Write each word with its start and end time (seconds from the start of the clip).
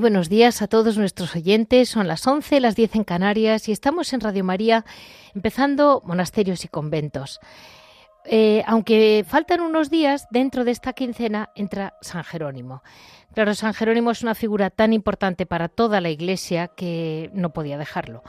Buenos 0.00 0.28
días 0.28 0.62
a 0.62 0.68
todos 0.68 0.96
nuestros 0.96 1.34
oyentes. 1.34 1.88
Son 1.88 2.06
las 2.06 2.24
11, 2.24 2.60
las 2.60 2.76
10 2.76 2.96
en 2.96 3.04
Canarias 3.04 3.68
y 3.68 3.72
estamos 3.72 4.12
en 4.12 4.20
Radio 4.20 4.44
María 4.44 4.84
empezando 5.34 6.02
monasterios 6.04 6.64
y 6.64 6.68
conventos. 6.68 7.40
Eh, 8.24 8.62
aunque 8.66 9.24
faltan 9.26 9.60
unos 9.60 9.90
días, 9.90 10.28
dentro 10.30 10.64
de 10.64 10.70
esta 10.70 10.92
quincena 10.92 11.50
entra 11.56 11.94
San 12.00 12.22
Jerónimo. 12.22 12.82
Claro, 13.34 13.54
San 13.54 13.74
Jerónimo 13.74 14.12
es 14.12 14.22
una 14.22 14.36
figura 14.36 14.70
tan 14.70 14.92
importante 14.92 15.46
para 15.46 15.68
toda 15.68 16.00
la 16.00 16.10
Iglesia 16.10 16.68
que 16.68 17.30
no 17.34 17.52
podía 17.52 17.76
dejarlo. 17.76 18.22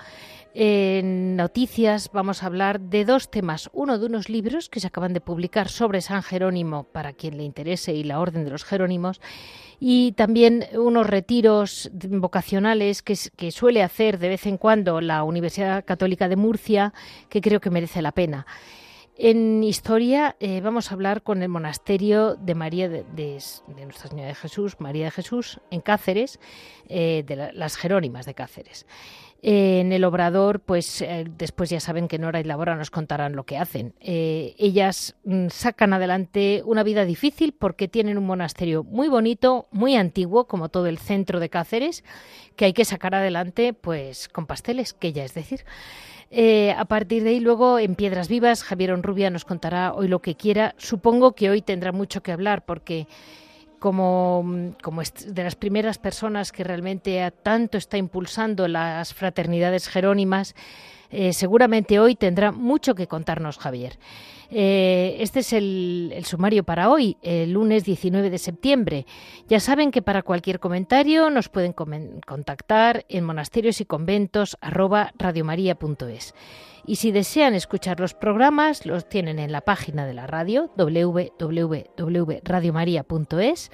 En 0.56 1.36
noticias 1.36 2.10
vamos 2.12 2.42
a 2.42 2.48
hablar 2.48 2.80
de 2.80 3.06
dos 3.06 3.30
temas. 3.30 3.70
Uno 3.74 4.00
de 4.00 4.08
unos 4.08 4.30
libros 4.30 4.70
que 4.70 4.80
se 4.80 4.88
acaban 4.88 5.14
de 5.14 5.22
publicar 5.22 5.70
sobre 5.70 6.02
San 6.02 6.24
Jerónimo 6.24 6.86
para 6.86 7.14
quien 7.14 7.38
le 7.38 7.44
interese 7.44 7.94
y 7.94 8.04
la 8.04 8.20
Orden 8.20 8.46
de 8.46 8.52
los 8.52 8.66
Jerónimos 8.66 9.22
y 9.80 10.12
también 10.14 10.66
unos 10.74 11.08
retiros 11.08 11.90
vocacionales 11.94 13.02
que, 13.02 13.16
suele 13.52 13.84
hacer 13.84 14.20
de 14.20 14.30
vez 14.30 14.46
en 14.46 14.58
cuando 14.58 15.02
la 15.02 15.24
Universidad 15.24 15.86
Católica 15.86 16.28
de 16.28 16.36
Murcia, 16.36 16.94
que 17.30 17.42
creo 17.42 17.62
que 17.62 17.70
merece 17.70 18.02
la 18.02 18.12
pena. 18.12 18.46
En 19.22 19.64
historia 19.64 20.38
eh, 20.40 20.62
vamos 20.62 20.92
a 20.92 20.94
hablar 20.94 21.24
con 21.24 21.44
el 21.44 21.50
monasterio 21.50 22.36
de 22.36 22.56
María 22.56 22.88
de, 22.88 23.04
Nuestra 23.68 24.10
Señora 24.10 24.30
de 24.30 24.36
Jesús, 24.36 24.80
María 24.80 25.06
de 25.06 25.12
Jesús, 25.12 25.60
en 25.72 25.82
Cáceres, 25.82 26.40
eh, 26.88 27.24
de 27.28 27.52
las 27.54 27.76
Jerónimas 27.76 28.26
de 28.26 28.34
Cáceres 28.34 28.86
en 29.42 29.94
el 29.94 30.04
obrador, 30.04 30.60
pues 30.60 31.02
eh, 31.02 31.26
después 31.38 31.70
ya 31.70 31.80
saben 31.80 32.10
que 32.10 32.20
Nora 32.20 32.42
y 32.42 32.44
Labora 32.44 32.76
nos 32.76 32.92
contarán 32.92 33.36
lo 33.36 33.46
que 33.46 33.58
hacen. 33.58 33.94
Eh, 34.02 34.54
ellas 34.58 35.16
mm, 35.24 35.48
sacan 35.48 35.94
adelante 35.94 36.62
una 36.66 36.84
vida 36.84 37.06
difícil 37.06 37.54
porque 37.54 37.88
tienen 37.88 38.18
un 38.18 38.26
monasterio 38.26 38.84
muy 38.84 39.08
bonito, 39.08 39.68
muy 39.72 39.96
antiguo, 39.96 40.48
como 40.48 40.70
todo 40.70 40.88
el 40.88 40.98
centro 40.98 41.40
de 41.40 41.50
Cáceres, 41.50 42.04
que 42.58 42.66
hay 42.66 42.74
que 42.74 42.84
sacar 42.84 43.16
adelante, 43.16 43.74
pues 43.74 44.28
con 44.28 44.46
pasteles, 44.46 44.94
que 44.94 45.14
ya 45.14 45.24
es 45.24 45.34
decir. 45.34 45.64
Eh, 46.32 46.76
a 46.78 46.86
partir 46.86 47.24
de 47.24 47.30
ahí, 47.30 47.40
luego 47.40 47.80
en 47.80 47.96
Piedras 47.96 48.28
Vivas, 48.28 48.64
Javier 48.64 48.92
Onrubia 48.92 49.30
nos 49.30 49.46
contará 49.46 49.94
hoy 49.94 50.10
lo 50.10 50.20
que 50.20 50.36
quiera. 50.36 50.76
Supongo 50.78 51.34
que 51.34 51.50
hoy 51.50 51.62
tendrá 51.62 51.92
mucho 51.92 52.22
que 52.22 52.34
hablar 52.34 52.66
porque 52.66 53.08
como, 53.80 54.76
como 54.82 55.02
de 55.02 55.44
las 55.44 55.56
primeras 55.56 55.98
personas 55.98 56.52
que 56.52 56.64
realmente 56.64 57.32
tanto 57.44 57.78
está 57.78 57.98
impulsando 57.98 58.68
las 58.68 59.14
fraternidades 59.14 59.88
jerónimas, 59.88 60.56
eh, 61.10 61.34
seguramente 61.34 62.00
hoy 62.00 62.16
tendrá 62.16 62.52
mucho 62.52 62.96
que 62.96 63.08
contarnos 63.08 63.58
Javier. 63.58 63.98
Eh, 64.52 65.18
este 65.20 65.42
es 65.42 65.54
el, 65.54 66.16
sumario 66.24 66.64
para 66.64 66.90
hoy, 66.90 67.18
el 67.22 67.52
lunes 67.52 67.84
19 67.84 68.30
de 68.30 68.38
septiembre. 68.40 69.06
Ya 69.48 69.60
saben 69.60 69.92
que 69.92 70.02
para 70.02 70.24
cualquier 70.24 70.60
comentario 70.60 71.30
nos 71.30 71.50
pueden 71.50 71.74
contactar 71.74 73.06
en 73.10 73.26
monasterios 73.26 73.82
y 73.82 73.86
conventos 73.86 74.58
y 76.86 76.96
si 76.96 77.12
desean 77.12 77.54
escuchar 77.54 78.00
los 78.00 78.14
programas, 78.16 78.86
los 78.86 79.08
tienen 79.08 79.38
en 79.38 79.52
la 79.52 79.62
página 79.62 80.08
de 80.08 80.16
la 80.16 80.26
radio 80.26 80.72
www.radiomaria.es 80.76 83.72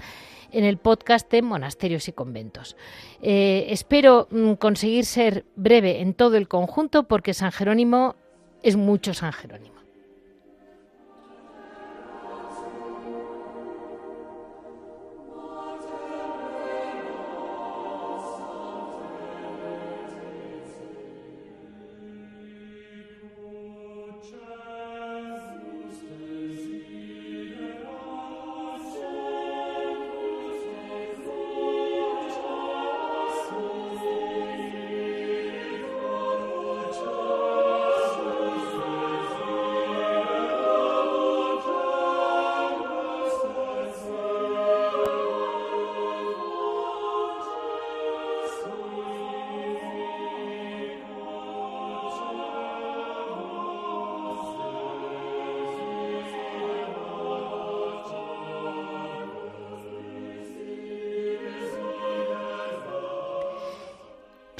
en 0.55 0.63
el 0.63 0.77
podcast 0.77 1.29
de 1.29 1.41
Monasterios 1.41 2.07
y 2.07 2.13
Conventos. 2.13 2.77
Eh, 3.21 3.67
espero 3.69 4.27
mm, 4.31 4.53
conseguir 4.53 5.05
ser 5.05 5.45
breve 5.55 6.01
en 6.01 6.13
todo 6.13 6.37
el 6.37 6.47
conjunto 6.47 7.03
porque 7.03 7.33
San 7.33 7.51
Jerónimo 7.51 8.15
es 8.63 8.77
mucho 8.77 9.13
San 9.13 9.33
Jerónimo. 9.33 9.74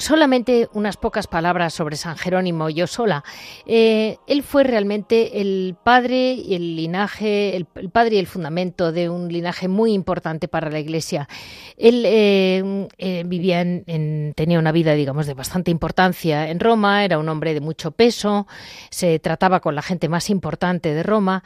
Solamente 0.06 0.68
unas 0.72 0.96
pocas 0.96 1.26
palabras 1.26 1.74
sobre 1.74 1.96
San 1.96 2.16
Jerónimo, 2.16 2.70
yo 2.70 2.86
sola. 2.86 3.24
Eh, 3.66 4.18
él 4.28 4.44
fue 4.44 4.62
realmente 4.62 5.40
el 5.40 5.76
padre 5.82 6.34
y 6.34 6.54
el 6.54 6.76
linaje, 6.76 7.56
el, 7.56 7.66
padre 7.66 8.14
y 8.14 8.18
el 8.20 8.28
fundamento 8.28 8.92
de 8.92 9.10
un 9.10 9.26
linaje 9.32 9.66
muy 9.66 9.92
importante 9.92 10.46
para 10.46 10.70
la 10.70 10.78
Iglesia. 10.78 11.28
Él 11.76 12.04
eh, 12.06 12.88
eh, 12.98 13.24
vivía 13.26 13.62
en, 13.62 14.32
tenía 14.36 14.60
una 14.60 14.70
vida, 14.70 14.92
digamos, 14.94 15.26
de 15.26 15.34
bastante 15.34 15.72
importancia 15.72 16.50
en 16.50 16.60
Roma, 16.60 17.04
era 17.04 17.18
un 17.18 17.28
hombre 17.28 17.52
de 17.52 17.60
mucho 17.60 17.90
peso, 17.90 18.46
se 18.90 19.18
trataba 19.18 19.58
con 19.58 19.74
la 19.74 19.82
gente 19.82 20.08
más 20.08 20.30
importante 20.30 20.94
de 20.94 21.02
Roma 21.02 21.42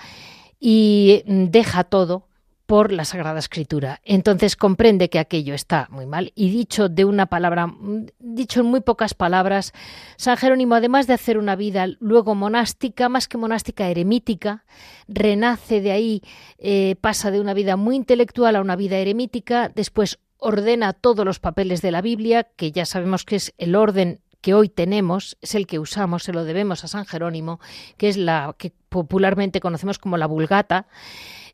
y 0.60 1.22
deja 1.24 1.84
todo 1.84 2.29
por 2.70 2.92
la 2.92 3.04
Sagrada 3.04 3.40
Escritura. 3.40 4.00
Entonces 4.04 4.54
comprende 4.54 5.10
que 5.10 5.18
aquello 5.18 5.54
está 5.54 5.88
muy 5.90 6.06
mal 6.06 6.30
y 6.36 6.50
dicho 6.50 6.88
de 6.88 7.04
una 7.04 7.26
palabra, 7.26 7.74
dicho 8.20 8.60
en 8.60 8.66
muy 8.66 8.80
pocas 8.80 9.12
palabras, 9.12 9.72
San 10.16 10.36
Jerónimo, 10.36 10.76
además 10.76 11.08
de 11.08 11.14
hacer 11.14 11.36
una 11.36 11.56
vida 11.56 11.88
luego 11.98 12.36
monástica, 12.36 13.08
más 13.08 13.26
que 13.26 13.38
monástica, 13.38 13.88
eremítica, 13.88 14.64
renace 15.08 15.80
de 15.80 15.90
ahí, 15.90 16.22
eh, 16.58 16.94
pasa 17.00 17.32
de 17.32 17.40
una 17.40 17.54
vida 17.54 17.74
muy 17.74 17.96
intelectual 17.96 18.54
a 18.54 18.60
una 18.60 18.76
vida 18.76 18.98
eremítica, 18.98 19.72
después 19.74 20.20
ordena 20.38 20.92
todos 20.92 21.24
los 21.24 21.40
papeles 21.40 21.82
de 21.82 21.90
la 21.90 22.02
Biblia, 22.02 22.44
que 22.54 22.70
ya 22.70 22.86
sabemos 22.86 23.24
que 23.24 23.34
es 23.34 23.52
el 23.58 23.74
orden 23.74 24.20
que 24.42 24.54
hoy 24.54 24.68
tenemos, 24.68 25.36
es 25.40 25.56
el 25.56 25.66
que 25.66 25.80
usamos, 25.80 26.22
se 26.22 26.32
lo 26.32 26.44
debemos 26.44 26.84
a 26.84 26.88
San 26.88 27.04
Jerónimo, 27.04 27.58
que 27.96 28.08
es 28.08 28.16
la 28.16 28.54
que 28.56 28.72
popularmente 28.88 29.58
conocemos 29.58 29.98
como 29.98 30.16
la 30.16 30.26
Vulgata, 30.26 30.86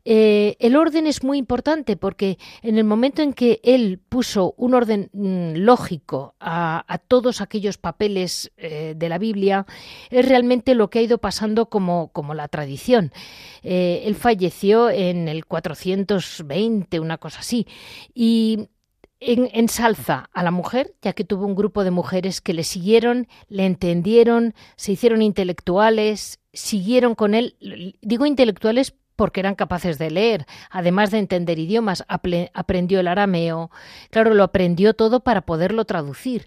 eh, 0.08 0.56
el 0.60 0.76
orden 0.76 1.08
es 1.08 1.24
muy 1.24 1.36
importante 1.36 1.96
porque 1.96 2.38
en 2.62 2.78
el 2.78 2.84
momento 2.84 3.22
en 3.22 3.32
que 3.32 3.58
él 3.64 3.98
puso 4.08 4.54
un 4.56 4.74
orden 4.74 5.10
mm, 5.12 5.56
lógico 5.56 6.36
a, 6.38 6.84
todos 7.08 7.40
aquellos 7.40 7.76
papeles 7.76 8.52
eh, 8.56 8.94
de 8.96 9.08
la 9.08 9.18
Biblia, 9.18 9.66
es 10.10 10.28
realmente 10.28 10.76
lo 10.76 10.90
que 10.90 11.00
ha 11.00 11.02
ido 11.02 11.18
pasando 11.18 11.66
como, 11.66 12.12
como 12.12 12.34
la 12.34 12.46
tradición. 12.46 13.10
Eh, 13.64 14.04
él 14.04 14.14
falleció 14.14 14.90
en 14.90 15.26
el 15.26 15.44
420, 15.44 17.00
una 17.00 17.18
cosa 17.18 17.40
así, 17.40 17.66
y 18.14 18.68
ensalza 19.18 20.30
a 20.32 20.44
la 20.44 20.52
mujer, 20.52 20.94
ya 21.02 21.14
que 21.14 21.24
tuvo 21.24 21.46
un 21.46 21.56
grupo 21.56 21.82
de 21.82 21.90
mujeres 21.90 22.40
que 22.40 22.54
le 22.54 22.62
siguieron, 22.62 23.26
le 23.48 23.66
entendieron, 23.66 24.54
se 24.76 24.92
hicieron 24.92 25.20
intelectuales, 25.20 26.38
siguieron 26.52 27.16
con 27.16 27.34
él, 27.34 27.56
digo 28.02 28.24
intelectuales 28.24 28.94
porque 29.16 29.40
eran 29.40 29.54
capaces 29.54 29.98
de 29.98 30.10
leer, 30.10 30.46
además 30.70 31.10
de 31.10 31.18
entender 31.18 31.58
idiomas, 31.58 32.04
aprendió 32.06 33.00
el 33.00 33.08
arameo, 33.08 33.70
claro, 34.10 34.34
lo 34.34 34.44
aprendió 34.44 34.94
todo 34.94 35.20
para 35.20 35.40
poderlo 35.40 35.84
traducir. 35.86 36.46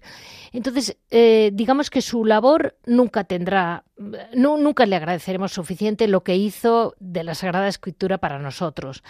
Entonces, 0.52 0.96
eh, 1.10 1.50
digamos 1.52 1.90
que 1.90 2.00
su 2.00 2.24
labor 2.24 2.76
nunca 2.86 3.24
tendrá, 3.24 3.84
nunca 4.32 4.86
le 4.86 4.96
agradeceremos 4.96 5.52
suficiente 5.52 6.08
lo 6.08 6.22
que 6.22 6.36
hizo 6.36 6.94
de 6.98 7.24
la 7.24 7.34
Sagrada 7.34 7.68
Escritura 7.68 8.18
para 8.18 8.38
nosotros. 8.38 9.02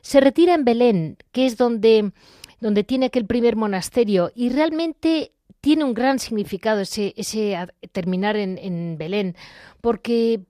Se 0.00 0.20
retira 0.20 0.54
en 0.54 0.64
Belén, 0.64 1.16
que 1.32 1.46
es 1.46 1.56
donde, 1.56 2.12
donde 2.60 2.84
tiene 2.84 3.06
aquel 3.06 3.26
primer 3.26 3.56
monasterio, 3.56 4.32
y 4.34 4.50
realmente 4.50 5.32
tiene 5.64 5.84
un 5.84 5.94
gran 5.94 6.18
significado 6.18 6.82
ese, 6.82 7.14
terminar 7.92 8.36
en, 8.36 8.98
Belén, 8.98 9.34
porque, 9.80 10.42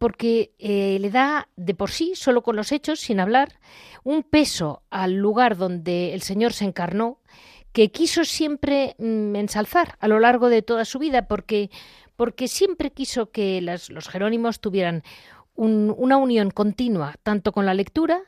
eh, 0.58 0.98
le 1.00 1.08
da 1.08 1.46
de 1.54 1.72
por 1.72 1.92
sí, 1.92 2.14
solo 2.16 2.42
con 2.42 2.56
los 2.56 2.72
hechos, 2.72 2.98
sin 2.98 3.20
hablar, 3.20 3.60
un 4.02 4.24
peso 4.24 4.82
al 4.90 5.14
lugar 5.14 5.56
donde 5.56 6.14
el 6.14 6.22
Señor 6.22 6.52
se 6.52 6.64
encarnó, 6.64 7.20
que 7.70 7.92
quiso 7.92 8.24
siempre 8.24 8.96
mm, 8.98 9.36
ensalzar 9.36 9.96
a 10.00 10.08
lo 10.08 10.18
largo 10.18 10.48
de 10.48 10.62
toda 10.62 10.84
su 10.84 10.98
vida, 10.98 11.28
porque, 11.28 11.70
siempre 12.48 12.90
quiso 12.90 13.30
que 13.30 13.60
los 13.60 14.08
Jerónimos 14.08 14.58
tuvieran 14.58 15.04
una 15.54 16.16
unión 16.16 16.50
continua, 16.50 17.14
tanto 17.22 17.52
con 17.52 17.66
la 17.66 17.74
lectura 17.74 18.20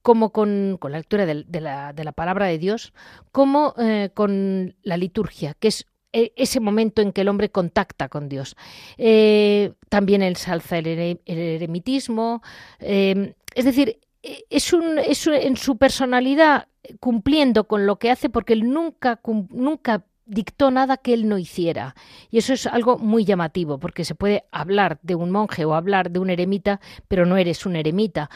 como 0.00 0.30
con, 0.30 0.78
la 0.82 0.96
lectura 0.96 1.26
de, 1.26 1.60
la, 1.60 2.12
palabra 2.12 2.46
de 2.46 2.56
Dios, 2.56 2.94
como 3.32 3.74
eh, 3.76 4.10
con 4.14 4.74
la 4.82 4.96
liturgia, 4.96 5.52
que 5.52 5.68
es 5.68 5.89
ese 6.12 6.60
momento 6.60 7.02
en 7.02 7.12
que 7.12 7.20
el 7.20 7.28
hombre 7.28 7.50
contacta 7.50 8.08
con 8.08 8.28
Dios. 8.28 8.56
Eh, 8.98 9.72
también 9.88 10.22
el 10.22 10.36
salza 10.36 10.78
el, 10.78 11.20
eremitismo. 11.26 12.42
es 12.78 13.64
decir, 13.64 13.98
es, 14.22 14.72
un, 14.72 14.98
es 14.98 15.26
en 15.26 15.56
su 15.56 15.76
personalidad 15.78 16.68
cumpliendo 16.98 17.64
con 17.64 17.86
lo 17.86 17.98
que 17.98 18.10
hace 18.10 18.30
porque 18.30 18.54
él 18.54 18.70
nunca, 18.70 19.20
nunca 19.50 20.04
dictó 20.30 20.70
nada 20.70 20.96
que 20.96 21.12
él 21.12 21.28
no 21.28 21.38
hiciera. 21.38 21.94
Y 22.30 22.38
eso 22.38 22.52
es 22.54 22.66
algo 22.66 22.98
muy 22.98 23.24
llamativo, 23.24 23.78
porque 23.78 24.04
se 24.04 24.14
puede 24.14 24.44
hablar 24.52 24.98
de 25.02 25.16
un 25.16 25.30
monje 25.30 25.64
o 25.64 25.74
hablar 25.74 26.10
de 26.10 26.20
un 26.20 26.30
eremita, 26.30 26.80
pero 27.08 27.26
no 27.26 27.36
eres 27.36 27.66
un 27.66 27.76
eremita. 27.76 28.30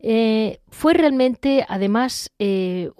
Eh, 0.00 0.60
fue 0.68 0.92
realmente, 0.92 1.64
además, 1.68 2.30
eh, 2.38 2.90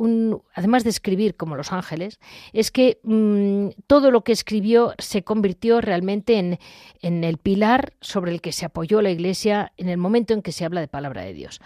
además 0.54 0.84
de 0.84 0.90
escribir 0.90 1.36
como 1.36 1.56
Los 1.56 1.72
Ángeles, 1.72 2.18
es 2.52 2.70
que 2.70 3.00
mm, 3.02 3.68
todo 3.86 4.10
lo 4.10 4.22
que 4.24 4.32
escribió 4.32 4.94
se 4.98 5.22
convirtió 5.22 5.80
realmente 5.80 6.38
en, 6.38 6.58
en, 7.02 7.24
el 7.24 7.38
pilar 7.38 7.92
sobre 8.00 8.32
el 8.32 8.40
que 8.40 8.52
se 8.52 8.64
apoyó 8.64 9.02
la 9.02 9.10
Iglesia 9.10 9.72
en 9.76 9.88
el 9.88 9.98
momento 9.98 10.32
en 10.32 10.42
que 10.42 10.52
se 10.52 10.64
habla 10.64 10.80
de 10.80 10.88
palabra 10.88 11.22
de 11.22 11.34
Dios. 11.34 11.60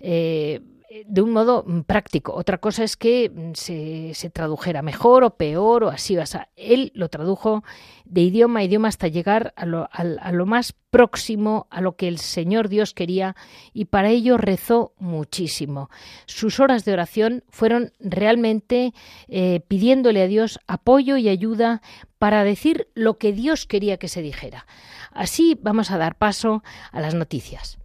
Eh, 0.00 0.60
de 1.06 1.22
un 1.22 1.32
modo 1.32 1.64
mm, 1.66 1.80
práctico. 1.80 2.34
Otra 2.34 2.58
cosa 2.58 2.84
es 2.84 2.96
que 2.96 3.30
mm, 3.30 3.52
se, 3.54 4.30
tradujera 4.30 4.82
mejor 4.82 5.24
o 5.24 5.36
peor 5.36 5.84
o 5.84 5.88
así. 5.88 6.16
O 6.16 6.26
sea, 6.26 6.48
él 6.56 6.92
lo 6.94 7.08
tradujo 7.08 7.64
de 8.04 8.20
idioma 8.20 8.60
a 8.60 8.64
idioma 8.64 8.88
hasta 8.88 9.08
llegar 9.08 9.52
a 9.56 9.66
lo, 9.66 10.46
más 10.46 10.72
próximo 10.90 11.66
a 11.70 11.80
lo 11.80 11.96
que 11.96 12.06
el 12.06 12.18
Señor 12.18 12.68
Dios 12.68 12.94
quería 12.94 13.34
y 13.72 13.86
para 13.86 14.10
ello 14.10 14.36
rezó 14.36 14.94
muchísimo. 14.98 15.90
Sus 16.26 16.60
horas 16.60 16.84
de 16.84 16.92
oración 16.92 17.44
fueron 17.48 17.92
realmente 17.98 18.92
eh, 19.28 19.60
pidiéndole 19.66 20.22
a 20.22 20.28
Dios 20.28 20.60
apoyo 20.66 21.16
y 21.16 21.28
ayuda 21.28 21.82
para 22.18 22.44
decir 22.44 22.88
lo 22.94 23.18
que 23.18 23.32
Dios 23.32 23.66
quería 23.66 23.96
que 23.96 24.08
se 24.08 24.22
dijera. 24.22 24.66
Así 25.10 25.58
vamos 25.60 25.90
a 25.90 25.98
dar 25.98 26.16
paso 26.16 26.62
a 26.92 27.00
las 27.00 27.14
noticias. 27.14 27.78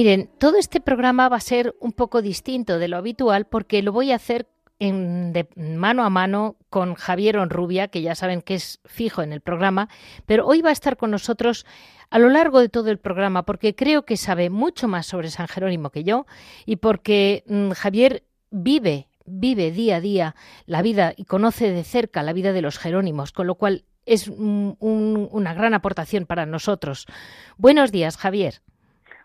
Miren, 0.00 0.30
todo 0.38 0.56
este 0.56 0.80
programa 0.80 1.28
va 1.28 1.36
a 1.36 1.40
ser 1.40 1.74
un 1.78 1.92
poco 1.92 2.22
distinto 2.22 2.78
de 2.78 2.88
lo 2.88 2.96
habitual 2.96 3.44
porque 3.44 3.82
lo 3.82 3.92
voy 3.92 4.12
a 4.12 4.14
hacer 4.14 4.48
en, 4.78 5.34
de 5.34 5.46
mano 5.56 6.04
a 6.04 6.08
mano 6.08 6.56
con 6.70 6.94
Javier 6.94 7.36
Onrubia, 7.36 7.88
que 7.88 8.00
ya 8.00 8.14
saben 8.14 8.40
que 8.40 8.54
es 8.54 8.80
fijo 8.86 9.20
en 9.20 9.30
el 9.30 9.42
programa, 9.42 9.90
pero 10.24 10.46
hoy 10.46 10.62
va 10.62 10.70
a 10.70 10.72
estar 10.72 10.96
con 10.96 11.10
nosotros 11.10 11.66
a 12.08 12.18
lo 12.18 12.30
largo 12.30 12.60
de 12.60 12.70
todo 12.70 12.90
el 12.90 12.96
programa 12.96 13.44
porque 13.44 13.74
creo 13.74 14.06
que 14.06 14.16
sabe 14.16 14.48
mucho 14.48 14.88
más 14.88 15.04
sobre 15.04 15.28
San 15.28 15.48
Jerónimo 15.48 15.90
que 15.90 16.02
yo 16.02 16.24
y 16.64 16.76
porque 16.76 17.44
mm, 17.46 17.72
Javier 17.72 18.24
vive 18.50 19.06
vive 19.26 19.70
día 19.70 19.96
a 19.96 20.00
día 20.00 20.34
la 20.64 20.80
vida 20.80 21.12
y 21.14 21.26
conoce 21.26 21.72
de 21.72 21.84
cerca 21.84 22.22
la 22.22 22.32
vida 22.32 22.54
de 22.54 22.62
los 22.62 22.78
Jerónimos, 22.78 23.32
con 23.32 23.46
lo 23.46 23.56
cual 23.56 23.84
es 24.06 24.28
una 24.28 25.52
gran 25.52 25.74
aportación 25.74 26.24
para 26.24 26.46
nosotros. 26.46 27.06
Buenos 27.58 27.92
días, 27.92 28.16
Javier. 28.16 28.62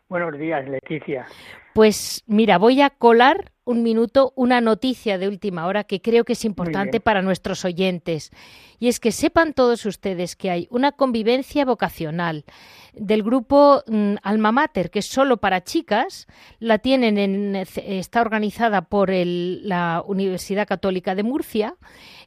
Buenos 0.08 0.38
días, 0.38 0.68
Leticia. 0.70 1.26
Pues 1.74 2.24
mira, 2.28 2.60
voy 2.60 2.82
a 2.82 2.92
colar 2.92 3.52
un 3.66 3.82
minuto 3.82 4.32
una 4.36 4.62
noticia 4.62 5.18
de 5.18 5.28
última 5.28 5.66
hora 5.66 5.84
que 5.84 6.00
creo 6.00 6.24
que 6.24 6.34
es 6.34 6.46
importante 6.46 7.00
para 7.00 7.24
nuestros 7.24 7.66
oyentes. 7.66 8.30
Y 8.78 8.88
es 8.88 9.00
que 9.00 9.12
sepan 9.12 9.54
todos 9.54 9.86
ustedes 9.88 10.36
que 10.36 10.52
hay 10.52 10.68
una 10.70 10.92
convivencia 10.92 11.66
vocacional 11.66 12.46
del 12.94 13.24
grupo 13.24 13.82
mm, 13.88 14.16
Alma 14.22 14.52
Mater, 14.52 14.92
que 14.92 15.00
es 15.00 15.08
solo 15.08 15.38
para 15.38 15.64
chicas. 15.64 16.28
La 16.60 16.78
tienen 16.78 17.18
en, 17.18 17.56
está 17.56 18.22
organizada 18.22 18.84
por 18.84 19.10
la 19.12 20.04
Universidad 20.06 20.68
Católica 20.68 21.16
de 21.16 21.24
Murcia 21.24 21.76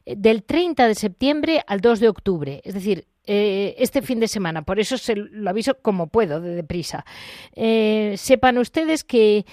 eh, 0.05 0.15
del 0.17 0.43
30 0.43 0.87
de 0.87 0.95
septiembre 0.95 1.63
al 1.65 1.79
2 1.79 2.01
de 2.01 2.09
octubre. 2.09 2.61
Es 2.65 2.73
decir, 2.73 3.07
eh, 3.31 3.75
este 3.77 4.01
fin 4.01 4.19
de 4.19 4.27
semana. 4.27 4.63
Por 4.63 4.79
eso 4.79 4.97
se 4.97 5.15
lo 5.15 5.51
aviso 5.51 5.77
como 5.83 6.07
puedo, 6.07 6.41
de 6.41 6.55
deprisa. 6.55 7.05
Eh, 7.53 8.15
sepan 8.17 8.57
ustedes 8.57 9.03
que 9.03 9.45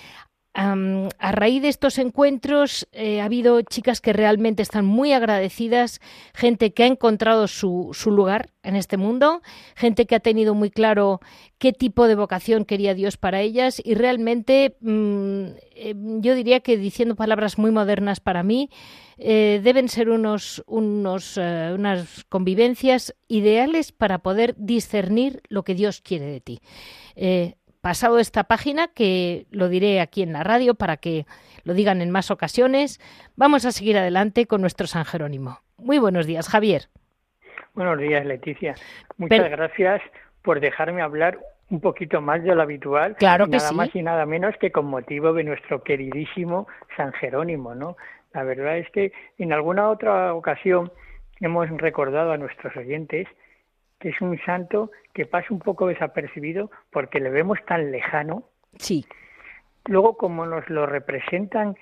a 0.54 1.32
raíz 1.32 1.60
de 1.60 1.68
estos 1.68 1.98
encuentros 1.98 2.88
eh, 2.92 3.20
ha 3.20 3.26
habido 3.26 3.60
chicas 3.60 4.00
que 4.00 4.14
realmente 4.14 4.62
están 4.62 4.86
muy 4.86 5.12
agradecidas, 5.12 6.00
gente 6.32 6.72
que 6.72 6.84
ha 6.84 6.86
encontrado 6.86 7.46
su, 7.46 7.90
su, 7.92 8.10
lugar 8.10 8.48
en 8.62 8.74
este 8.76 8.96
mundo, 8.96 9.42
gente 9.74 10.06
que 10.06 10.14
ha 10.14 10.20
tenido 10.20 10.54
muy 10.54 10.70
claro 10.70 11.20
qué 11.58 11.74
tipo 11.74 12.08
de 12.08 12.14
vocación 12.14 12.64
quería 12.64 12.94
Dios 12.94 13.18
para 13.18 13.42
ellas 13.42 13.82
y 13.84 13.92
realmente 13.96 14.78
mm, 14.80 15.48
eh, 15.76 15.94
yo 15.96 16.34
diría 16.34 16.60
que 16.60 16.76
diciendo 16.76 17.16
palabras 17.16 17.58
muy 17.58 17.70
modernas 17.70 18.20
para 18.20 18.42
mí, 18.42 18.70
eh, 19.18 19.60
deben 19.62 19.88
ser 19.88 20.10
unos, 20.10 20.62
unos, 20.66 21.36
unas 21.36 22.24
convivencias 22.28 23.14
ideales 23.28 23.92
para 23.92 24.18
poder 24.18 24.54
discernir 24.56 25.42
lo 25.48 25.62
que 25.62 25.74
Dios 25.74 26.00
quiere 26.00 26.26
de 26.26 26.40
ti 26.40 26.60
pasado 27.86 28.18
esta 28.18 28.42
página, 28.42 28.88
que 28.88 29.46
lo 29.52 29.68
diré 29.68 30.00
aquí 30.00 30.24
en 30.24 30.32
la 30.32 30.42
radio 30.42 30.74
para 30.74 30.96
que 30.96 31.24
lo 31.62 31.72
digan 31.72 32.02
en 32.02 32.10
más 32.10 32.32
ocasiones, 32.32 32.98
vamos 33.36 33.64
a 33.64 33.70
seguir 33.70 33.96
adelante 33.96 34.46
con 34.46 34.60
nuestro 34.60 34.88
San 34.88 35.04
Jerónimo. 35.04 35.60
Muy 35.76 36.00
buenos 36.00 36.26
días, 36.26 36.48
Javier. 36.48 36.88
Buenos 37.74 38.00
días, 38.00 38.26
Leticia. 38.26 38.74
Muchas 39.18 39.48
gracias 39.50 40.02
por 40.42 40.58
dejarme 40.58 41.00
hablar 41.00 41.38
un 41.70 41.80
poquito 41.80 42.20
más 42.20 42.42
de 42.42 42.54
lo 42.54 42.62
habitual. 42.62 43.16
Claro 43.16 43.46
que 43.46 43.56
nada 43.56 43.72
más 43.72 43.94
y 43.94 44.02
nada 44.02 44.26
menos 44.26 44.54
que 44.60 44.70
con 44.70 44.86
motivo 44.86 45.32
de 45.32 45.44
nuestro 45.44 45.82
queridísimo 45.82 46.66
San 46.96 47.12
Jerónimo, 47.14 47.74
¿no? 47.74 47.96
La 48.32 48.44
verdad 48.44 48.78
es 48.78 48.88
que 48.90 49.12
en 49.38 49.52
alguna 49.52 49.88
otra 49.88 50.34
ocasión 50.34 50.92
hemos 51.40 51.68
recordado 51.70 52.32
a 52.32 52.36
nuestros 52.36 52.76
oyentes 52.76 53.26
que 53.98 54.10
es 54.10 54.20
un 54.20 54.38
santo 54.44 54.90
que 55.14 55.26
pasa 55.26 55.46
un 55.50 55.58
poco 55.58 55.86
desapercibido 55.86 56.70
porque 56.90 57.18
le 57.18 57.30
vemos 57.30 57.58
tan 57.66 57.90
lejano. 57.90 58.44
Sí. 58.78 59.06
Luego, 59.86 60.16
como 60.16 60.44
nos 60.46 60.68
lo 60.68 60.86
representan 60.86 61.76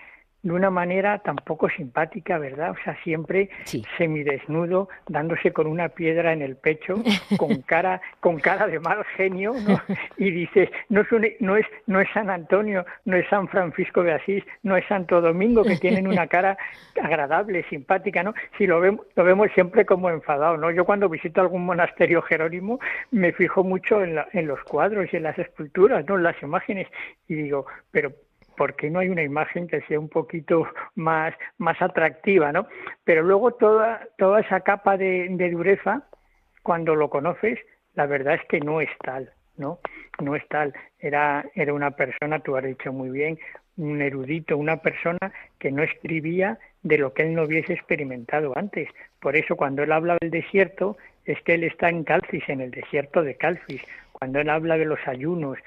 de 0.45 0.53
una 0.53 0.69
manera 0.69 1.19
tan 1.21 1.37
poco 1.37 1.71
simpática, 1.71 2.39
¿verdad? 2.39 2.73
O 2.73 2.77
sea, 2.85 2.97
siempre 3.03 3.49
semidesnudo, 3.97 4.91
dándose 5.09 5.53
con 5.53 5.67
una 5.67 5.89
piedra 5.89 6.35
en 6.35 6.43
el 6.43 6.57
pecho, 6.57 7.03
con 7.39 7.63
cara, 7.67 8.03
con 8.21 8.39
cara 8.39 8.67
de 8.67 8.79
mal 8.79 9.03
genio, 9.17 9.55
¿no? 9.67 9.81
Y 10.19 10.31
dices, 10.31 10.69
no 10.91 11.01
es, 11.01 11.09
no 11.41 11.57
es, 11.57 11.67
no 11.87 11.99
es 11.99 12.09
San 12.13 12.29
Antonio, 12.29 12.85
no 13.07 13.17
es 13.17 13.27
San 13.31 13.49
Francisco 13.49 14.03
de 14.03 14.13
Asís, 14.13 14.45
no 14.63 14.77
es 14.77 14.87
Santo 14.87 15.23
Domingo, 15.23 15.65
que 15.65 15.79
tienen 15.79 16.07
una 16.07 16.27
cara 16.27 16.59
agradable, 17.03 17.65
simpática, 17.71 18.23
¿no? 18.23 18.35
Si 18.59 18.67
lo 18.67 18.81
vemos, 18.81 19.07
lo 19.17 19.25
vemos 19.25 19.49
siempre 19.55 19.87
como 19.87 20.11
enfadado, 20.11 20.59
¿no? 20.59 20.71
Yo 20.71 20.85
cuando 20.85 21.09
visito 21.09 21.41
algún 21.41 21.65
monasterio 21.65 22.21
jerónimo 22.21 22.81
me 23.11 23.33
fijo 23.33 23.65
mucho 23.65 24.05
en, 24.05 24.21
en 24.35 24.47
los 24.47 24.63
cuadros 24.65 25.09
y 25.11 25.17
en 25.17 25.23
las 25.23 25.39
esculturas, 25.39 26.05
¿no? 26.07 26.17
En 26.17 26.23
las 26.23 26.41
imágenes, 26.43 26.87
y 27.29 27.35
digo, 27.35 27.65
pero 27.91 28.13
¿por 28.57 28.75
qué 28.77 28.91
no 28.91 28.99
hay 28.99 29.09
una 29.09 29.23
imagen 29.23 29.67
que 29.67 29.81
sea 29.83 29.99
un 29.99 30.09
poquito 30.09 30.67
más, 30.95 31.35
más 31.59 31.81
atractiva, 31.81 32.53
¿no? 32.53 32.67
Pero 33.05 33.23
luego 33.23 33.53
toda, 33.53 34.09
esa 34.41 34.61
capa 34.61 34.97
de, 34.97 35.29
dureza, 35.53 36.03
cuando 36.63 36.95
lo 36.95 37.11
conoces, 37.11 37.59
la 37.95 38.07
verdad 38.07 38.35
es 38.35 38.45
que 38.49 38.61
no 38.61 38.81
es 38.81 38.91
tal. 39.03 39.33
¿no? 39.57 39.79
No 40.21 40.35
es 40.35 40.47
tal. 40.49 40.75
Era, 40.99 41.45
era 41.55 41.73
una 41.73 41.93
persona, 41.93 42.41
tú 42.41 42.57
has 42.57 42.65
dicho 42.65 42.93
muy 42.93 43.11
bien, 43.11 43.39
un 43.77 44.03
erudito, 44.03 44.57
una 44.57 44.79
persona 44.79 45.33
que 45.59 45.71
no 45.71 45.83
escribía 45.83 46.59
de 46.83 46.99
lo 46.99 47.13
que 47.13 47.23
él 47.23 47.35
no 47.35 47.45
hubiese 47.45 47.73
experimentado 47.73 48.57
antes. 48.57 48.89
Por 49.21 49.37
eso 49.37 49.57
cuando 49.57 49.83
él 49.83 49.93
habla 49.93 50.17
del 50.21 50.31
desierto, 50.31 50.97
es 51.25 51.41
que 51.43 51.55
él 51.55 51.65
está 51.65 51.89
en 51.89 52.05
Calcis, 52.05 52.49
en 52.49 52.61
el 52.61 52.71
desierto 52.71 53.23
de 53.23 53.37
Calcis. 53.37 53.83
Cuando 54.13 54.41
él 54.41 54.51
habla 54.51 54.77
de 54.77 54.85
los 54.85 55.01
ayunos, 55.07 55.59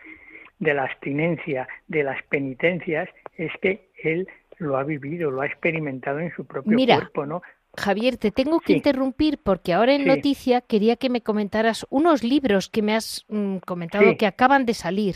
de 0.59 0.73
la 0.73 0.83
abstinencia, 0.83 1.67
de 1.87 2.03
las 2.03 2.21
penitencias, 2.23 3.09
es 3.37 3.51
que 3.61 3.89
él 4.03 4.27
lo 4.57 4.77
ha 4.77 4.83
vivido, 4.83 5.31
lo 5.31 5.41
ha 5.41 5.45
experimentado 5.45 6.19
en 6.19 6.31
su 6.35 6.45
propio 6.45 6.77
cuerpo, 6.77 7.25
¿no? 7.25 7.41
Javier, 7.77 8.17
te 8.17 8.31
tengo 8.31 8.59
que 8.59 8.73
interrumpir 8.73 9.37
porque 9.37 9.73
ahora 9.73 9.93
en 9.93 10.05
noticia 10.05 10.61
quería 10.61 10.95
que 10.95 11.11
me 11.11 11.21
comentaras 11.21 11.85
unos 11.91 12.23
libros 12.23 12.69
que 12.69 12.81
me 12.81 12.95
has 12.95 13.23
mm, 13.29 13.57
comentado 13.57 14.17
que 14.17 14.25
acaban 14.25 14.65
de 14.65 14.73
salir. 14.73 15.15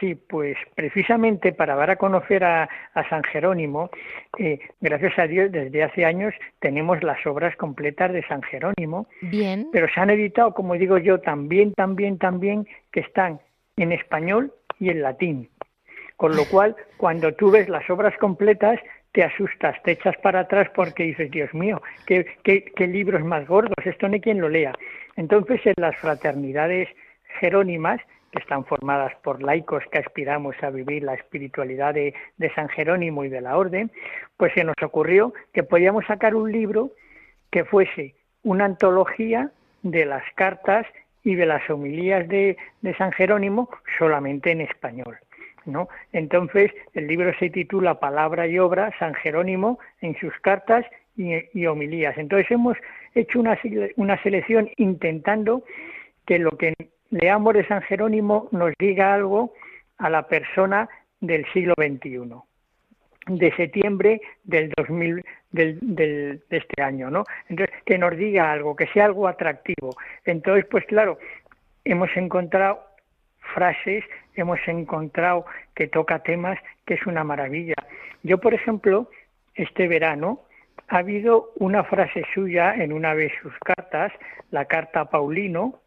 Sí, 0.00 0.14
pues 0.14 0.56
precisamente 0.74 1.52
para 1.52 1.74
dar 1.74 1.90
a 1.90 1.96
conocer 1.96 2.42
a, 2.42 2.70
San 3.10 3.22
Jerónimo, 3.22 3.90
eh, 4.38 4.58
gracias 4.80 5.18
a 5.18 5.26
Dios, 5.26 5.52
desde 5.52 5.82
hace 5.82 6.06
años 6.06 6.32
tenemos 6.58 7.02
las 7.02 7.24
obras 7.26 7.54
completas 7.56 8.10
de 8.12 8.26
San 8.26 8.40
Jerónimo. 8.42 9.06
Bien. 9.20 9.68
Pero 9.70 9.86
se 9.92 10.00
han 10.00 10.08
editado, 10.08 10.54
como 10.54 10.74
digo 10.74 10.96
yo, 10.96 11.20
también, 11.20 11.74
también, 11.74 12.16
también, 12.16 12.66
que 12.90 13.00
están 13.00 13.40
en 13.76 13.92
español 13.92 14.54
y 14.80 14.88
en 14.90 15.02
latín. 15.02 15.48
Con 16.16 16.34
lo 16.34 16.44
cual, 16.46 16.74
cuando 16.96 17.32
tú 17.32 17.52
ves 17.52 17.68
las 17.68 17.88
obras 17.88 18.16
completas, 18.18 18.80
te 19.12 19.22
asustas, 19.22 19.80
te 19.84 19.92
echas 19.92 20.16
para 20.18 20.40
atrás 20.40 20.68
porque 20.74 21.04
dices, 21.04 21.30
Dios 21.30 21.54
mío, 21.54 21.80
qué, 22.06 22.26
qué, 22.42 22.64
qué 22.64 22.86
libros 22.86 23.24
más 23.24 23.46
gordos, 23.46 23.74
esto 23.84 24.06
hay 24.06 24.20
quien 24.20 24.40
lo 24.40 24.48
lea. 24.48 24.72
Entonces, 25.16 25.60
en 25.64 25.74
las 25.78 25.96
fraternidades 25.96 26.88
jerónimas, 27.40 28.00
que 28.30 28.38
están 28.38 28.64
formadas 28.64 29.12
por 29.22 29.42
laicos 29.42 29.82
que 29.90 29.98
aspiramos 29.98 30.54
a 30.62 30.70
vivir 30.70 31.02
la 31.02 31.14
espiritualidad 31.14 31.94
de, 31.94 32.14
San 32.54 32.68
Jerónimo 32.68 33.24
y 33.24 33.28
de 33.28 33.40
la 33.40 33.56
Orden, 33.56 33.90
pues 34.36 34.52
se 34.54 34.64
nos 34.64 34.76
ocurrió 34.82 35.32
que 35.52 35.62
podíamos 35.62 36.04
sacar 36.06 36.34
un 36.34 36.50
libro 36.52 36.92
que 37.50 37.64
fuese 37.64 38.14
una 38.42 38.64
antología 38.64 39.50
de 39.82 40.06
las 40.06 40.22
cartas 40.34 40.86
y 41.24 41.34
de 41.34 41.46
las 41.46 41.68
homilías 41.68 42.26
de, 42.28 42.56
San 42.96 43.12
Jerónimo 43.12 43.68
solamente 43.98 44.50
en 44.50 44.62
español. 44.62 45.18
¿no? 45.66 45.88
Entonces, 46.12 46.72
el 46.94 47.06
libro 47.06 47.32
se 47.38 47.50
titula 47.50 48.00
Palabra 48.00 48.46
y 48.46 48.58
Obra, 48.58 48.92
San 48.98 49.14
Jerónimo 49.14 49.78
en 50.00 50.18
sus 50.18 50.32
cartas 50.40 50.86
y, 51.16 51.34
y 51.52 51.66
homilías. 51.66 52.16
Entonces, 52.16 52.50
hemos 52.50 52.76
hecho 53.14 53.40
una, 53.40 53.58
una 53.96 54.22
selección 54.22 54.70
intentando 54.76 55.62
que 56.26 56.38
lo 56.38 56.50
que 56.52 56.74
leamos 57.10 57.54
de 57.54 57.66
San 57.66 57.82
Jerónimo 57.82 58.48
nos 58.52 58.72
diga 58.78 59.14
algo 59.14 59.52
a 59.98 60.08
la 60.08 60.26
persona 60.28 60.88
del 61.20 61.44
siglo 61.52 61.74
XXI, 61.76 62.20
de 63.26 63.54
septiembre 63.54 64.20
del 64.44 64.72
2000, 64.76 65.24
del, 65.50 65.78
del, 65.80 66.42
de 66.48 66.56
este 66.56 66.82
año, 66.82 67.10
¿no? 67.10 67.24
Entonces, 67.48 67.74
que 67.84 67.98
nos 67.98 68.16
diga 68.16 68.50
algo, 68.50 68.76
que 68.76 68.86
sea 68.88 69.04
algo 69.04 69.28
atractivo. 69.28 69.90
Entonces, 70.24 70.64
pues 70.70 70.84
claro, 70.86 71.18
hemos 71.84 72.14
encontrado 72.16 72.82
frases, 73.54 74.04
hemos 74.34 74.58
encontrado 74.66 75.44
que 75.74 75.86
toca 75.86 76.20
temas 76.20 76.58
que 76.86 76.94
es 76.94 77.06
una 77.06 77.24
maravilla. 77.24 77.74
Yo, 78.22 78.38
por 78.38 78.54
ejemplo, 78.54 79.10
este 79.54 79.88
verano 79.88 80.40
ha 80.88 80.98
habido 80.98 81.52
una 81.56 81.84
frase 81.84 82.24
suya 82.34 82.74
en 82.74 82.92
una 82.92 83.14
de 83.14 83.32
sus 83.42 83.56
cartas, 83.58 84.12
la 84.50 84.64
carta 84.64 85.02
a 85.02 85.10
Paulino, 85.10 85.80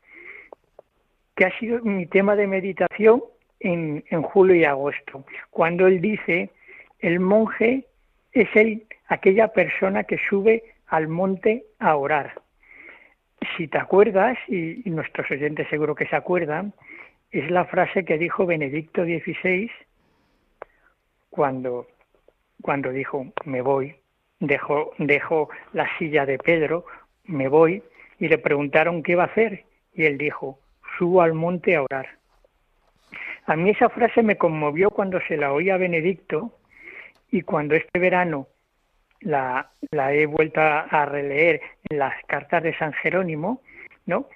que 1.36 1.46
ha 1.46 1.60
sido 1.60 1.82
mi 1.84 2.06
tema 2.06 2.36
de 2.36 2.48
meditación 2.48 3.24
en, 3.60 4.04
en 4.10 4.22
julio 4.22 4.56
y 4.56 4.66
agosto, 4.66 5.26
cuando 5.50 5.88
él 5.88 6.00
dice, 6.02 6.52
el 7.04 7.20
monje 7.20 7.86
es 8.32 8.48
el, 8.56 8.88
aquella 9.08 9.50
persona 9.50 10.06
que 10.06 10.18
sube 10.30 10.64
al 10.88 11.10
monte 11.10 11.66
a 11.78 11.98
orar. 11.98 12.42
Si 13.58 13.68
te 13.68 13.78
acuerdas, 13.78 14.38
y, 14.48 14.82
nuestros 14.86 15.30
oyentes 15.30 15.68
seguro 15.70 15.96
que 15.96 16.08
se 16.08 16.16
acuerdan, 16.16 16.74
es 17.30 17.52
la 17.52 17.66
frase 17.66 18.06
que 18.06 18.18
dijo 18.18 18.46
Benedicto 18.46 19.04
XVI 19.04 19.70
cuando, 21.30 21.88
dijo, 22.94 23.26
me 23.44 23.62
voy, 23.62 23.96
dejo 24.40 25.50
la 25.74 25.88
silla 25.98 26.26
de 26.26 26.38
Pedro, 26.38 26.86
me 27.26 27.50
voy, 27.50 27.84
y 28.18 28.30
le 28.30 28.38
preguntaron 28.38 29.04
qué 29.04 29.16
va 29.16 29.24
a 29.24 29.28
hacer, 29.28 29.66
y 29.94 30.06
él 30.06 30.18
dijo, 30.18 30.58
subo 30.98 31.22
al 31.22 31.34
monte 31.34 31.76
a 31.76 31.84
orar. 31.84 32.08
A 33.46 33.58
mí 33.58 33.72
esa 33.72 33.90
frase 33.90 34.24
me 34.24 34.38
conmovió 34.38 34.90
cuando 34.90 35.20
se 35.28 35.36
la 35.36 35.52
oí 35.52 35.70
a 35.70 35.76
Benedicto 35.76 36.54
y 37.34 37.42
cuando 37.42 37.74
este 37.74 37.98
verano 37.98 38.48
la, 39.22 39.72
la 39.90 40.14
he 40.14 40.28
vuelto 40.28 40.62
a 40.62 41.06
releer 41.06 41.62
en 41.90 41.98
las 41.98 42.14
cartas 42.28 42.62
de 42.62 42.78
San 42.78 42.94
Jerónimo, 42.94 43.64
¿no? 44.06 44.28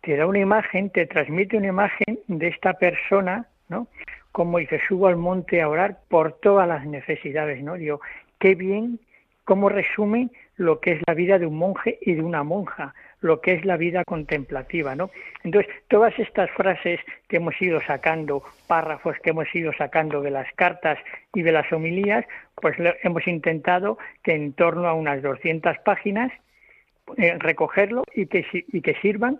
Te 0.00 0.16
da 0.16 0.26
una 0.26 0.40
imagen, 0.40 0.90
te 0.90 1.06
transmite 1.06 1.56
una 1.56 1.68
imagen 1.68 2.18
de 2.26 2.48
esta 2.48 2.72
persona, 2.72 3.46
¿no? 3.68 3.86
Como 4.32 4.58
dice, 4.58 4.80
subo 4.88 5.06
al 5.06 5.16
monte 5.16 5.62
a 5.62 5.68
orar 5.68 6.00
por 6.08 6.40
todas 6.40 6.66
las 6.66 6.84
necesidades, 6.86 7.62
¿no? 7.62 7.74
Digo, 7.74 8.00
qué 8.40 8.56
bien, 8.56 8.98
cómo 9.44 9.68
resume 9.68 10.30
lo 10.56 10.80
que 10.80 10.94
es 10.94 11.02
la 11.06 11.14
vida 11.14 11.38
de 11.38 11.46
un 11.46 11.56
monje 11.56 12.00
y 12.00 12.14
de 12.14 12.22
una 12.22 12.42
monja 12.42 12.96
lo 13.20 13.40
que 13.40 13.52
es 13.52 13.64
la 13.64 13.76
vida 13.76 14.04
contemplativa, 14.04 14.94
¿no? 14.94 15.10
Entonces, 15.44 15.72
todas 15.88 16.18
estas 16.18 16.50
frases 16.52 17.00
que 17.28 17.36
hemos 17.36 17.60
ido 17.60 17.80
sacando, 17.82 18.42
párrafos 18.66 19.16
que 19.22 19.30
hemos 19.30 19.54
ido 19.54 19.72
sacando 19.72 20.22
de 20.22 20.30
las 20.30 20.50
cartas 20.54 20.98
y 21.34 21.42
de 21.42 21.52
las 21.52 21.70
homilías, 21.72 22.24
pues 22.54 22.76
hemos 23.02 23.26
intentado 23.26 23.98
que 24.22 24.34
en 24.34 24.52
torno 24.52 24.88
a 24.88 24.94
unas 24.94 25.22
200 25.22 25.78
páginas 25.84 26.32
eh, 27.16 27.36
recogerlo 27.38 28.04
y 28.14 28.26
que, 28.26 28.46
y 28.52 28.80
que 28.80 28.94
sirvan 29.02 29.38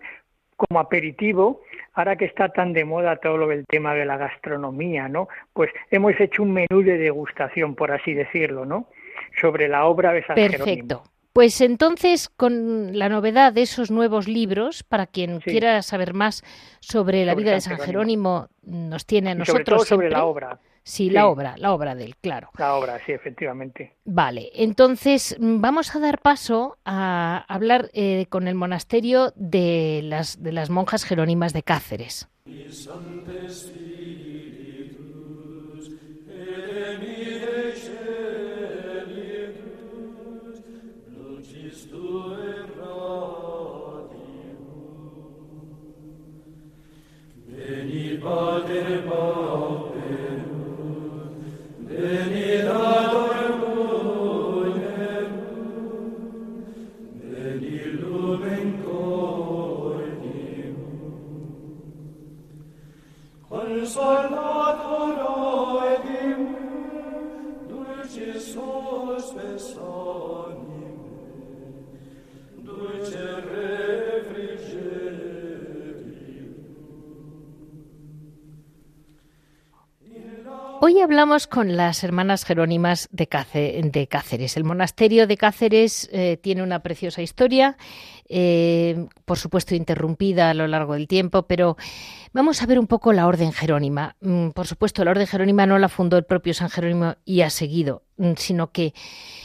como 0.55 0.79
aperitivo, 0.79 1.61
ahora 1.93 2.15
que 2.15 2.25
está 2.25 2.49
tan 2.49 2.73
de 2.73 2.85
moda 2.85 3.15
todo 3.15 3.37
lo 3.37 3.47
del 3.47 3.65
tema 3.65 3.95
de 3.95 4.05
la 4.05 4.17
gastronomía, 4.17 5.07
¿no? 5.07 5.27
Pues 5.53 5.71
hemos 5.89 6.19
hecho 6.19 6.43
un 6.43 6.53
menú 6.53 6.83
de 6.83 6.99
degustación, 6.99 7.73
por 7.73 7.91
así 7.91 8.13
decirlo, 8.13 8.65
¿no? 8.65 8.87
Sobre 9.39 9.67
la 9.67 9.85
obra 9.85 10.13
de 10.13 10.23
San 10.23 10.35
Perfecto. 10.35 11.03
Pues 11.33 11.61
entonces, 11.61 12.29
con 12.29 12.97
la 12.97 13.07
novedad 13.07 13.53
de 13.53 13.61
esos 13.61 13.89
nuevos 13.89 14.27
libros, 14.27 14.83
para 14.83 15.07
quien 15.07 15.39
quiera 15.39 15.81
saber 15.81 16.13
más 16.13 16.43
sobre 16.81 17.25
la 17.25 17.35
vida 17.35 17.51
de 17.51 17.61
San 17.61 17.77
Jerónimo, 17.77 18.49
nos 18.63 19.05
tiene 19.05 19.31
a 19.31 19.35
nosotros. 19.35 19.55
sobre 19.55 19.63
todo 19.63 19.85
sobre 19.85 20.09
la 20.09 20.25
obra. 20.25 20.59
Sí, 20.83 21.09
la 21.09 21.27
obra, 21.27 21.55
la 21.57 21.73
obra 21.73 21.93
de 21.93 22.05
él, 22.05 22.15
claro. 22.17 22.49
La 22.57 22.75
obra, 22.75 22.99
sí, 23.05 23.11
efectivamente. 23.11 23.93
Vale, 24.03 24.49
entonces 24.55 25.37
mm, 25.39 25.61
vamos 25.61 25.95
a 25.95 25.99
dar 25.99 26.19
paso 26.19 26.77
a 26.85 27.45
hablar 27.47 27.91
eh, 27.93 28.25
con 28.29 28.47
el 28.47 28.55
monasterio 28.55 29.31
de 29.35 30.01
las, 30.03 30.41
de 30.41 30.51
las 30.51 30.69
monjas 30.71 31.03
jerónimas 31.05 31.53
de 31.53 31.61
Cáceres. 31.61 32.27
Con 81.47 81.75
las 81.77 82.03
hermanas 82.03 82.45
jerónimas 82.45 83.09
de, 83.11 83.27
Cáceres. 83.27 84.57
El 84.57 84.63
monasterio 84.63 85.27
de 85.27 85.37
Cáceres 85.37 86.09
eh, 86.11 86.37
tiene 86.41 86.63
una 86.63 86.79
preciosa 86.83 87.21
historia, 87.21 87.77
eh, 88.27 89.07
por 89.25 89.37
supuesto 89.37 89.75
interrumpida 89.75 90.49
a 90.49 90.53
lo 90.53 90.67
largo 90.67 90.93
del 90.93 91.07
tiempo, 91.07 91.43
pero 91.43 91.77
vamos 92.33 92.61
a 92.61 92.65
ver 92.65 92.79
un 92.79 92.87
poco 92.87 93.13
la 93.13 93.27
orden 93.27 93.51
jerónima. 93.51 94.15
Mm, 94.21 94.49
por 94.49 94.67
supuesto, 94.67 95.03
la 95.03 95.11
orden 95.11 95.27
jerónima 95.27 95.65
no 95.65 95.77
la 95.79 95.89
fundó 95.89 96.17
el 96.17 96.25
propio 96.25 96.53
San 96.53 96.69
Jerónimo 96.69 97.15
y 97.25 97.41
ha 97.41 97.49
seguido, 97.49 98.03
mm, 98.17 98.33
sino 98.37 98.71
que 98.71 98.93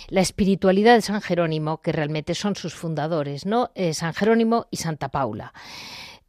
la 0.08 0.20
espiritualidad 0.20 0.94
de 0.94 1.02
San 1.02 1.20
Jerónimo, 1.20 1.80
que 1.82 1.92
realmente 1.92 2.34
son 2.34 2.56
sus 2.56 2.74
fundadores, 2.74 3.46
¿no? 3.46 3.70
Eh, 3.74 3.94
San 3.94 4.14
Jerónimo 4.14 4.66
y 4.70 4.76
Santa 4.76 5.08
Paula. 5.08 5.52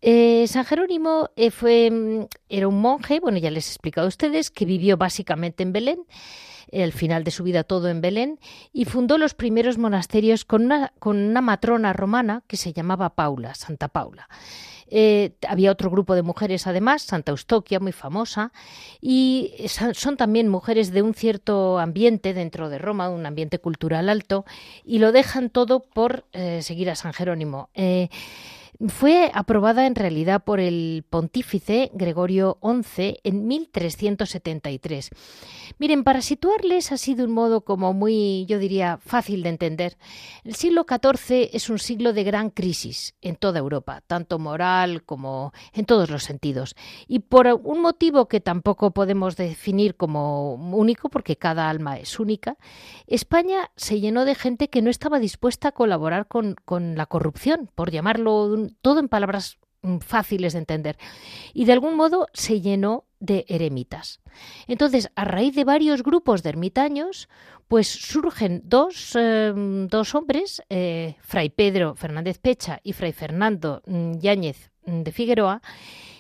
Eh, 0.02 0.46
San 0.48 0.66
Jerónimo 0.66 1.32
eh, 1.36 1.50
fue, 1.50 1.90
mm, 1.90 2.26
era 2.50 2.68
un 2.68 2.80
monje, 2.80 3.20
bueno, 3.20 3.38
ya 3.40 3.50
les 3.50 3.68
he 3.68 3.72
explicado 3.72 4.06
a 4.06 4.10
ustedes, 4.10 4.52
que 4.52 4.66
vivió 4.66 4.98
básicamente 4.98 5.64
en 5.64 5.74
Belén, 5.74 6.06
al 6.72 6.92
final 6.92 7.24
de 7.24 7.32
su 7.32 7.44
vida 7.44 7.64
todo 7.64 7.88
en 7.88 8.02
Belén, 8.02 8.40
y 8.74 8.86
fundó 8.86 9.18
los 9.18 9.34
primeros 9.34 9.78
monasterios 9.78 10.44
con 10.44 10.66
una, 10.66 10.92
con 11.00 11.18
una 11.18 11.42
matrona 11.42 11.94
romana 11.94 12.44
que 12.46 12.58
se 12.58 12.74
llamaba 12.74 13.16
Paula, 13.16 13.56
Santa 13.56 13.88
Paula. 13.88 14.28
Eh, 14.90 15.36
había 15.48 15.72
otro 15.72 15.90
grupo 15.90 16.14
de 16.14 16.24
mujeres, 16.24 16.68
además, 16.68 17.04
Santa 17.04 17.32
Eustoquia, 17.32 17.80
muy 17.80 17.94
famosa, 17.94 18.52
y 19.02 19.54
son 19.94 20.18
también 20.18 20.50
mujeres 20.50 20.92
de 20.92 21.02
un 21.02 21.14
cierto 21.14 21.80
ambiente 21.80 22.34
dentro 22.34 22.70
de 22.70 22.78
Roma, 22.78 23.10
un 23.10 23.26
ambiente 23.26 23.60
cultural 23.60 24.10
alto, 24.10 24.46
y 24.86 25.00
lo 25.00 25.12
dejan 25.12 25.50
todo 25.50 25.80
por 25.80 26.26
seguir 26.60 26.90
a 26.90 26.96
San 26.96 27.14
Jerónimo. 27.14 27.70
Fue 28.86 29.32
aprobada 29.34 29.88
en 29.88 29.96
realidad 29.96 30.44
por 30.44 30.60
el 30.60 31.04
pontífice 31.10 31.90
Gregorio 31.96 32.60
XI 32.62 33.20
en 33.24 33.48
1373. 33.48 35.10
Miren, 35.80 36.04
para 36.04 36.22
situarles 36.22 36.92
ha 36.92 36.98
sido 36.98 37.26
un 37.26 37.32
modo 37.32 37.62
como 37.62 37.94
muy, 37.94 38.46
yo 38.46 38.60
diría, 38.60 39.00
fácil 39.04 39.42
de 39.42 39.50
entender. 39.50 39.98
El 40.44 40.54
siglo 40.54 40.86
XIV 40.88 41.50
es 41.54 41.72
un 41.72 41.80
siglo 41.80 42.14
de 42.14 42.24
gran 42.24 42.52
crisis 42.52 43.16
en 43.22 43.36
toda 43.36 43.58
Europa, 43.58 44.04
tanto 44.06 44.38
moral 44.38 45.04
como 45.04 45.54
en 45.74 45.86
todos 45.86 46.12
los 46.12 46.24
sentidos. 46.24 46.76
Y 47.08 47.20
por 47.20 47.48
un 47.48 47.82
motivo 47.82 48.28
que 48.28 48.42
tampoco 48.42 48.92
podemos 48.92 49.38
definir 49.38 49.96
como 49.96 50.54
único, 50.54 51.10
porque 51.10 51.36
cada 51.36 51.68
alma 51.68 51.98
es 51.98 52.20
única, 52.20 52.58
España 53.08 53.72
se 53.76 54.00
llenó 54.00 54.24
de 54.24 54.36
gente 54.36 54.70
que 54.70 54.84
no 54.84 54.92
estaba 54.92 55.18
dispuesta 55.18 55.70
a 55.70 55.72
colaborar 55.72 56.28
con, 56.28 56.56
con 56.64 56.96
la 56.96 57.08
corrupción, 57.08 57.72
por 57.74 57.90
llamarlo 57.90 58.67
todo 58.82 59.00
en 59.00 59.10
palabras 59.10 59.58
mm, 59.82 60.00
fáciles 60.00 60.54
de 60.54 60.60
entender. 60.60 60.98
Y 61.54 61.66
de 61.66 61.74
algún 61.74 61.96
modo 61.96 62.28
se 62.34 62.62
llenó 62.62 63.06
de 63.20 63.46
eremitas. 63.48 64.22
Entonces, 64.68 65.10
a 65.16 65.26
raíz 65.26 65.56
de 65.56 65.64
varios 65.64 66.04
grupos 66.04 66.44
de 66.44 66.50
ermitaños, 66.50 67.28
pues 67.68 67.88
surgen 67.88 68.62
dos, 68.64 69.16
em, 69.16 69.88
dos 69.88 70.16
hombres, 70.16 70.62
eh, 70.70 71.16
Fray 71.22 71.50
Pedro 71.50 71.96
Fernández 71.96 72.38
Pecha 72.38 72.80
y 72.84 72.94
Fray 72.94 73.12
Fernando 73.12 73.82
mm, 73.86 74.20
Yáñez 74.20 74.72
mm, 74.86 75.02
de 75.02 75.12
Figueroa, 75.12 75.62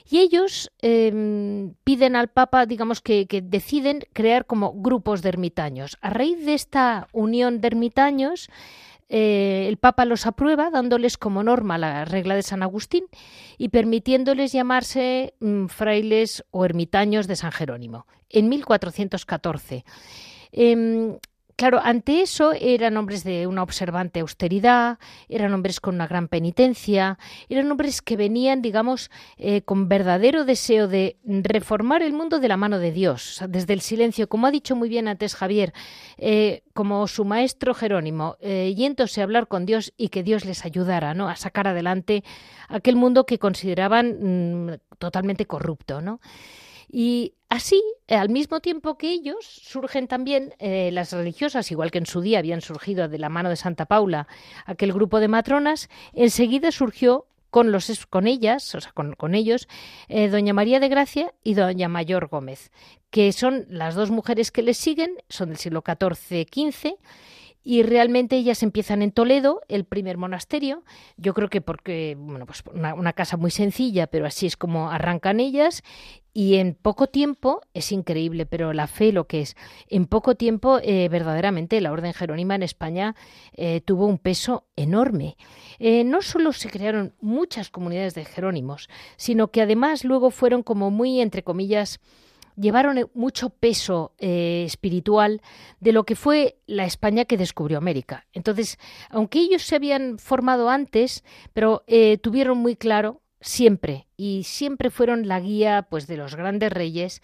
y 0.09 0.19
ellos 0.19 0.71
em, 0.81 1.73
piden 1.83 2.15
al 2.15 2.29
Papa, 2.29 2.65
digamos 2.65 3.01
que, 3.01 3.27
que, 3.27 3.41
deciden 3.41 3.99
crear 4.13 4.45
como 4.45 4.73
grupos 4.73 5.21
de 5.21 5.29
ermitaños. 5.29 5.97
A 6.01 6.09
raíz 6.09 6.45
de 6.45 6.53
esta 6.53 7.07
unión 7.11 7.59
de 7.59 7.67
ermitaños, 7.67 8.49
eh, 9.09 9.65
el 9.67 9.77
Papa 9.77 10.05
los 10.05 10.25
aprueba 10.25 10.69
dándoles 10.69 11.17
como 11.17 11.43
norma 11.43 11.77
la 11.77 12.05
regla 12.05 12.35
de 12.35 12.43
San 12.43 12.63
Agustín 12.63 13.05
y 13.57 13.69
permitiéndoles 13.69 14.51
llamarse 14.51 15.33
mm, 15.39 15.67
frailes 15.67 16.43
o 16.51 16.65
ermitaños 16.65 17.27
de 17.27 17.35
San 17.35 17.51
Jerónimo 17.51 18.05
en 18.29 18.49
1414. 18.49 19.85
Claro, 21.57 21.79
ante 21.83 22.21
eso 22.21 22.53
eran 22.53 22.97
hombres 22.97 23.23
de 23.23 23.47
una 23.47 23.63
observante 23.63 24.19
austeridad, 24.19 24.99
eran 25.27 25.55
hombres 25.55 25.79
con 25.79 25.95
una 25.95 26.05
gran 26.05 26.27
penitencia, 26.27 27.17
eran 27.49 27.71
hombres 27.71 28.03
que 28.03 28.15
venían, 28.15 28.61
digamos, 28.61 29.09
eh, 29.37 29.63
con 29.63 29.89
verdadero 29.89 30.45
deseo 30.45 30.87
de 30.87 31.17
reformar 31.25 32.03
el 32.03 32.13
mundo 32.13 32.39
de 32.39 32.47
la 32.47 32.57
mano 32.57 32.77
de 32.77 32.91
Dios, 32.91 33.41
desde 33.49 33.73
el 33.73 33.81
silencio, 33.81 34.29
como 34.29 34.45
ha 34.45 34.51
dicho 34.51 34.75
muy 34.75 34.87
bien 34.87 35.07
antes 35.07 35.33
Javier, 35.33 35.73
eh, 36.19 36.61
como 36.75 37.07
su 37.07 37.25
maestro 37.25 37.73
Jerónimo, 37.73 38.37
eh, 38.39 38.75
yéndose 38.77 39.21
a 39.21 39.23
hablar 39.23 39.47
con 39.47 39.65
Dios 39.65 39.95
y 39.97 40.09
que 40.09 40.21
Dios 40.21 40.45
les 40.45 40.63
ayudara 40.63 41.15
¿no? 41.15 41.27
a 41.27 41.35
sacar 41.35 41.67
adelante 41.67 42.23
aquel 42.69 42.97
mundo 42.97 43.25
que 43.25 43.39
consideraban 43.39 44.67
mm, 44.67 44.73
totalmente 44.99 45.47
corrupto. 45.47 46.01
¿no? 46.01 46.19
Y 46.89 47.33
así, 47.49 47.81
al 48.07 48.29
mismo 48.29 48.59
tiempo 48.61 48.97
que 48.97 49.11
ellos, 49.11 49.45
surgen 49.45 50.07
también 50.07 50.53
eh, 50.59 50.89
las 50.91 51.11
religiosas, 51.11 51.71
igual 51.71 51.91
que 51.91 51.97
en 51.97 52.05
su 52.05 52.21
día 52.21 52.39
habían 52.39 52.61
surgido 52.61 53.07
de 53.07 53.19
la 53.19 53.29
mano 53.29 53.49
de 53.49 53.55
Santa 53.55 53.85
Paula 53.85 54.27
aquel 54.65 54.93
grupo 54.93 55.19
de 55.19 55.27
matronas, 55.27 55.89
enseguida 56.13 56.71
surgió 56.71 57.25
con, 57.49 57.71
los, 57.71 58.05
con 58.05 58.27
ellas, 58.27 58.75
o 58.75 58.81
sea, 58.81 58.91
con, 58.93 59.35
ellos, 59.35 59.67
eh, 60.07 60.29
doña 60.29 60.53
María 60.53 60.79
de 60.79 60.89
Gracia 60.89 61.33
y 61.43 61.53
doña 61.53 61.89
Mayor 61.89 62.27
Gómez, 62.27 62.71
que 63.09 63.31
son 63.31 63.65
las 63.69 63.95
dos 63.95 64.11
mujeres 64.11 64.51
que 64.51 64.61
les 64.61 64.77
siguen, 64.77 65.11
son 65.29 65.49
del 65.49 65.57
siglo 65.57 65.83
XIV-XV, 65.83 66.97
y 67.69 67.83
realmente 67.83 68.37
ellas 68.37 68.63
empiezan 68.63 69.01
en 69.01 69.11
Toledo, 69.11 69.59
el 69.67 69.83
primer 69.83 70.15
monasterio. 70.15 70.85
Yo 71.17 71.33
creo 71.33 71.49
que 71.49 71.59
porque, 71.59 72.15
bueno, 72.17 72.45
pues 72.45 72.63
una, 72.73 73.11
casa 73.11 73.35
muy 73.35 73.51
sencilla, 73.51 74.07
pero 74.07 74.25
así 74.25 74.45
es 74.45 74.55
como 74.55 74.89
arrancan 74.89 75.41
ellas. 75.41 75.83
Y 76.31 76.55
en 76.55 76.75
poco 76.75 77.07
tiempo, 77.07 77.59
es 77.73 77.91
increíble, 77.91 78.45
pero 78.45 78.71
la 78.71 78.87
fe 78.87 79.11
lo 79.11 79.27
que 79.27 79.41
es, 79.41 79.57
en 79.89 80.05
poco 80.05 80.35
tiempo 80.35 80.79
eh, 80.81 81.09
verdaderamente 81.09 81.81
la 81.81 81.91
Orden 81.91 82.13
Jerónima 82.13 82.55
en 82.55 82.63
España 82.63 83.17
eh, 83.51 83.81
tuvo 83.81 84.05
un 84.05 84.17
peso 84.17 84.63
enorme. 84.77 85.35
Eh, 85.77 86.05
no 86.05 86.21
solo 86.21 86.53
se 86.53 86.69
crearon 86.69 87.15
muchas 87.19 87.69
comunidades 87.69 88.15
de 88.15 88.23
Jerónimos, 88.23 88.87
sino 89.17 89.49
que 89.51 89.61
además 89.61 90.05
luego 90.05 90.31
fueron 90.31 90.63
como 90.63 90.89
muy, 90.89 91.19
entre 91.19 91.43
comillas, 91.43 91.99
llevaron 92.57 93.09
mucho 93.13 93.49
peso 93.49 94.13
eh, 94.17 94.63
espiritual 94.65 95.41
de 95.79 95.93
lo 95.93 96.03
que 96.03 96.15
fue 96.15 96.57
la 96.65 96.85
España 96.85 97.25
que 97.25 97.37
descubrió 97.37 97.77
América. 97.77 98.25
Entonces, 98.33 98.77
aunque 99.09 99.39
ellos 99.39 99.61
se 99.61 99.75
habían 99.75 100.17
formado 100.17 100.69
antes, 100.69 101.23
pero 101.53 101.83
eh, 101.87 102.17
tuvieron 102.17 102.57
muy 102.57 102.75
claro 102.75 103.21
siempre 103.39 104.07
y 104.17 104.43
siempre 104.43 104.89
fueron 104.89 105.27
la 105.27 105.39
guía 105.39 105.85
pues 105.87 106.07
de 106.07 106.17
los 106.17 106.35
grandes 106.35 106.73
reyes 106.73 107.21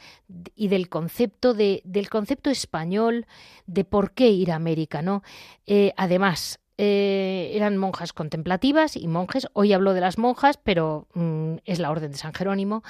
y 0.55 0.67
del 0.67 0.87
concepto 0.87 1.55
de 1.55 1.81
del 1.85 2.07
concepto 2.07 2.51
español 2.51 3.25
de 3.65 3.83
por 3.83 4.11
qué 4.11 4.29
ir 4.29 4.51
a 4.51 4.55
América 4.55 5.01
no 5.01 5.23
eh, 5.65 5.91
además 5.97 6.59
eran 6.75 7.77
monjas 7.77 8.13
contemplativas 8.13 8.97
y 8.97 9.07
monjes. 9.07 9.47
Hoy 9.53 9.73
hablo 9.73 9.93
de 9.93 10.01
las 10.01 10.19
monjas 10.19 10.57
pero 10.57 11.07
mm, 11.15 11.55
es 11.65 11.79
la 11.79 11.89
orden 11.89 12.11
de 12.11 12.17
San 12.17 12.33
Jerónimo 12.33 12.83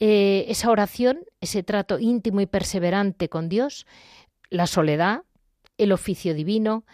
eh, 0.00 0.46
esa 0.48 0.70
oración, 0.70 1.20
ese 1.40 1.62
trato 1.62 1.98
íntimo 1.98 2.40
y 2.40 2.46
perseverante 2.46 3.28
con 3.28 3.48
Dios, 3.48 3.86
la 4.50 4.66
soledad, 4.66 5.22
el 5.76 5.92
oficio 5.92 6.34
divino. 6.34 6.84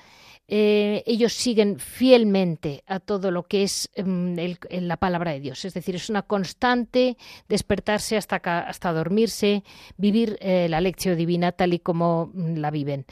Eh, 0.46 1.02
ellos 1.06 1.32
siguen 1.32 1.78
fielmente 1.78 2.84
a 2.86 3.00
todo 3.00 3.30
lo 3.30 3.44
que 3.44 3.62
es 3.62 3.88
em, 3.94 4.36
la 4.70 4.98
palabra 4.98 5.30
de 5.32 5.40
Dios. 5.40 5.64
Es 5.64 5.72
decir, 5.72 5.94
es 5.94 6.10
una 6.10 6.22
constante 6.22 7.16
despertarse 7.48 8.18
hasta, 8.18 8.36
hasta 8.36 8.92
dormirse, 8.92 9.64
vivir 9.96 10.36
eh, 10.40 10.68
la 10.68 10.82
lección 10.82 11.16
divina 11.16 11.52
tal 11.52 11.72
y 11.72 11.78
como 11.78 12.30
mm, 12.34 12.56
la 12.56 12.70
viven 12.70 13.06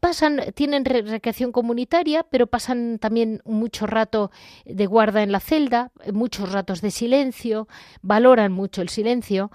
pasan, 0.00 0.40
tienen 0.54 0.84
recreación 0.84 1.52
comunitaria, 1.52 2.24
pero 2.30 2.46
pasan 2.46 2.98
también 2.98 3.40
mucho 3.44 3.86
rato 3.86 4.30
de 4.64 4.86
guarda 4.86 5.22
en 5.22 5.32
la 5.32 5.40
celda, 5.40 5.90
muchos 6.12 6.52
ratos 6.52 6.80
de 6.80 6.90
silencio, 6.90 7.68
valoran 8.02 8.52
mucho 8.52 8.82
el 8.82 8.88
silencio. 8.88 9.50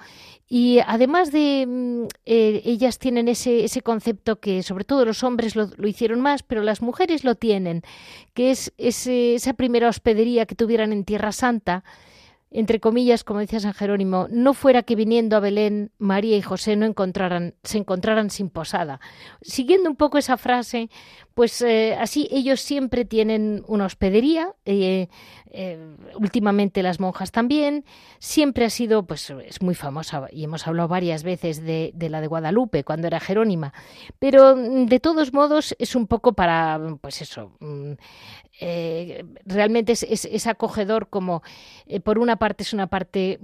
Y 0.48 0.80
además 0.86 1.32
de 1.32 1.66
mm, 1.66 2.04
eh, 2.26 2.62
ellas 2.66 3.00
tienen 3.00 3.30
ese, 3.30 3.64
ese 3.64 3.82
concepto 3.82 4.42
que 4.42 4.64
sobre 4.64 4.84
todo 4.84 5.06
los 5.06 5.24
hombres 5.24 5.56
lo, 5.56 5.70
hicieron 5.88 6.20
más, 6.20 6.44
pero 6.44 6.62
las 6.62 6.82
mujeres 6.82 7.24
lo 7.24 7.36
tienen, 7.36 7.84
que 8.34 8.52
es 8.52 8.74
esa 8.78 9.54
primera 9.54 9.88
hospedería 9.88 10.46
que 10.46 10.56
tuvieran 10.56 10.92
en 10.92 11.06
Tierra 11.06 11.32
Santa, 11.32 11.86
entre 12.52 12.82
comillas, 12.82 13.24
como 13.24 13.40
decía 13.40 13.62
San 13.62 13.74
Jerónimo, 13.74 14.28
no 14.30 14.54
fuera 14.54 14.84
que 14.84 14.96
viniendo 14.96 15.38
a 15.38 15.40
Belén 15.40 15.92
María 15.98 16.36
y 16.36 16.42
José 16.42 16.76
no 16.76 16.86
encontraran, 16.86 17.56
se 17.64 17.78
encontraran 17.78 18.30
sin 18.30 18.50
posada. 18.50 19.00
Siguiendo 19.42 19.90
un 19.90 19.96
poco 19.96 20.18
esa 20.18 20.36
frase, 20.36 20.90
pues 21.34 21.62
eh, 21.62 21.96
así 21.98 22.28
ellos 22.30 22.60
siempre 22.60 23.06
tienen 23.06 23.64
una 23.68 23.86
hospedería, 23.86 24.54
eh, 24.66 25.08
eh, 25.54 25.96
últimamente 26.16 26.84
las 26.84 27.00
monjas 27.00 27.32
también, 27.32 27.86
siempre 28.20 28.66
ha 28.66 28.70
sido, 28.70 29.04
pues 29.04 29.30
es 29.30 29.62
muy 29.62 29.76
famosa 29.76 30.28
y 30.30 30.44
hemos 30.44 30.68
hablado 30.68 30.90
varias 30.90 31.24
veces 31.24 31.64
de, 31.64 31.92
de, 31.96 32.10
la 32.10 32.20
de 32.20 32.28
Guadalupe 32.28 32.84
cuando 32.84 33.08
era 33.08 33.22
Jerónima, 33.22 33.74
pero 34.20 34.58
mm, 34.58 34.88
de 34.88 35.00
todos 35.00 35.32
modos 35.32 35.74
es 35.80 35.96
un 35.96 36.06
poco 36.08 36.34
para, 36.34 36.80
pues 37.00 37.22
eso, 37.22 37.54
mm, 37.62 37.94
eh, 38.64 39.26
realmente 39.44 39.92
es, 39.94 40.48
acogedor 40.48 41.10
como, 41.10 41.42
eh, 41.88 42.00
por 42.00 42.20
una 42.20 42.36
parte, 42.36 42.62
es 42.62 42.74
una 42.74 42.86
parte 42.86 43.40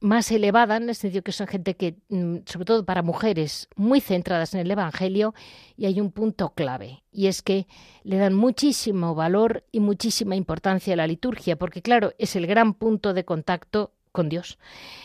más 0.00 0.30
elevada, 0.32 0.78
en 0.78 0.88
el 0.88 0.94
sentido 0.94 1.22
que 1.22 1.32
son 1.32 1.46
gente 1.46 1.74
que, 1.74 1.96
mm, 2.08 2.38
sobre 2.46 2.64
todo 2.64 2.84
para 2.86 3.02
mujeres, 3.02 3.68
muy 3.76 4.00
centradas 4.00 4.54
en 4.54 4.60
el 4.60 4.70
Evangelio, 4.70 5.34
y 5.76 5.84
hay 5.84 6.00
un 6.00 6.10
punto 6.10 6.54
clave, 6.54 7.02
y 7.12 7.26
es 7.26 7.42
que 7.42 7.66
le 8.04 8.16
dan 8.16 8.34
muchísimo 8.34 9.14
valor 9.14 9.64
y 9.70 9.80
muchísima 9.80 10.34
importancia 10.34 10.94
a 10.94 10.96
la 10.96 11.06
liturgia, 11.06 11.56
porque 11.56 11.82
claro, 11.82 12.14
es 12.18 12.36
el 12.36 12.46
gran 12.46 12.72
punto 12.72 13.12
de 13.12 13.26
contacto 13.26 13.92
con 14.12 14.30
Dios. 14.30 14.58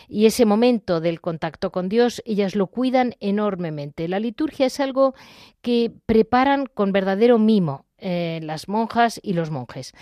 Y 0.08 0.24
ese 0.24 0.46
momento 0.46 1.02
del 1.02 1.20
contacto 1.20 1.70
con 1.70 1.90
Dios, 1.90 2.22
ellas 2.24 2.56
lo 2.56 2.68
cuidan 2.68 3.14
enormemente. 3.20 4.08
La 4.08 4.18
liturgia 4.18 4.64
es 4.64 4.80
algo 4.80 5.14
que 5.60 5.92
preparan 6.06 6.64
con 6.64 6.92
verdadero 6.92 7.38
mimo, 7.38 7.84
eh, 8.02 8.40
las 8.42 8.68
monjas 8.68 9.20
y 9.22 9.32
los 9.32 9.50
monjes. 9.50 9.94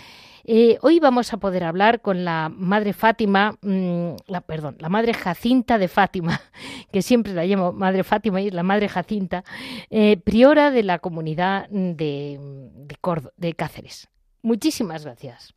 Eh, 0.43 0.79
hoy 0.81 0.99
vamos 0.99 1.33
a 1.33 1.37
poder 1.37 1.63
hablar 1.63 2.01
con 2.01 2.25
la 2.25 2.49
Madre 2.49 2.93
Fátima, 2.93 3.57
mm, 3.61 4.13
la, 4.25 4.41
perdón, 4.41 4.75
la 4.79 4.89
Madre 4.89 5.13
Jacinta 5.13 5.77
de 5.77 5.87
Fátima, 5.87 6.41
que 6.91 7.03
siempre 7.03 7.33
la 7.33 7.45
llamo 7.45 7.71
Madre 7.71 8.03
Fátima 8.03 8.41
y 8.41 8.47
es 8.47 8.53
la 8.53 8.63
Madre 8.63 8.89
Jacinta, 8.89 9.43
eh, 9.91 10.17
priora 10.17 10.71
de 10.71 10.81
la 10.81 10.99
comunidad 10.99 11.69
de, 11.69 12.39
de, 12.39 13.31
de 13.37 13.53
Cáceres. 13.53 14.09
Muchísimas 14.41 15.05
gracias. 15.05 15.53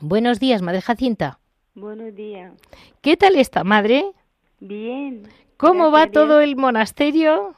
Buenos 0.00 0.40
días, 0.40 0.62
Madre 0.62 0.80
Jacinta. 0.80 1.40
Buenos 1.74 2.14
días. 2.14 2.52
¿Qué 3.02 3.16
tal 3.16 3.36
está, 3.36 3.64
Madre? 3.64 4.12
Bien. 4.60 5.28
¿Cómo 5.56 5.90
va 5.90 6.10
todo 6.10 6.40
el 6.40 6.56
monasterio? 6.56 7.54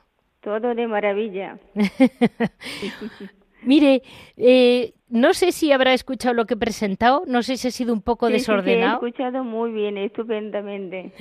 Todo 0.47 0.77
de 0.77 0.87
maravilla. 0.87 1.59
Mire, 3.65 4.05
eh, 4.37 4.93
no 5.09 5.35
sé 5.35 5.51
si 5.51 5.73
habrá 5.73 5.93
escuchado 5.93 6.35
lo 6.35 6.47
que 6.47 6.55
he 6.55 6.57
presentado, 6.57 7.25
no 7.27 7.43
sé 7.43 7.57
si 7.57 7.67
ha 7.67 7.73
sido 7.73 7.93
un 7.93 8.01
poco 8.01 8.29
desordenado. 8.29 9.01
Sí, 9.01 9.07
he 9.07 9.09
escuchado 9.09 9.43
muy 9.43 9.73
bien, 9.73 9.99
estupendamente. 9.99 11.13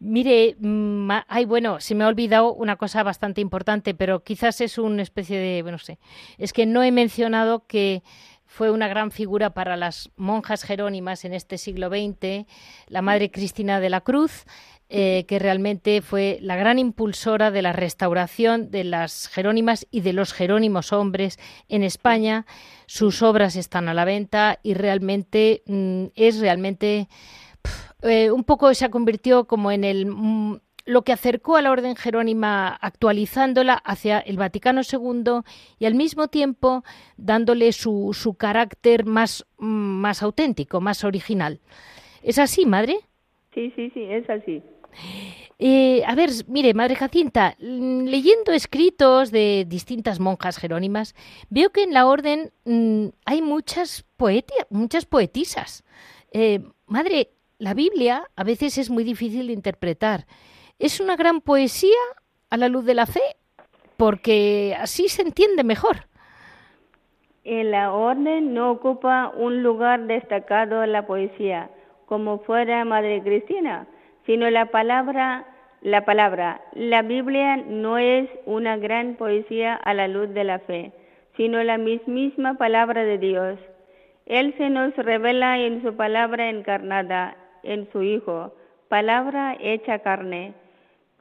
Mire, 0.00 0.56
mm, 0.58 1.08
ay, 1.28 1.44
bueno, 1.44 1.78
se 1.78 1.94
me 1.94 2.02
ha 2.02 2.08
olvidado 2.08 2.52
una 2.52 2.74
cosa 2.74 3.04
bastante 3.04 3.40
importante, 3.40 3.94
pero 3.94 4.24
quizás 4.24 4.60
es 4.60 4.76
una 4.76 5.02
especie 5.02 5.38
de, 5.38 5.62
bueno, 5.62 5.76
no 5.76 5.78
sé, 5.78 6.00
es 6.36 6.52
que 6.52 6.66
no 6.66 6.82
he 6.82 6.90
mencionado 6.90 7.64
que 7.64 8.02
fue 8.48 8.70
una 8.70 8.88
gran 8.88 9.12
figura 9.12 9.50
para 9.50 9.76
las 9.76 10.10
monjas 10.16 10.64
jerónimas 10.64 11.24
en 11.26 11.34
este 11.34 11.58
siglo 11.58 11.90
XX, 11.90 12.46
la 12.88 13.02
Madre 13.02 13.30
Cristina 13.30 13.78
de 13.78 13.90
la 13.90 14.00
Cruz, 14.00 14.46
eh, 14.88 15.26
que 15.28 15.38
realmente 15.38 16.00
fue 16.00 16.38
la 16.40 16.56
gran 16.56 16.78
impulsora 16.78 17.50
de 17.50 17.60
la 17.60 17.74
restauración 17.74 18.70
de 18.70 18.84
las 18.84 19.28
Jerónimas 19.28 19.86
y 19.90 20.00
de 20.00 20.14
los 20.14 20.32
Jerónimos 20.32 20.94
hombres 20.94 21.38
en 21.68 21.82
España. 21.82 22.46
Sus 22.86 23.20
obras 23.20 23.54
están 23.54 23.90
a 23.90 23.94
la 23.94 24.06
venta 24.06 24.60
y 24.62 24.72
realmente 24.72 25.62
mm, 25.66 26.04
es 26.14 26.40
realmente 26.40 27.08
eh, 28.00 28.30
un 28.30 28.44
poco 28.44 28.72
se 28.72 28.88
convirtió 28.88 29.46
como 29.46 29.70
en 29.70 29.84
el 29.84 30.06
mm, 30.06 30.60
lo 30.88 31.02
que 31.02 31.12
acercó 31.12 31.56
a 31.56 31.62
la 31.62 31.70
Orden 31.70 31.96
Jerónima 31.96 32.68
actualizándola 32.68 33.74
hacia 33.74 34.20
el 34.20 34.38
Vaticano 34.38 34.80
II 34.90 35.42
y 35.78 35.84
al 35.84 35.94
mismo 35.94 36.28
tiempo 36.28 36.82
dándole 37.18 37.72
su, 37.72 38.16
su 38.18 38.34
carácter 38.34 39.04
más, 39.04 39.46
mm, 39.58 39.66
más 39.66 40.22
auténtico, 40.22 40.80
más 40.80 41.04
original. 41.04 41.60
¿Es 42.22 42.38
así, 42.38 42.64
madre? 42.64 43.00
Sí, 43.52 43.70
sí, 43.76 43.90
sí, 43.92 44.02
es 44.04 44.30
así. 44.30 44.62
Eh, 45.58 46.02
a 46.06 46.14
ver, 46.14 46.30
mire, 46.46 46.72
Madre 46.72 46.96
Jacinta, 46.96 47.54
mm, 47.60 48.06
leyendo 48.06 48.52
escritos 48.52 49.30
de 49.30 49.66
distintas 49.68 50.20
monjas 50.20 50.56
jerónimas, 50.56 51.14
veo 51.50 51.68
que 51.68 51.82
en 51.82 51.92
la 51.92 52.06
orden 52.06 52.50
mm, 52.64 53.08
hay 53.26 53.42
muchas, 53.42 54.06
muchas 54.70 55.04
poetisas. 55.04 55.84
Eh, 56.32 56.60
madre, 56.86 57.32
la 57.58 57.74
Biblia 57.74 58.30
a 58.36 58.44
veces 58.44 58.78
es 58.78 58.88
muy 58.88 59.04
difícil 59.04 59.48
de 59.48 59.52
interpretar. 59.52 60.26
¿Es 60.78 61.00
una 61.00 61.16
gran 61.16 61.40
poesía 61.40 61.98
a 62.50 62.56
la 62.56 62.68
luz 62.68 62.84
de 62.84 62.94
la 62.94 63.06
fe? 63.06 63.22
Porque 63.96 64.76
así 64.78 65.08
se 65.08 65.22
entiende 65.22 65.64
mejor. 65.64 66.06
En 67.44 67.70
la 67.70 67.92
orden 67.92 68.54
no 68.54 68.70
ocupa 68.70 69.32
un 69.36 69.62
lugar 69.62 70.06
destacado 70.06 70.84
la 70.86 71.06
poesía, 71.06 71.70
como 72.06 72.38
fuera 72.40 72.84
Madre 72.84 73.22
Cristina 73.22 73.86
sino 74.28 74.50
la 74.50 74.66
palabra, 74.66 75.46
la 75.80 76.04
palabra. 76.04 76.60
La 76.74 77.00
Biblia 77.00 77.56
no 77.56 77.96
es 77.96 78.28
una 78.44 78.76
gran 78.76 79.14
poesía 79.14 79.74
a 79.74 79.94
la 79.94 80.06
luz 80.06 80.28
de 80.34 80.44
la 80.44 80.58
fe, 80.58 80.92
sino 81.38 81.64
la 81.64 81.78
mismísima 81.78 82.58
palabra 82.58 83.04
de 83.04 83.16
Dios. 83.16 83.58
Él 84.26 84.54
se 84.58 84.68
nos 84.68 84.94
revela 84.96 85.58
en 85.58 85.82
su 85.82 85.96
palabra 85.96 86.50
encarnada, 86.50 87.38
en 87.62 87.90
su 87.90 88.02
Hijo, 88.02 88.52
palabra 88.90 89.56
hecha 89.58 90.00
carne. 90.00 90.52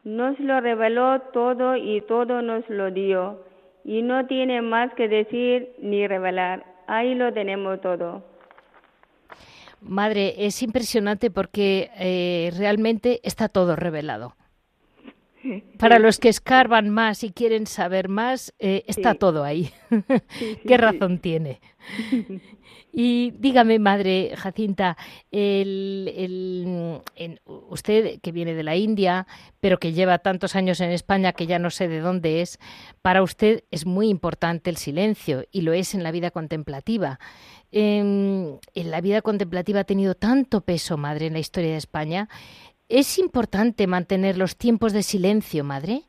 Nos 0.08 0.39
lo 0.39 0.62
reveló 0.62 1.20
todo 1.34 1.76
y 1.76 2.00
todo 2.00 2.41
nos 2.41 2.63
lo 2.70 2.91
dio, 2.91 3.43
y 3.84 4.02
no 4.04 4.26
tiene 4.26 4.62
más 4.62 4.93
que 4.93 5.10
decir 5.10 5.74
ni 5.80 6.08
revelar. 6.08 6.65
Ahí 6.88 7.13
lo 7.13 7.34
tenemos 7.34 7.82
todo. 7.82 8.24
Madre, 9.82 10.46
es 10.46 10.63
impresionante 10.63 11.30
porque 11.30 11.91
eh, 12.00 12.54
realmente 12.58 13.20
está 13.24 13.50
todo 13.50 13.76
revelado. 13.76 14.38
Para 15.78 16.00
los 16.00 16.20
que 16.20 16.30
escarban 16.30 16.89
más 16.89 17.26
y 17.26 17.34
quieren 17.34 17.67
saber 17.67 18.08
más, 18.08 18.54
eh, 18.60 18.86
está 18.88 19.13
todo 19.13 19.43
ahí. 19.43 19.72
¿Qué 20.65 20.78
razón 20.78 21.20
tiene? 21.20 21.60
Y 22.99 23.29
dígame, 23.38 23.77
madre 23.77 24.31
Jacinta, 24.36 24.97
usted 27.69 28.19
que 28.23 28.31
viene 28.31 28.55
de 28.55 28.63
la 28.63 28.75
India, 28.75 29.27
pero 29.60 29.77
que 29.77 29.93
lleva 29.93 30.17
tantos 30.17 30.55
años 30.55 30.81
en 30.81 30.89
España 30.89 31.33
que 31.33 31.45
ya 31.45 31.60
no 31.60 31.69
sé 31.69 31.88
de 31.89 31.99
dónde 31.99 32.41
es, 32.41 32.57
para 33.03 33.21
usted 33.21 33.65
es 33.69 33.86
muy 33.86 34.10
importante 34.10 34.71
el 34.71 34.77
silencio 34.77 35.43
y 35.51 35.62
lo 35.62 35.73
es 35.73 35.93
en 35.93 36.01
la 36.01 36.10
vida 36.10 36.31
contemplativa. 36.31 37.19
en 37.71 38.60
la 38.73 39.01
vida 39.01 39.21
contemplativa 39.21 39.81
ha 39.81 39.83
tenido 39.83 40.15
tanto 40.15 40.62
peso, 40.62 40.97
madre, 40.97 41.27
en 41.27 41.33
la 41.33 41.39
historia 41.39 41.73
de 41.73 41.77
España. 41.77 42.29
¿Es 42.89 43.19
importante 43.19 43.86
mantener 43.86 44.39
los 44.39 44.57
tiempos 44.57 44.91
de 44.91 45.03
silencio, 45.03 45.63
madre? 45.63 46.01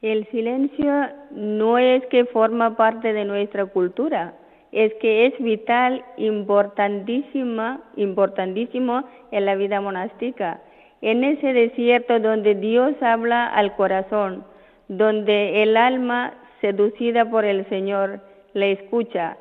El 0.00 0.26
silencio 0.30 1.10
no 1.32 1.76
es 1.76 2.06
que 2.06 2.24
forma 2.24 2.74
parte 2.74 3.12
de 3.12 3.26
nuestra 3.26 3.66
cultura, 3.66 4.34
es 4.72 4.92
que 4.94 5.26
es 5.26 5.38
vital, 5.38 6.04
importantísima, 6.16 7.80
importantísimo 7.96 9.04
en 9.30 9.46
la 9.46 9.54
vida 9.54 9.80
monástica. 9.80 10.60
En 11.00 11.24
ese 11.24 11.52
desierto 11.52 12.20
donde 12.20 12.54
Dios 12.54 12.94
habla 13.00 13.46
al 13.46 13.76
corazón, 13.76 14.44
donde 14.88 15.62
el 15.62 15.76
alma 15.76 16.34
seducida 16.60 17.28
por 17.30 17.44
el 17.44 17.68
Señor 17.68 18.20
le 18.54 18.72
escucha, 18.72 19.36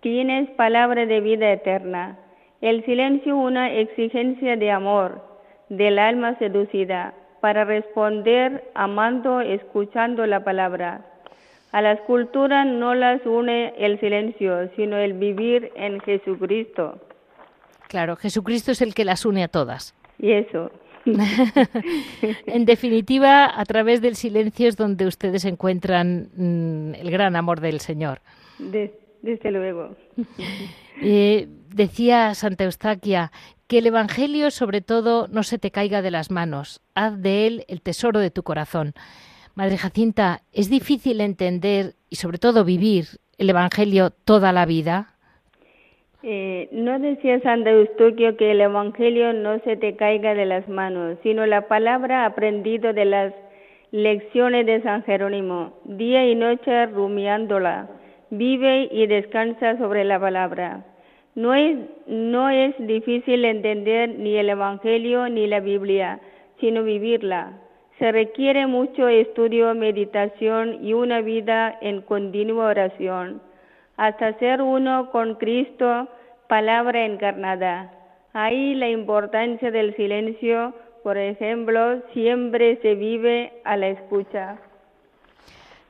tienes 0.00 0.50
palabra 0.50 1.06
de 1.06 1.20
vida 1.20 1.52
eterna. 1.52 2.18
El 2.60 2.84
silencio 2.84 3.36
una 3.36 3.72
exigencia 3.72 4.56
de 4.56 4.70
amor 4.70 5.22
del 5.68 5.98
alma 5.98 6.36
seducida 6.38 7.14
para 7.40 7.64
responder 7.64 8.70
amando, 8.74 9.40
escuchando 9.40 10.26
la 10.26 10.42
palabra. 10.42 11.04
A 11.76 11.82
las 11.82 12.00
culturas 12.06 12.66
no 12.66 12.94
las 12.94 13.20
une 13.26 13.74
el 13.76 14.00
silencio, 14.00 14.70
sino 14.76 14.96
el 14.96 15.12
vivir 15.12 15.72
en 15.76 16.00
Jesucristo. 16.00 16.98
Claro, 17.86 18.16
Jesucristo 18.16 18.72
es 18.72 18.80
el 18.80 18.94
que 18.94 19.04
las 19.04 19.26
une 19.26 19.44
a 19.44 19.48
todas. 19.48 19.94
Y 20.18 20.32
eso. 20.32 20.70
en 22.46 22.64
definitiva, 22.64 23.60
a 23.60 23.62
través 23.66 24.00
del 24.00 24.16
silencio 24.16 24.68
es 24.68 24.78
donde 24.78 25.06
ustedes 25.06 25.44
encuentran 25.44 26.30
mm, 26.34 26.94
el 26.94 27.10
gran 27.10 27.36
amor 27.36 27.60
del 27.60 27.80
Señor. 27.80 28.22
desde 28.58 29.50
luego. 29.50 29.94
Eh, 31.02 31.46
decía 31.68 32.32
Santa 32.32 32.64
Eustaquia 32.64 33.30
que 33.66 33.80
el 33.80 33.86
Evangelio 33.86 34.50
sobre 34.50 34.80
todo 34.80 35.28
no 35.28 35.42
se 35.42 35.58
te 35.58 35.70
caiga 35.70 36.00
de 36.00 36.10
las 36.10 36.30
manos, 36.30 36.80
haz 36.94 37.20
de 37.20 37.46
él 37.46 37.64
el 37.68 37.82
tesoro 37.82 38.18
de 38.18 38.30
tu 38.30 38.44
corazón. 38.44 38.94
Madre 39.56 39.78
Jacinta, 39.78 40.42
¿es 40.52 40.68
difícil 40.68 41.22
entender 41.22 41.94
y 42.10 42.16
sobre 42.16 42.36
todo 42.36 42.62
vivir 42.62 43.06
el 43.38 43.48
Evangelio 43.48 44.10
toda 44.10 44.52
la 44.52 44.66
vida? 44.66 45.14
Eh, 46.22 46.68
no 46.72 46.98
decía 46.98 47.40
Santa 47.40 47.70
Eustoquio 47.70 48.36
que 48.36 48.50
el 48.50 48.60
Evangelio 48.60 49.32
no 49.32 49.58
se 49.60 49.78
te 49.78 49.96
caiga 49.96 50.34
de 50.34 50.44
las 50.44 50.68
manos, 50.68 51.16
sino 51.22 51.46
la 51.46 51.68
palabra 51.68 52.26
aprendido 52.26 52.92
de 52.92 53.06
las 53.06 53.32
lecciones 53.92 54.66
de 54.66 54.82
San 54.82 55.04
Jerónimo, 55.04 55.72
día 55.84 56.28
y 56.28 56.34
noche 56.34 56.84
rumiándola, 56.88 57.88
vive 58.28 58.90
y 58.92 59.06
descansa 59.06 59.78
sobre 59.78 60.04
la 60.04 60.20
palabra. 60.20 60.84
No 61.34 61.54
es, 61.54 61.78
no 62.06 62.50
es 62.50 62.74
difícil 62.78 63.46
entender 63.46 64.18
ni 64.18 64.36
el 64.36 64.50
Evangelio 64.50 65.30
ni 65.30 65.46
la 65.46 65.60
Biblia, 65.60 66.20
sino 66.60 66.82
vivirla, 66.82 67.62
se 67.98 68.12
requiere 68.12 68.66
mucho 68.66 69.08
estudio, 69.08 69.74
meditación 69.74 70.84
y 70.84 70.92
una 70.92 71.20
vida 71.20 71.78
en 71.80 72.02
continua 72.02 72.66
oración, 72.66 73.40
hasta 73.96 74.38
ser 74.38 74.60
uno 74.60 75.10
con 75.10 75.36
Cristo, 75.36 76.08
palabra 76.48 77.06
encarnada. 77.06 77.92
Ahí 78.34 78.74
la 78.74 78.90
importancia 78.90 79.70
del 79.70 79.96
silencio, 79.96 80.74
por 81.02 81.16
ejemplo, 81.16 82.02
siempre 82.12 82.78
se 82.82 82.94
vive 82.94 83.52
a 83.64 83.76
la 83.76 83.88
escucha. 83.88 84.58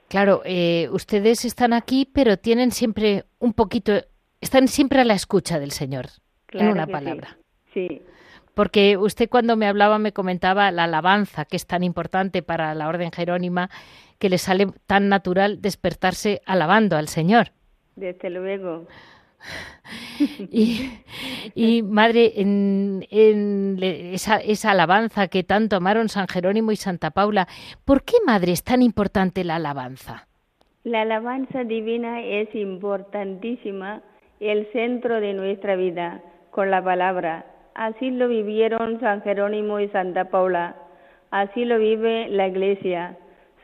Claro, 0.08 0.42
eh, 0.44 0.88
ustedes 0.92 1.44
están 1.44 1.72
aquí, 1.72 2.08
pero 2.12 2.36
tienen 2.36 2.70
siempre 2.70 3.24
un 3.40 3.52
poquito, 3.52 3.92
están 4.40 4.68
siempre 4.68 5.00
a 5.00 5.04
la 5.04 5.14
escucha 5.14 5.58
del 5.58 5.72
Señor, 5.72 6.06
en 6.52 6.68
una 6.68 6.86
palabra. 6.86 7.36
sí. 7.74 8.02
Porque 8.56 8.96
usted 8.96 9.28
cuando 9.28 9.54
me 9.54 9.66
hablaba 9.66 9.98
me 9.98 10.12
comentaba 10.12 10.70
la 10.70 10.84
alabanza, 10.84 11.44
que 11.44 11.56
es 11.56 11.66
tan 11.66 11.82
importante 11.82 12.42
para 12.42 12.74
la 12.74 12.88
orden 12.88 13.12
jerónima, 13.12 13.68
que 14.18 14.30
le 14.30 14.38
sale 14.38 14.68
tan 14.86 15.10
natural 15.10 15.60
despertarse 15.60 16.40
alabando 16.46 16.96
al 16.96 17.08
Señor. 17.08 17.48
Desde 17.96 18.30
luego. 18.30 18.86
Y, 21.54 21.82
madre, 21.82 22.32
en, 22.40 23.06
esa, 23.80 24.38
esa, 24.38 24.70
alabanza 24.70 25.28
que 25.28 25.44
tanto 25.44 25.76
amaron 25.76 26.08
San 26.08 26.26
Jerónimo 26.26 26.72
y 26.72 26.76
Santa 26.76 27.10
Paula, 27.10 27.46
¿por 27.84 28.02
qué, 28.02 28.16
madre, 28.24 28.52
es 28.52 28.64
tan 28.64 28.82
importante 28.82 29.44
la 29.44 29.56
alabanza? 29.56 30.26
La 30.82 31.02
alabanza 31.02 31.62
divina 31.64 32.22
es 32.22 32.52
importantísima, 32.54 34.02
el 34.40 34.66
centro 34.72 35.20
de 35.20 35.34
nuestra 35.34 35.76
vida, 35.76 36.22
con 36.50 36.70
la 36.70 36.82
palabra. 36.82 37.44
Así 37.76 38.10
lo 38.10 38.28
vivieron 38.28 39.00
San 39.00 39.20
Jerónimo 39.20 39.78
y 39.80 39.88
Santa 39.88 40.30
Paula. 40.30 40.76
Así 41.30 41.66
lo 41.66 41.78
vive 41.78 42.26
la 42.30 42.48
Iglesia. 42.48 43.18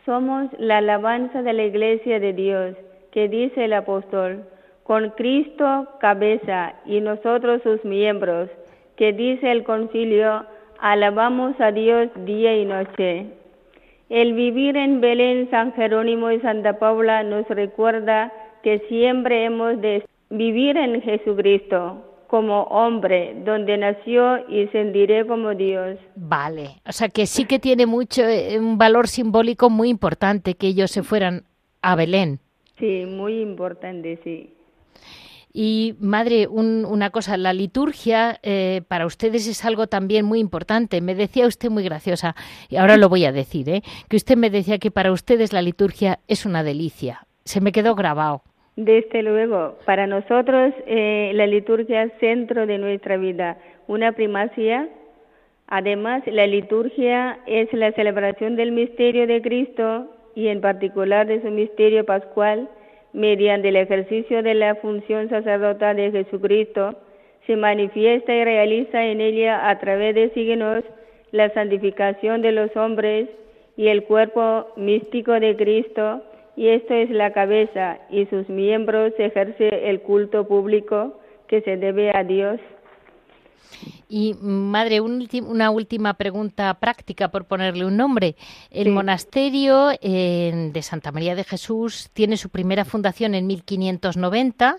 Somos 0.04 0.50
la 0.58 0.78
alabanza 0.78 1.40
de 1.40 1.54
la 1.54 1.62
Iglesia 1.64 2.20
de 2.20 2.34
Dios, 2.34 2.76
que 3.10 3.30
dice 3.30 3.64
el 3.64 3.72
apóstol 3.72 4.44
con 4.82 5.10
Cristo 5.10 5.88
cabeza 5.98 6.74
y 6.84 7.00
nosotros 7.00 7.62
sus 7.62 7.82
miembros, 7.86 8.50
que 8.96 9.14
dice 9.14 9.50
el 9.50 9.64
concilio, 9.64 10.44
alabamos 10.78 11.58
a 11.58 11.72
Dios 11.72 12.10
día 12.26 12.54
y 12.54 12.66
noche. 12.66 13.28
El 14.10 14.34
vivir 14.34 14.76
en 14.76 15.00
Belén, 15.00 15.48
San 15.50 15.72
Jerónimo 15.72 16.30
y 16.30 16.40
Santa 16.40 16.78
Paula 16.78 17.22
nos 17.22 17.48
recuerda 17.48 18.30
que 18.62 18.80
siempre 18.90 19.44
hemos 19.46 19.80
de 19.80 20.04
vivir 20.28 20.76
en 20.76 21.00
Jesucristo 21.00 22.11
como 22.32 22.62
hombre, 22.62 23.34
donde 23.44 23.76
nació 23.76 24.38
y 24.48 24.66
sentiré 24.68 25.26
como 25.26 25.54
Dios. 25.54 25.98
Vale, 26.16 26.80
o 26.88 26.92
sea 26.92 27.10
que 27.10 27.26
sí 27.26 27.44
que 27.44 27.58
tiene 27.58 27.84
mucho, 27.84 28.22
eh, 28.22 28.58
un 28.58 28.78
valor 28.78 29.06
simbólico 29.06 29.68
muy 29.68 29.90
importante 29.90 30.54
que 30.54 30.68
ellos 30.68 30.90
se 30.90 31.02
fueran 31.02 31.44
a 31.82 31.94
Belén. 31.94 32.40
Sí, 32.78 33.04
muy 33.04 33.42
importante, 33.42 34.18
sí. 34.24 34.54
Y 35.52 35.94
madre, 36.00 36.48
una 36.48 37.10
cosa, 37.10 37.36
la 37.36 37.52
liturgia 37.52 38.40
eh, 38.42 38.80
para 38.88 39.04
ustedes 39.04 39.46
es 39.46 39.62
algo 39.66 39.86
también 39.86 40.24
muy 40.24 40.38
importante. 40.38 41.02
Me 41.02 41.14
decía 41.14 41.46
usted 41.46 41.68
muy 41.68 41.84
graciosa, 41.84 42.34
y 42.70 42.76
ahora 42.76 42.96
lo 42.96 43.10
voy 43.10 43.26
a 43.26 43.32
decir, 43.32 43.68
¿eh? 43.68 43.82
que 44.08 44.16
usted 44.16 44.38
me 44.38 44.48
decía 44.48 44.78
que 44.78 44.90
para 44.90 45.12
ustedes 45.12 45.52
la 45.52 45.60
liturgia 45.60 46.20
es 46.28 46.46
una 46.46 46.62
delicia. 46.62 47.26
Se 47.44 47.60
me 47.60 47.72
quedó 47.72 47.94
grabado. 47.94 48.42
Desde 48.76 49.22
luego, 49.22 49.76
para 49.84 50.06
nosotros 50.06 50.72
eh, 50.86 51.32
la 51.34 51.46
liturgia 51.46 52.04
es 52.04 52.12
centro 52.20 52.66
de 52.66 52.78
nuestra 52.78 53.16
vida, 53.16 53.58
una 53.86 54.12
primacia. 54.12 54.88
Además, 55.66 56.22
la 56.26 56.46
liturgia 56.46 57.38
es 57.46 57.72
la 57.72 57.92
celebración 57.92 58.56
del 58.56 58.72
misterio 58.72 59.26
de 59.26 59.42
Cristo 59.42 60.06
y 60.34 60.48
en 60.48 60.60
particular 60.60 61.26
de 61.26 61.42
su 61.42 61.50
misterio 61.50 62.04
pascual 62.04 62.68
mediante 63.12 63.68
el 63.68 63.76
ejercicio 63.76 64.42
de 64.42 64.54
la 64.54 64.74
función 64.76 65.28
sacerdotal 65.28 65.96
de 65.96 66.10
Jesucristo, 66.10 66.94
se 67.46 67.56
manifiesta 67.56 68.34
y 68.34 68.44
realiza 68.44 69.04
en 69.04 69.20
ella 69.20 69.68
a 69.68 69.78
través 69.78 70.14
de 70.14 70.30
signos 70.30 70.84
la 71.30 71.52
santificación 71.52 72.42
de 72.42 72.52
los 72.52 72.74
hombres 72.76 73.28
y 73.76 73.88
el 73.88 74.04
cuerpo 74.04 74.68
místico 74.76 75.32
de 75.32 75.56
Cristo, 75.56 76.22
y 76.56 76.68
esto 76.68 76.94
es 76.94 77.10
la 77.10 77.32
cabeza, 77.32 77.98
y 78.10 78.26
sus 78.26 78.48
miembros 78.48 79.12
ejerce 79.18 79.88
el 79.88 80.00
culto 80.02 80.46
público 80.46 81.18
que 81.48 81.62
se 81.62 81.76
debe 81.76 82.10
a 82.16 82.24
Dios. 82.24 82.60
Y 84.08 84.34
madre, 84.40 85.00
una 85.00 85.70
última 85.70 86.14
pregunta 86.14 86.74
práctica 86.74 87.28
por 87.28 87.46
ponerle 87.46 87.86
un 87.86 87.96
nombre. 87.96 88.36
El 88.70 88.90
monasterio 88.90 89.88
de 89.88 90.82
Santa 90.82 91.12
María 91.12 91.34
de 91.34 91.44
Jesús 91.44 92.10
tiene 92.12 92.36
su 92.36 92.50
primera 92.50 92.84
fundación 92.84 93.34
en 93.34 93.46
1590, 93.46 94.76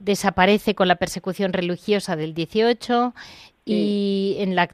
desaparece 0.00 0.74
con 0.74 0.88
la 0.88 0.96
persecución 0.96 1.52
religiosa 1.52 2.16
del 2.16 2.34
18 2.34 3.14
y 3.64 4.36
en 4.40 4.56
la, 4.56 4.68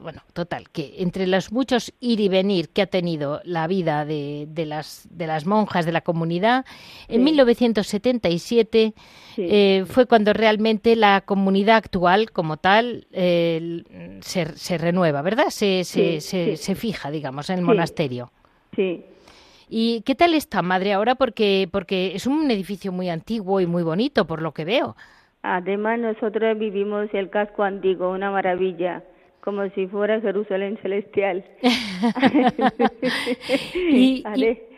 bueno, 0.00 0.22
total, 0.32 0.68
que 0.70 0.96
entre 0.98 1.26
los 1.26 1.52
muchos 1.52 1.92
ir 2.00 2.20
y 2.20 2.28
venir 2.28 2.68
que 2.70 2.82
ha 2.82 2.86
tenido 2.86 3.40
la 3.44 3.66
vida 3.66 4.04
de, 4.04 4.48
las, 4.66 5.06
de 5.10 5.26
las 5.26 5.46
monjas 5.46 5.86
de 5.86 5.92
la 5.92 6.00
comunidad, 6.00 6.64
en 7.08 7.24
1977 7.24 8.94
eh, 9.36 9.84
fue 9.86 10.06
cuando 10.06 10.32
realmente 10.32 10.96
la 10.96 11.22
comunidad 11.22 11.76
actual 11.76 12.30
como 12.30 12.56
tal 12.56 13.06
eh, 13.12 13.82
se, 14.20 14.78
renueva, 14.78 15.22
¿verdad? 15.22 15.50
Se, 15.50 15.84
se, 15.84 16.20
se, 16.20 16.74
fija, 16.74 17.10
digamos, 17.10 17.50
en 17.50 17.58
el 17.58 17.64
monasterio. 17.64 18.32
Sí. 18.74 19.04
¿Y 19.68 20.02
qué 20.02 20.14
tal 20.14 20.34
está, 20.34 20.62
madre, 20.62 20.92
ahora? 20.92 21.14
Porque, 21.14 21.68
porque 21.70 22.14
es 22.14 22.26
un 22.26 22.50
edificio 22.50 22.92
muy 22.92 23.08
antiguo 23.08 23.60
y 23.60 23.66
muy 23.66 23.82
bonito, 23.82 24.26
por 24.26 24.42
lo 24.42 24.52
que 24.52 24.64
veo. 24.64 24.96
Además, 25.46 25.98
nosotros 25.98 26.58
vivimos 26.58 27.10
el 27.12 27.28
casco 27.28 27.64
antiguo, 27.64 28.10
una 28.10 28.30
maravilla, 28.30 29.04
como 29.42 29.68
si 29.74 29.86
fuera 29.86 30.18
Jerusalén 30.22 30.78
celestial. 30.80 31.44
y, 33.74 34.24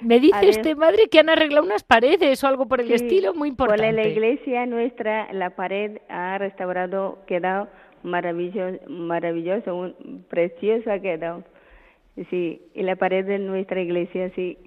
me 0.00 0.18
dice 0.18 0.48
usted, 0.48 0.76
madre, 0.76 1.06
que 1.08 1.20
han 1.20 1.28
arreglado 1.28 1.64
unas 1.64 1.84
paredes 1.84 2.42
o 2.42 2.48
algo 2.48 2.66
por 2.66 2.80
el 2.80 2.90
estilo, 2.90 3.32
muy 3.32 3.50
importante. 3.50 3.84
Por 3.84 3.94
la 3.94 4.08
iglesia 4.08 4.66
nuestra, 4.66 5.32
la 5.32 5.50
pared 5.50 5.98
ha 6.08 6.36
restaurado, 6.38 7.20
quedado 7.28 7.68
maravilloso, 8.02 8.80
maravilloso, 8.88 9.94
precioso 10.28 10.90
ha 10.90 10.98
quedado. 10.98 11.44
Sí, 12.28 12.60
y 12.74 12.82
la 12.82 12.96
pared 12.96 13.24
de 13.24 13.38
nuestra 13.38 13.80
iglesia, 13.80 14.32
sí. 14.34 14.58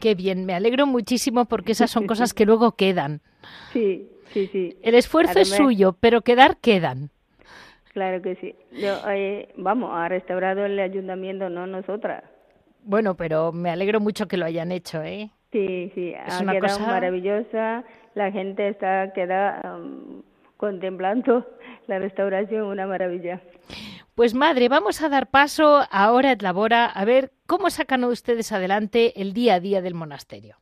Qué 0.00 0.14
bien, 0.14 0.44
me 0.44 0.52
alegro 0.52 0.86
muchísimo 0.86 1.46
porque 1.46 1.72
esas 1.72 1.90
son 1.90 2.06
cosas 2.06 2.34
que 2.34 2.44
luego 2.44 2.72
quedan. 2.72 3.22
Sí, 3.72 4.10
Sí, 4.32 4.48
sí. 4.52 4.76
El 4.82 4.94
esfuerzo 4.94 5.38
es 5.38 5.48
suyo, 5.48 5.96
pero 5.98 6.22
quedar 6.22 6.58
quedan. 6.58 7.10
Claro 7.92 8.20
que 8.20 8.36
sí. 8.36 8.54
Yo, 8.72 8.94
eh, 9.08 9.48
vamos, 9.56 9.90
ha 9.94 10.08
restaurado 10.08 10.66
el 10.66 10.78
ayuntamiento, 10.78 11.48
no 11.48 11.66
nosotras. 11.66 12.24
Bueno, 12.82 13.16
pero 13.16 13.52
me 13.52 13.70
alegro 13.70 14.00
mucho 14.00 14.28
que 14.28 14.36
lo 14.36 14.44
hayan 14.44 14.70
hecho, 14.70 15.02
¿eh? 15.02 15.30
Sí, 15.50 15.90
sí, 15.94 16.14
ha 16.14 16.38
quedado 16.40 16.60
cosa... 16.60 16.86
maravillosa. 16.86 17.84
La 18.14 18.30
gente 18.30 18.68
está 18.68 19.12
queda 19.12 19.60
um, 19.64 20.22
contemplando 20.56 21.46
la 21.86 21.98
restauración, 21.98 22.64
una 22.64 22.86
maravilla. 22.86 23.40
Pues 24.14 24.34
madre, 24.34 24.68
vamos 24.68 25.02
a 25.02 25.08
dar 25.08 25.30
paso 25.30 25.82
ahora 25.90 26.30
a 26.30 26.36
Labora 26.40 26.86
a 26.86 27.04
ver 27.04 27.32
cómo 27.46 27.70
sacan 27.70 28.04
ustedes 28.04 28.52
adelante 28.52 29.20
el 29.20 29.32
día 29.32 29.54
a 29.54 29.60
día 29.60 29.82
del 29.82 29.94
monasterio. 29.94 30.56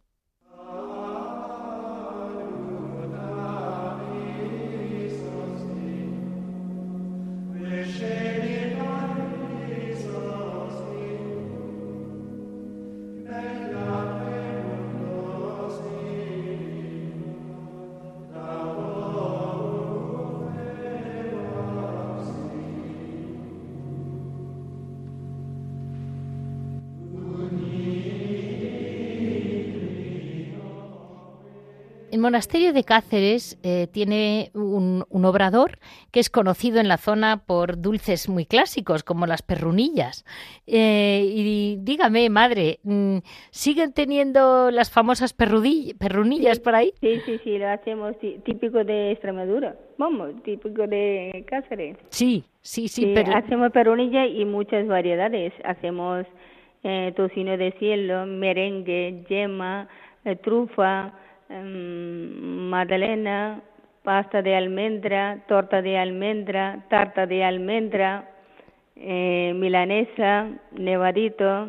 Monasterio 32.24 32.72
de 32.72 32.84
Cáceres 32.84 33.60
eh, 33.62 33.87
tiene 33.92 34.50
un, 34.54 35.04
obrador 35.10 35.78
que 36.10 36.20
es 36.20 36.30
conocido 36.30 36.80
en 36.80 36.88
la 36.88 36.96
zona 36.96 37.44
por 37.46 37.78
dulces 37.82 38.30
muy 38.30 38.46
clásicos, 38.46 39.02
como 39.02 39.26
las 39.26 39.42
perrunillas. 39.42 40.24
Eh, 40.66 41.22
y 41.22 41.76
dígame, 41.80 42.30
madre, 42.30 42.78
mm, 42.82 43.18
¿siguen 43.50 43.92
teniendo 43.92 44.70
las 44.70 44.90
famosas 44.90 45.34
perrunillas 45.34 46.60
por 46.60 46.74
ahí? 46.74 46.94
Sí, 46.98 47.20
sí, 47.26 47.38
sí, 47.44 47.58
lo 47.58 47.68
hacemos 47.68 48.16
típico 48.18 48.82
de 48.84 49.12
Extremadura. 49.12 49.76
Vamos, 49.98 50.30
típico 50.44 50.87
de 50.87 51.44
Cáceres. 51.46 51.98
Sí, 52.08 52.44
sí, 52.62 52.88
sí. 52.88 53.12
pero... 53.14 53.37
Hacemos 53.37 53.70
perrunillas 53.70 54.30
y 54.34 54.46
muchas 54.46 54.87
variedades. 54.87 55.52
Hacemos 55.62 56.24
eh, 56.84 57.12
tocino 57.16 57.58
de 57.58 57.72
cielo, 57.72 58.24
merengue, 58.24 59.24
yema, 59.28 59.88
trufa 60.42 61.12
Em, 61.48 62.68
magdalena, 62.70 63.61
pasta 64.02 64.42
de 64.42 64.54
almendra, 64.54 65.44
torta 65.46 65.83
de 65.83 65.98
almendra, 65.98 66.85
tarta 66.88 67.26
de 67.26 67.44
almendra, 67.44 68.28
eh, 68.96 69.52
milanesa, 69.54 70.48
nevadito. 70.72 71.68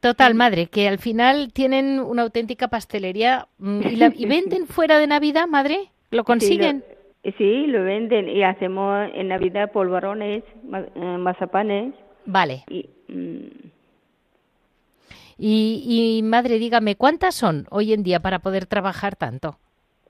Total, 0.00 0.34
madre, 0.34 0.66
que 0.66 0.88
al 0.88 0.98
final 0.98 1.52
tienen 1.52 2.00
una 2.00 2.22
auténtica 2.22 2.68
pastelería 2.68 3.48
mm, 3.58 3.80
y, 3.82 3.96
la, 3.96 4.12
y 4.14 4.26
venden 4.26 4.66
fuera 4.66 4.98
de 4.98 5.06
Navidad, 5.06 5.46
madre, 5.46 5.90
¿lo 6.10 6.24
consiguen? 6.24 6.84
Sí, 7.38 7.66
lo 7.66 7.82
venden 7.82 8.28
y 8.28 8.44
hacemos 8.44 9.10
en 9.14 9.28
Navidad 9.28 9.72
polvorones, 9.72 10.44
eh, 10.72 11.00
mazapanes. 11.18 11.92
Vale. 12.24 12.64
Mm. 13.08 13.75
Y, 15.38 16.18
y, 16.18 16.22
madre, 16.22 16.58
dígame, 16.58 16.96
¿cuántas 16.96 17.34
son 17.34 17.66
hoy 17.70 17.92
en 17.92 18.02
día 18.02 18.20
para 18.20 18.38
poder 18.38 18.66
trabajar 18.66 19.16
tanto? 19.16 19.58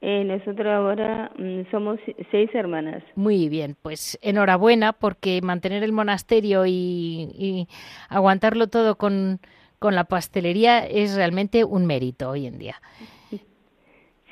Eh, 0.03 0.25
nosotros 0.25 0.67
ahora 0.67 1.33
mm, 1.39 1.71
somos 1.71 1.99
seis 2.31 2.51
hermanas. 2.55 3.03
Muy 3.15 3.49
bien, 3.49 3.77
pues 3.81 4.19
enhorabuena 4.23 4.93
porque 4.93 5.41
mantener 5.43 5.83
el 5.83 5.93
monasterio 5.93 6.65
y, 6.67 7.67
aguantarlo 8.09 8.69
todo 8.69 8.99
con, 8.99 9.41
con, 9.79 9.95
la 9.95 10.05
pastelería 10.05 10.87
es 10.87 11.17
realmente 11.17 11.65
un 11.65 11.87
mérito 11.87 12.31
hoy 12.31 12.47
en 12.47 12.59
día. 12.59 12.81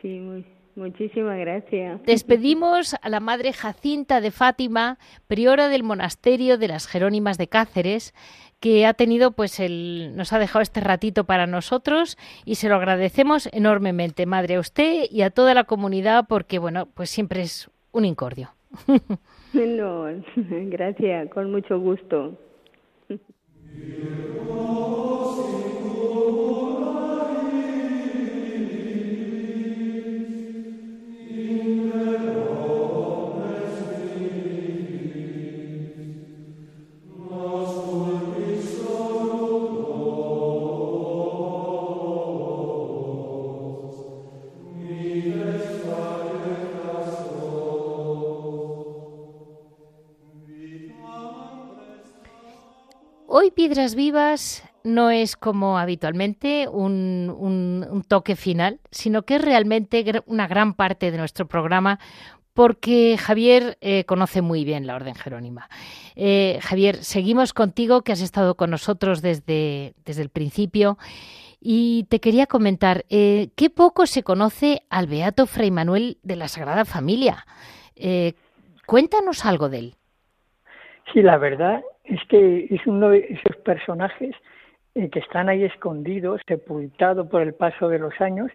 Sí, 0.02 0.20
muy, 0.20 0.44
muchísimas 0.76 1.38
gracias. 1.38 2.02
Despedimos 2.02 2.94
a 3.00 3.08
la 3.08 3.20
Madre 3.20 3.54
Jacinta 3.54 4.20
de 4.20 4.30
Fátima, 4.30 4.98
priora 5.26 5.70
del 5.70 5.82
monasterio 5.82 6.58
de 6.58 6.68
las 6.68 6.86
Jerónimas 6.86 7.38
de 7.38 7.48
Cáceres, 7.48 8.12
que 8.64 8.86
ha 8.86 8.94
tenido, 8.94 9.32
pues, 9.32 9.60
el, 9.60 10.16
nos 10.16 10.32
ha 10.32 10.38
dejado 10.38 10.62
este 10.62 10.80
ratito 10.80 11.24
para 11.24 11.46
nosotros 11.46 12.16
y 12.46 12.54
se 12.54 12.70
lo 12.70 12.76
agradecemos 12.76 13.46
enormemente, 13.52 14.24
madre, 14.24 14.54
a 14.54 14.60
usted 14.60 15.04
y 15.10 15.20
a 15.20 15.28
toda 15.28 15.52
la 15.52 15.64
comunidad, 15.64 16.24
porque, 16.26 16.58
bueno, 16.58 16.86
pues 16.86 17.10
siempre 17.10 17.42
es 17.42 17.70
un 17.92 18.06
incordio. 18.06 18.54
No, 19.52 20.06
gracias, 20.34 21.28
con 21.28 21.52
mucho 21.52 21.78
gusto. 21.78 22.38
Piedras 53.54 53.94
Vivas 53.94 54.68
no 54.84 55.10
es 55.10 55.36
como 55.36 55.78
habitualmente 55.78 56.68
un, 56.68 58.04
toque 58.08 58.36
final, 58.36 58.80
sino 58.90 59.22
que 59.22 59.36
es 59.36 59.42
realmente 59.42 60.04
una 60.26 60.46
gran 60.46 60.74
parte 60.74 61.10
de 61.10 61.18
nuestro 61.18 61.46
programa 61.46 61.98
porque 62.52 63.16
Javier 63.18 63.78
eh, 63.80 64.04
conoce 64.04 64.42
muy 64.42 64.64
bien 64.64 64.86
la 64.86 64.94
Orden 64.94 65.14
Jerónima. 65.14 65.68
Eh, 66.14 66.58
Javier, 66.62 66.96
seguimos 66.96 67.52
contigo, 67.52 68.02
que 68.02 68.12
has 68.12 68.20
estado 68.20 68.54
con 68.54 68.70
nosotros 68.70 69.22
desde, 69.22 69.94
desde 70.04 70.22
el 70.22 70.28
principio. 70.28 70.96
Y 71.60 72.04
te 72.10 72.20
quería 72.20 72.46
comentar, 72.46 73.04
eh, 73.08 73.48
qué 73.56 73.70
poco 73.70 74.06
se 74.06 74.22
conoce 74.22 74.82
al 74.90 75.06
Beato 75.06 75.46
Fray 75.46 75.70
Manuel 75.70 76.18
de 76.22 76.36
la 76.36 76.46
Sagrada 76.46 76.84
Familia. 76.84 77.46
cuéntanos 78.86 79.44
algo 79.44 79.68
de 79.68 79.78
él. 79.78 79.94
Sí, 81.12 81.22
la 81.22 81.38
verdad 81.38 81.82
es 82.04 82.20
que 82.28 82.66
es 82.70 82.86
uno 82.86 83.10
de 83.10 83.26
esos 83.30 83.56
personajes 83.64 84.34
eh, 84.94 85.10
que 85.10 85.18
están 85.18 85.48
ahí 85.48 85.64
escondidos, 85.64 86.40
sepultado 86.46 87.28
por 87.28 87.42
el 87.42 87.54
paso 87.54 87.88
de 87.88 87.98
los 87.98 88.20
años 88.20 88.50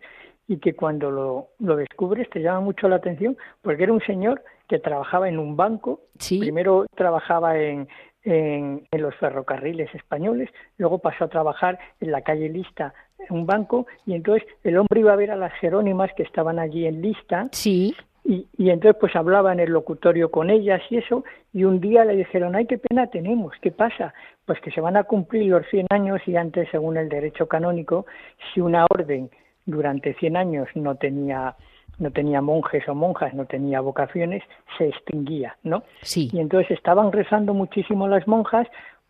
y 0.48 0.58
que 0.58 0.74
cuando 0.74 1.12
lo, 1.12 1.50
lo, 1.60 1.76
descubres 1.76 2.30
te 2.30 2.42
llama 2.42 2.62
mucho 2.62 2.88
la 2.88 2.96
atención 2.96 3.38
porque 3.62 3.84
era 3.84 3.94
un 3.94 4.02
señor 4.02 4.44
que 4.68 4.80
trabajaba 4.80 5.30
en 5.30 5.38
un 5.38 5.56
banco, 5.56 6.02
primero 6.28 6.86
trabajaba 6.96 7.60
en, 7.60 7.88
en, 8.24 8.88
en, 8.90 9.02
los 9.02 9.16
ferrocarriles 9.16 9.94
españoles, 9.94 10.50
luego 10.78 11.00
pasó 11.00 11.26
a 11.26 11.30
trabajar 11.30 11.78
en 12.00 12.12
la 12.12 12.22
calle 12.22 12.50
Lista 12.50 12.94
en 13.20 13.36
un 13.36 13.46
banco 13.46 13.86
y 14.06 14.14
entonces 14.14 14.48
el 14.64 14.78
hombre 14.78 15.02
iba 15.02 15.14
a 15.14 15.18
ver 15.18 15.32
a 15.32 15.36
las 15.36 15.54
Jerónimas 15.60 16.12
que 16.16 16.24
estaban 16.24 16.58
allí 16.58 16.86
en 16.86 17.02
Lista 17.02 17.48
sí. 17.52 17.96
Y, 18.24 18.48
y, 18.58 18.70
entonces 18.70 18.98
pues 19.00 19.16
hablaba 19.16 19.54
en 19.54 19.60
el 19.60 19.72
locutorio 19.72 20.30
con 20.30 20.50
ellas 20.50 20.82
y 20.90 20.98
eso, 20.98 21.24
y 21.54 21.64
un 21.64 21.80
día 21.80 22.06
le 22.06 22.16
dijeron, 22.16 22.56
ay, 22.56 22.66
qué 22.66 22.78
pena 22.78 23.08
tenemos, 23.08 23.54
¿qué 23.62 23.72
pasa? 23.72 24.14
Pues 24.46 24.60
que 24.62 24.72
se 24.72 24.82
van 24.82 24.98
a 24.98 25.04
cumplir 25.04 25.50
los 25.50 25.66
100 25.68 25.88
años 25.90 26.22
y 26.28 26.36
antes, 26.36 26.68
según 26.70 26.98
el 26.98 27.10
derecho 27.10 27.48
canónico, 27.48 28.06
si 28.54 28.62
una 28.62 28.86
orden 28.90 29.30
durante 29.66 30.14
100 30.16 30.38
años 30.38 30.68
no 30.76 30.96
tenía 30.96 31.56
no 31.98 32.12
tenía 32.12 32.42
monjes 32.42 32.88
o 32.88 32.96
monjas, 32.96 33.34
no 33.34 33.46
tenía 33.46 33.82
vocaciones, 33.82 34.42
se 34.78 34.88
extinguía, 34.88 35.58
¿no? 35.64 35.84
Sí. 36.02 36.30
Y 36.32 36.40
entonces 36.40 36.72
estaban 36.72 37.12
rezando 37.12 37.54
muchísimo 37.54 38.08
las 38.08 38.26
monjas 38.26 38.68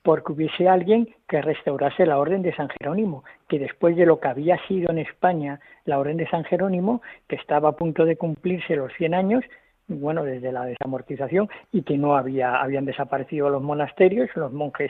porque 0.09 0.31
hubiese 0.31 0.67
alguien 0.67 1.07
que 1.27 1.39
restaurase 1.39 2.03
la 2.03 2.17
orden 2.17 2.41
de 2.41 2.51
San 2.55 2.67
Jerónimo, 2.67 3.23
que 3.47 3.59
después 3.59 3.95
de 3.95 4.07
lo 4.07 4.19
que 4.19 4.27
había 4.27 4.57
sido 4.67 4.89
en 4.89 4.97
España 4.97 5.59
la 5.85 5.99
orden 5.99 6.17
de 6.17 6.27
San 6.29 6.43
Jerónimo, 6.45 7.03
que 7.27 7.35
estaba 7.35 7.69
a 7.69 7.75
punto 7.75 8.05
de 8.05 8.15
cumplirse 8.15 8.75
los 8.75 8.91
100 8.93 9.13
años, 9.13 9.43
bueno, 9.87 10.23
desde 10.23 10.51
la 10.51 10.65
desamortización, 10.65 11.47
y 11.71 11.83
que 11.83 11.95
no 11.99 12.17
había, 12.17 12.59
habían 12.59 12.85
desaparecido 12.85 13.51
los 13.51 13.61
monasterios, 13.61 14.35
los 14.35 14.51
monjes 14.51 14.89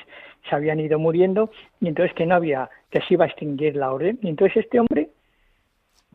se 0.50 0.56
habían 0.56 0.80
ido 0.80 0.98
muriendo, 1.00 1.52
y 1.82 1.90
entonces 1.90 2.16
que 2.16 2.26
no 2.26 2.36
había, 2.36 2.70
que 2.90 3.02
se 3.02 3.16
iba 3.16 3.26
a 3.26 3.28
extinguir 3.28 3.76
la 3.76 3.92
orden. 3.92 4.20
Y 4.22 4.30
entonces 4.30 4.64
este 4.64 4.80
hombre, 4.80 5.10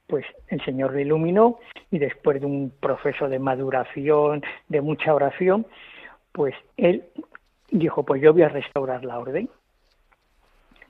pues 0.07 0.25
el 0.49 0.64
Señor 0.64 0.95
le 0.95 1.03
iluminó, 1.03 1.59
y 1.90 1.99
después 1.99 2.40
de 2.40 2.47
un 2.47 2.73
proceso 2.81 3.29
de 3.29 3.38
maduración, 3.38 4.43
de 4.69 4.81
mucha 4.81 5.14
oración, 5.14 5.67
pues 6.33 6.55
él 6.79 7.05
dijo, 7.79 8.05
pues 8.05 8.23
yo 8.23 8.33
voy 8.33 8.43
a 8.43 8.49
restaurar 8.49 9.05
la 9.05 9.19
orden. 9.19 9.49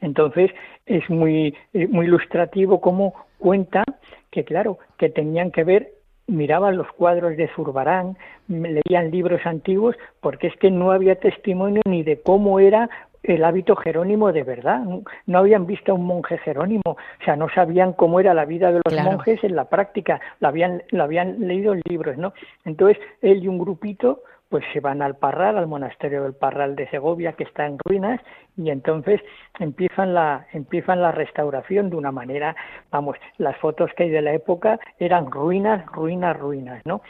Entonces 0.01 0.51
es 0.87 1.09
muy, 1.09 1.55
eh, 1.73 1.87
muy 1.89 2.07
ilustrativo 2.07 2.81
cómo 2.81 3.15
cuenta 3.39 3.85
que, 4.31 4.45
claro, 4.45 4.79
que 4.99 5.09
tenían 5.09 5.51
que 5.51 5.65
ver, 5.65 5.93
miraban 6.27 6.77
los 6.77 6.91
cuadros 6.93 7.37
de 7.37 7.49
Zurbarán, 7.49 8.17
leían 8.49 9.11
libros 9.11 9.41
antiguos, 9.45 9.97
porque 10.21 10.49
es 10.49 10.57
que 10.57 10.71
no 10.71 10.93
había 10.93 11.17
testimonio 11.17 11.81
ni 11.87 12.03
de 12.03 12.21
cómo 12.21 12.61
era 12.61 12.91
el 13.23 13.43
hábito 13.45 13.77
jerónimo 13.77 14.33
de 14.33 14.43
verdad. 14.43 14.83
No 15.27 15.39
habían 15.39 15.67
visto 15.67 15.93
a 15.93 15.95
un 15.95 16.05
monje 16.05 16.37
jerónimo, 16.39 16.83
o 16.87 17.25
sea, 17.25 17.37
no 17.37 17.49
sabían 17.49 17.95
cómo 17.95 18.21
era 18.21 18.35
la 18.35 18.45
vida 18.45 18.71
de 18.73 18.83
los 18.85 19.05
monjes 19.05 19.43
en 19.43 19.57
la 19.57 19.71
práctica, 19.71 20.21
lo 20.41 20.49
habían, 20.49 20.83
lo 20.91 21.05
habían 21.05 21.49
leído 21.49 21.73
en 21.73 21.81
libros, 21.89 22.19
¿no? 22.19 22.35
Entonces, 22.67 23.03
él 23.23 23.43
y 23.43 23.49
un 23.49 23.59
grupito 23.59 24.21
pues 24.49 24.65
se 24.73 24.81
van 24.81 25.03
al 25.03 25.17
Parral, 25.17 25.59
al 25.59 25.67
monasterio 25.67 26.23
del 26.23 26.35
Parral 26.35 26.77
de 26.77 26.89
Segovia, 26.89 27.33
que 27.33 27.45
está 27.45 27.67
en 27.67 27.79
ruinas, 27.85 28.21
y 28.57 28.71
entonces 28.71 29.21
empiezan 29.59 30.15
la, 30.15 30.47
empiezan 30.53 31.03
la 31.03 31.13
restauración 31.13 31.91
de 31.91 31.97
una 31.97 32.13
manera, 32.13 32.55
vamos, 32.91 33.17
las 33.39 33.57
fotos 33.59 33.91
que 33.97 34.05
hay 34.05 34.11
de 34.11 34.23
la 34.23 34.33
época 34.33 34.79
eran 34.99 35.31
ruinas, 35.31 35.85
ruinas, 35.87 36.39
ruinas, 36.39 36.83
¿no? 36.85 37.03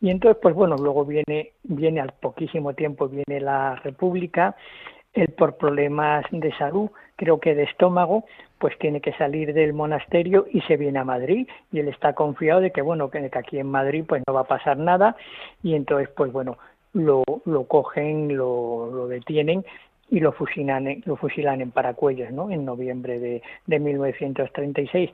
Y 0.00 0.10
entonces, 0.10 0.38
pues 0.42 0.54
bueno, 0.54 0.76
luego 0.76 1.04
viene, 1.04 1.52
viene 1.64 2.00
al 2.00 2.12
poquísimo 2.12 2.74
tiempo, 2.74 3.08
viene 3.08 3.40
la 3.40 3.76
República, 3.76 4.54
él 5.16 5.28
por 5.28 5.56
problemas 5.56 6.24
de 6.30 6.52
salud, 6.56 6.90
creo 7.16 7.40
que 7.40 7.54
de 7.54 7.62
estómago, 7.64 8.24
pues 8.58 8.78
tiene 8.78 9.00
que 9.00 9.12
salir 9.14 9.52
del 9.54 9.72
monasterio 9.72 10.46
y 10.50 10.60
se 10.62 10.76
viene 10.76 10.98
a 10.98 11.04
Madrid 11.04 11.48
y 11.72 11.80
él 11.80 11.88
está 11.88 12.14
confiado 12.14 12.60
de 12.60 12.70
que 12.70 12.82
bueno 12.82 13.10
que 13.10 13.30
aquí 13.32 13.58
en 13.58 13.70
Madrid 13.70 14.04
pues 14.06 14.22
no 14.26 14.34
va 14.34 14.40
a 14.40 14.44
pasar 14.44 14.78
nada 14.78 15.16
y 15.62 15.74
entonces 15.74 16.08
pues 16.16 16.32
bueno 16.32 16.56
lo, 16.96 17.22
lo 17.44 17.64
cogen, 17.64 18.36
lo, 18.36 18.90
lo 18.90 19.06
detienen 19.06 19.64
y 20.10 20.20
lo 20.20 20.32
fusilan, 20.32 21.02
lo 21.04 21.16
fusilan 21.16 21.60
en 21.60 21.70
Paracuellos, 21.70 22.32
¿no? 22.32 22.50
En 22.50 22.64
noviembre 22.64 23.18
de, 23.18 23.42
de 23.66 23.78
1936. 23.78 25.10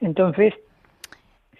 Entonces, 0.00 0.54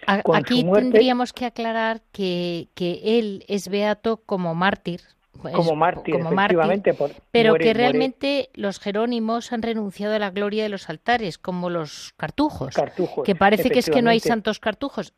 Aquí 0.07 0.63
tendríamos 0.63 1.33
que 1.33 1.45
aclarar 1.45 2.01
que, 2.11 2.67
que 2.75 3.17
él 3.17 3.43
es 3.47 3.69
beato 3.69 4.17
como 4.17 4.53
mártir, 4.53 5.01
como 5.41 5.75
mártir, 5.75 6.15
como 6.15 6.29
efectivamente, 6.31 6.95
pero 7.31 7.55
que 7.55 7.73
realmente 7.73 8.49
los 8.53 8.79
jerónimos 8.79 9.51
han 9.51 9.63
renunciado 9.63 10.13
a 10.13 10.19
la 10.19 10.29
gloria 10.29 10.61
de 10.63 10.69
los 10.69 10.89
altares, 10.89 11.39
como 11.39 11.71
los 11.71 12.13
cartujos, 12.17 12.75
cartujos 12.75 13.25
que 13.25 13.35
parece 13.35 13.71
que 13.71 13.79
es 13.79 13.89
que 13.89 14.03
no 14.03 14.11
hay 14.11 14.19
santos 14.19 14.59
cartujos 14.59 15.13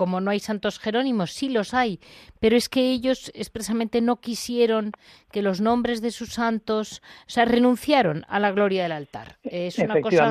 como 0.00 0.22
no 0.22 0.30
hay 0.30 0.40
santos 0.40 0.78
jerónimos, 0.78 1.30
sí 1.30 1.50
los 1.50 1.74
hay, 1.74 2.00
pero 2.38 2.56
es 2.56 2.70
que 2.70 2.90
ellos 2.90 3.30
expresamente 3.34 4.00
no 4.00 4.16
quisieron 4.16 4.92
que 5.30 5.42
los 5.42 5.60
nombres 5.60 6.00
de 6.00 6.10
sus 6.10 6.32
santos, 6.32 7.02
o 7.26 7.30
sea, 7.30 7.44
renunciaron 7.44 8.24
a 8.26 8.40
la 8.40 8.50
gloria 8.50 8.84
del 8.84 8.92
altar. 8.92 9.36
Es 9.42 9.76
una 9.78 10.00
cosa 10.00 10.30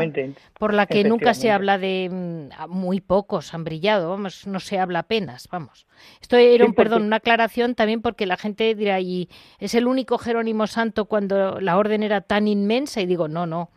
por 0.58 0.74
la 0.74 0.88
que 0.88 1.04
nunca 1.04 1.36
se 1.36 1.52
habla 1.52 1.78
de 1.78 2.10
mm, 2.12 2.68
muy 2.68 3.00
pocos 3.00 3.54
han 3.54 3.64
brillado, 3.64 4.10
vamos, 4.10 4.48
no 4.48 4.60
se 4.60 4.80
habla 4.80 5.02
apenas, 5.02 5.48
vamos. 5.52 5.86
Esto 6.20 6.38
era 6.38 6.66
un 6.66 6.74
perdón, 6.74 7.04
una 7.04 7.18
aclaración 7.18 7.76
también 7.76 8.02
porque 8.02 8.26
la 8.26 8.38
gente 8.38 8.74
dirá 8.74 9.00
y 9.00 9.30
es 9.60 9.76
el 9.76 9.86
único 9.86 10.18
Jerónimo 10.18 10.66
santo 10.66 11.06
cuando 11.06 11.62
la 11.62 11.78
orden 11.78 12.02
era 12.02 12.22
tan 12.22 12.48
inmensa 12.48 13.02
y 13.02 13.06
digo, 13.06 13.28
no, 13.28 13.46
no. 13.46 13.70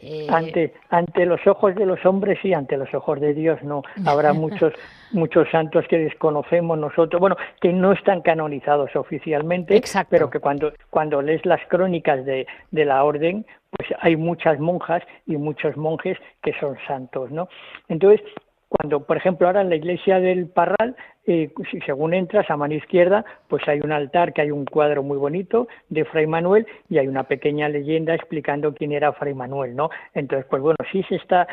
Eh, 0.00 0.28
ante, 0.30 0.74
ante 0.90 1.26
los 1.26 1.44
ojos 1.46 1.74
de 1.74 1.84
los 1.84 2.04
hombres 2.06 2.38
y 2.44 2.52
ante 2.52 2.76
los 2.76 2.92
ojos 2.94 3.20
de 3.20 3.34
Dios 3.34 3.62
no. 3.62 3.82
Habrá 4.06 4.32
muchos, 4.34 4.72
muchos 5.12 5.48
santos 5.50 5.84
que 5.88 5.98
desconocemos 5.98 6.78
nosotros, 6.78 7.18
bueno, 7.20 7.36
que 7.60 7.72
no 7.72 7.92
están 7.92 8.22
canonizados 8.22 8.94
oficialmente, 8.94 9.82
pero 10.08 10.30
que 10.30 10.38
cuando, 10.38 10.72
cuando 10.90 11.20
lees 11.20 11.44
las 11.44 11.60
crónicas 11.68 12.24
de, 12.24 12.46
de 12.70 12.84
la 12.84 13.02
orden, 13.02 13.44
pues 13.70 13.90
hay 14.00 14.16
muchas 14.16 14.60
monjas 14.60 15.02
y 15.26 15.36
muchos 15.36 15.76
monjes 15.76 16.16
que 16.42 16.52
son 16.60 16.76
santos, 16.86 17.30
¿no? 17.30 17.48
Entonces, 17.88 18.20
cuando, 18.68 19.04
por 19.04 19.16
ejemplo, 19.16 19.46
ahora 19.46 19.62
en 19.62 19.70
la 19.70 19.76
iglesia 19.76 20.20
del 20.20 20.46
Parral, 20.46 20.94
eh, 21.30 21.50
según 21.84 22.14
entras 22.14 22.50
a 22.50 22.56
mano 22.56 22.72
izquierda, 22.72 23.22
pues 23.48 23.62
hay 23.68 23.80
un 23.80 23.92
altar 23.92 24.32
que 24.32 24.40
hay 24.40 24.50
un 24.50 24.64
cuadro 24.64 25.02
muy 25.02 25.18
bonito 25.18 25.68
de 25.90 26.06
Fray 26.06 26.26
Manuel 26.26 26.66
y 26.88 26.96
hay 26.96 27.06
una 27.06 27.24
pequeña 27.24 27.68
leyenda 27.68 28.14
explicando 28.14 28.72
quién 28.72 28.92
era 28.92 29.12
Fray 29.12 29.34
Manuel, 29.34 29.76
¿no? 29.76 29.90
Entonces, 30.14 30.46
pues 30.48 30.62
bueno, 30.62 30.78
sí 30.90 31.02
se 31.06 31.16
está, 31.16 31.46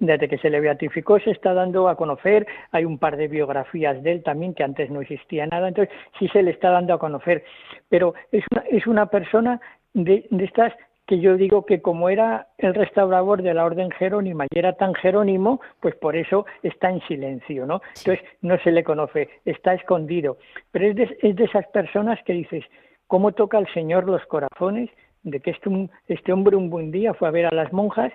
desde 0.00 0.28
que 0.28 0.36
se 0.36 0.50
le 0.50 0.60
beatificó 0.60 1.18
se 1.18 1.30
está 1.30 1.54
dando 1.54 1.88
a 1.88 1.96
conocer, 1.96 2.46
hay 2.72 2.84
un 2.84 2.98
par 2.98 3.16
de 3.16 3.28
biografías 3.28 4.02
de 4.02 4.12
él 4.12 4.22
también, 4.22 4.52
que 4.52 4.64
antes 4.64 4.90
no 4.90 5.00
existía 5.00 5.46
nada, 5.46 5.68
entonces 5.68 5.94
sí 6.18 6.28
se 6.28 6.42
le 6.42 6.50
está 6.50 6.68
dando 6.68 6.92
a 6.92 6.98
conocer, 6.98 7.42
pero 7.88 8.12
es 8.32 8.44
una, 8.50 8.64
es 8.70 8.86
una 8.86 9.06
persona 9.06 9.62
de, 9.94 10.26
de 10.30 10.44
estas 10.44 10.74
que 11.10 11.18
yo 11.18 11.36
digo 11.36 11.66
que 11.66 11.82
como 11.82 12.08
era 12.08 12.46
el 12.56 12.72
restaurador 12.72 13.42
de 13.42 13.52
la 13.52 13.64
orden 13.64 13.90
jerónima 13.90 14.46
y 14.48 14.56
era 14.56 14.74
tan 14.74 14.94
jerónimo, 14.94 15.60
pues 15.80 15.96
por 15.96 16.14
eso 16.14 16.46
está 16.62 16.88
en 16.88 17.00
silencio, 17.08 17.66
¿no? 17.66 17.82
Entonces 17.98 18.24
no 18.42 18.56
se 18.58 18.70
le 18.70 18.84
conoce, 18.84 19.28
está 19.44 19.74
escondido. 19.74 20.38
Pero 20.70 20.86
es 20.86 20.94
de, 20.94 21.18
es 21.20 21.34
de 21.34 21.44
esas 21.46 21.66
personas 21.70 22.20
que 22.24 22.32
dices, 22.32 22.64
¿cómo 23.08 23.32
toca 23.32 23.58
el 23.58 23.66
Señor 23.74 24.06
los 24.06 24.24
corazones? 24.26 24.88
De 25.24 25.40
que 25.40 25.50
este, 25.50 25.68
este 26.06 26.32
hombre 26.32 26.54
un 26.54 26.70
buen 26.70 26.92
día 26.92 27.12
fue 27.12 27.26
a 27.26 27.32
ver 27.32 27.46
a 27.46 27.54
las 27.56 27.72
monjas, 27.72 28.12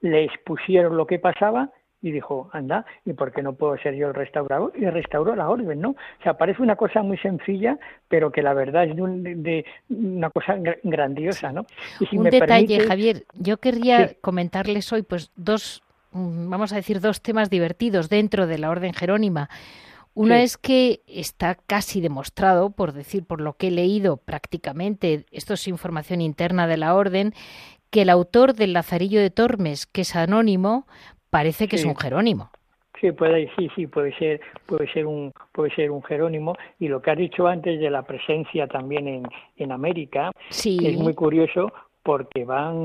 le 0.00 0.24
expusieron 0.24 0.96
lo 0.96 1.06
que 1.06 1.20
pasaba 1.20 1.70
y 2.04 2.12
dijo, 2.12 2.50
anda, 2.52 2.84
¿y 3.06 3.14
por 3.14 3.32
qué 3.32 3.42
no 3.42 3.54
puedo 3.54 3.78
ser 3.78 3.94
yo 3.94 4.08
el 4.08 4.14
restaurador? 4.14 4.74
Y 4.76 4.84
restauró 4.84 5.34
la 5.34 5.48
orden, 5.48 5.80
¿no? 5.80 5.92
O 5.92 6.22
sea, 6.22 6.34
parece 6.34 6.60
una 6.60 6.76
cosa 6.76 7.02
muy 7.02 7.16
sencilla, 7.16 7.78
pero 8.08 8.30
que 8.30 8.42
la 8.42 8.52
verdad 8.52 8.84
es 8.84 8.94
de, 8.94 9.64
una 9.88 10.28
cosa 10.28 10.56
grandiosa, 10.82 11.50
¿no? 11.50 11.64
un 12.12 12.24
detalle, 12.24 12.80
Javier, 12.80 13.24
yo 13.32 13.56
querría 13.56 14.12
comentarles 14.20 14.92
hoy, 14.92 15.00
pues, 15.00 15.32
dos, 15.34 15.82
mm, 16.12 16.50
vamos 16.50 16.74
a 16.74 16.76
decir, 16.76 17.00
dos 17.00 17.22
temas 17.22 17.48
divertidos 17.48 18.10
dentro 18.10 18.46
de 18.46 18.58
la 18.58 18.68
orden 18.68 18.92
jerónima. 18.92 19.48
Uno 20.12 20.34
es 20.34 20.58
que 20.58 21.00
está 21.08 21.54
casi 21.54 22.02
demostrado, 22.02 22.68
por 22.68 22.92
decir, 22.92 23.24
por 23.24 23.40
lo 23.40 23.54
que 23.54 23.68
he 23.68 23.70
leído 23.70 24.18
prácticamente, 24.18 25.24
esto 25.32 25.54
es 25.54 25.66
información 25.66 26.20
interna 26.20 26.66
de 26.66 26.76
la 26.76 26.94
orden, 26.94 27.32
que 27.94 28.02
el 28.02 28.10
autor 28.10 28.54
del 28.54 28.72
Lazarillo 28.72 29.20
de 29.20 29.30
Tormes, 29.30 29.86
que 29.86 30.00
es 30.00 30.16
anónimo, 30.16 30.84
parece 31.34 31.66
que 31.66 31.74
es 31.74 31.84
un 31.84 31.96
Jerónimo. 31.96 32.48
Sí, 33.00 33.10
puede, 33.10 33.50
sí, 33.56 33.68
sí, 33.74 33.88
puede 33.88 34.16
ser, 34.16 34.40
puede 34.66 34.86
ser 34.92 35.04
un, 35.04 35.32
puede 35.50 35.74
ser 35.74 35.90
un 35.90 36.00
Jerónimo. 36.04 36.54
Y 36.78 36.86
lo 36.86 37.02
que 37.02 37.10
has 37.10 37.18
dicho 37.18 37.48
antes 37.48 37.80
de 37.80 37.90
la 37.90 38.02
presencia 38.02 38.68
también 38.68 39.08
en, 39.08 39.24
en 39.56 39.72
América 39.72 40.30
es 40.48 40.96
muy 40.96 41.12
curioso 41.12 41.72
porque 42.04 42.44
van 42.44 42.76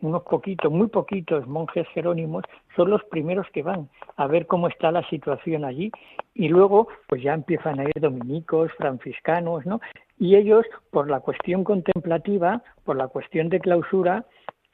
unos 0.00 0.22
poquitos, 0.22 0.72
muy 0.72 0.88
poquitos 0.88 1.46
monjes 1.46 1.86
jerónimos, 1.88 2.44
son 2.74 2.90
los 2.90 3.04
primeros 3.04 3.46
que 3.52 3.62
van 3.62 3.90
a 4.16 4.26
ver 4.26 4.46
cómo 4.46 4.68
está 4.68 4.90
la 4.90 5.06
situación 5.10 5.66
allí 5.66 5.92
y 6.34 6.48
luego 6.48 6.88
pues 7.06 7.22
ya 7.22 7.34
empiezan 7.34 7.78
a 7.78 7.84
ir 7.84 8.00
dominicos, 8.00 8.72
franciscanos, 8.78 9.66
¿no? 9.66 9.80
Y 10.18 10.36
ellos, 10.36 10.64
por 10.90 11.10
la 11.10 11.20
cuestión 11.20 11.62
contemplativa, 11.62 12.62
por 12.84 12.96
la 12.96 13.08
cuestión 13.08 13.50
de 13.50 13.60
clausura, 13.60 14.24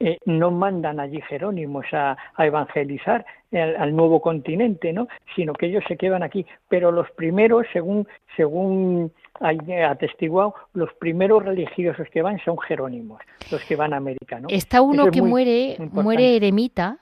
eh, 0.03 0.19
no 0.25 0.51
mandan 0.51 0.99
allí 0.99 1.21
Jerónimos 1.29 1.85
a, 1.93 2.17
evangelizar 2.39 3.27
al, 3.53 3.95
nuevo 3.95 4.23
continente, 4.23 4.95
¿no? 4.95 5.09
sino 5.37 5.53
que 5.53 5.67
ellos 5.67 5.85
se 5.87 5.99
quedan 5.99 6.23
aquí. 6.23 6.47
Pero 6.69 6.91
los 6.91 7.11
primeros, 7.11 7.67
según, 7.71 8.09
según 8.35 9.13
hay 9.41 9.59
atestiguado, 9.83 10.55
los 10.73 10.91
primeros 10.95 11.45
religiosos 11.45 12.09
que 12.11 12.23
van 12.23 12.39
son 12.43 12.59
Jerónimos, 12.59 13.21
los 13.53 13.63
que 13.65 13.77
van 13.77 13.93
a 13.93 13.99
América. 13.99 14.41
¿no? 14.41 14.49
Está 14.49 14.81
uno 14.81 15.11
que 15.11 15.21
muere, 15.21 15.77
muere 15.93 16.35
eremita 16.35 17.01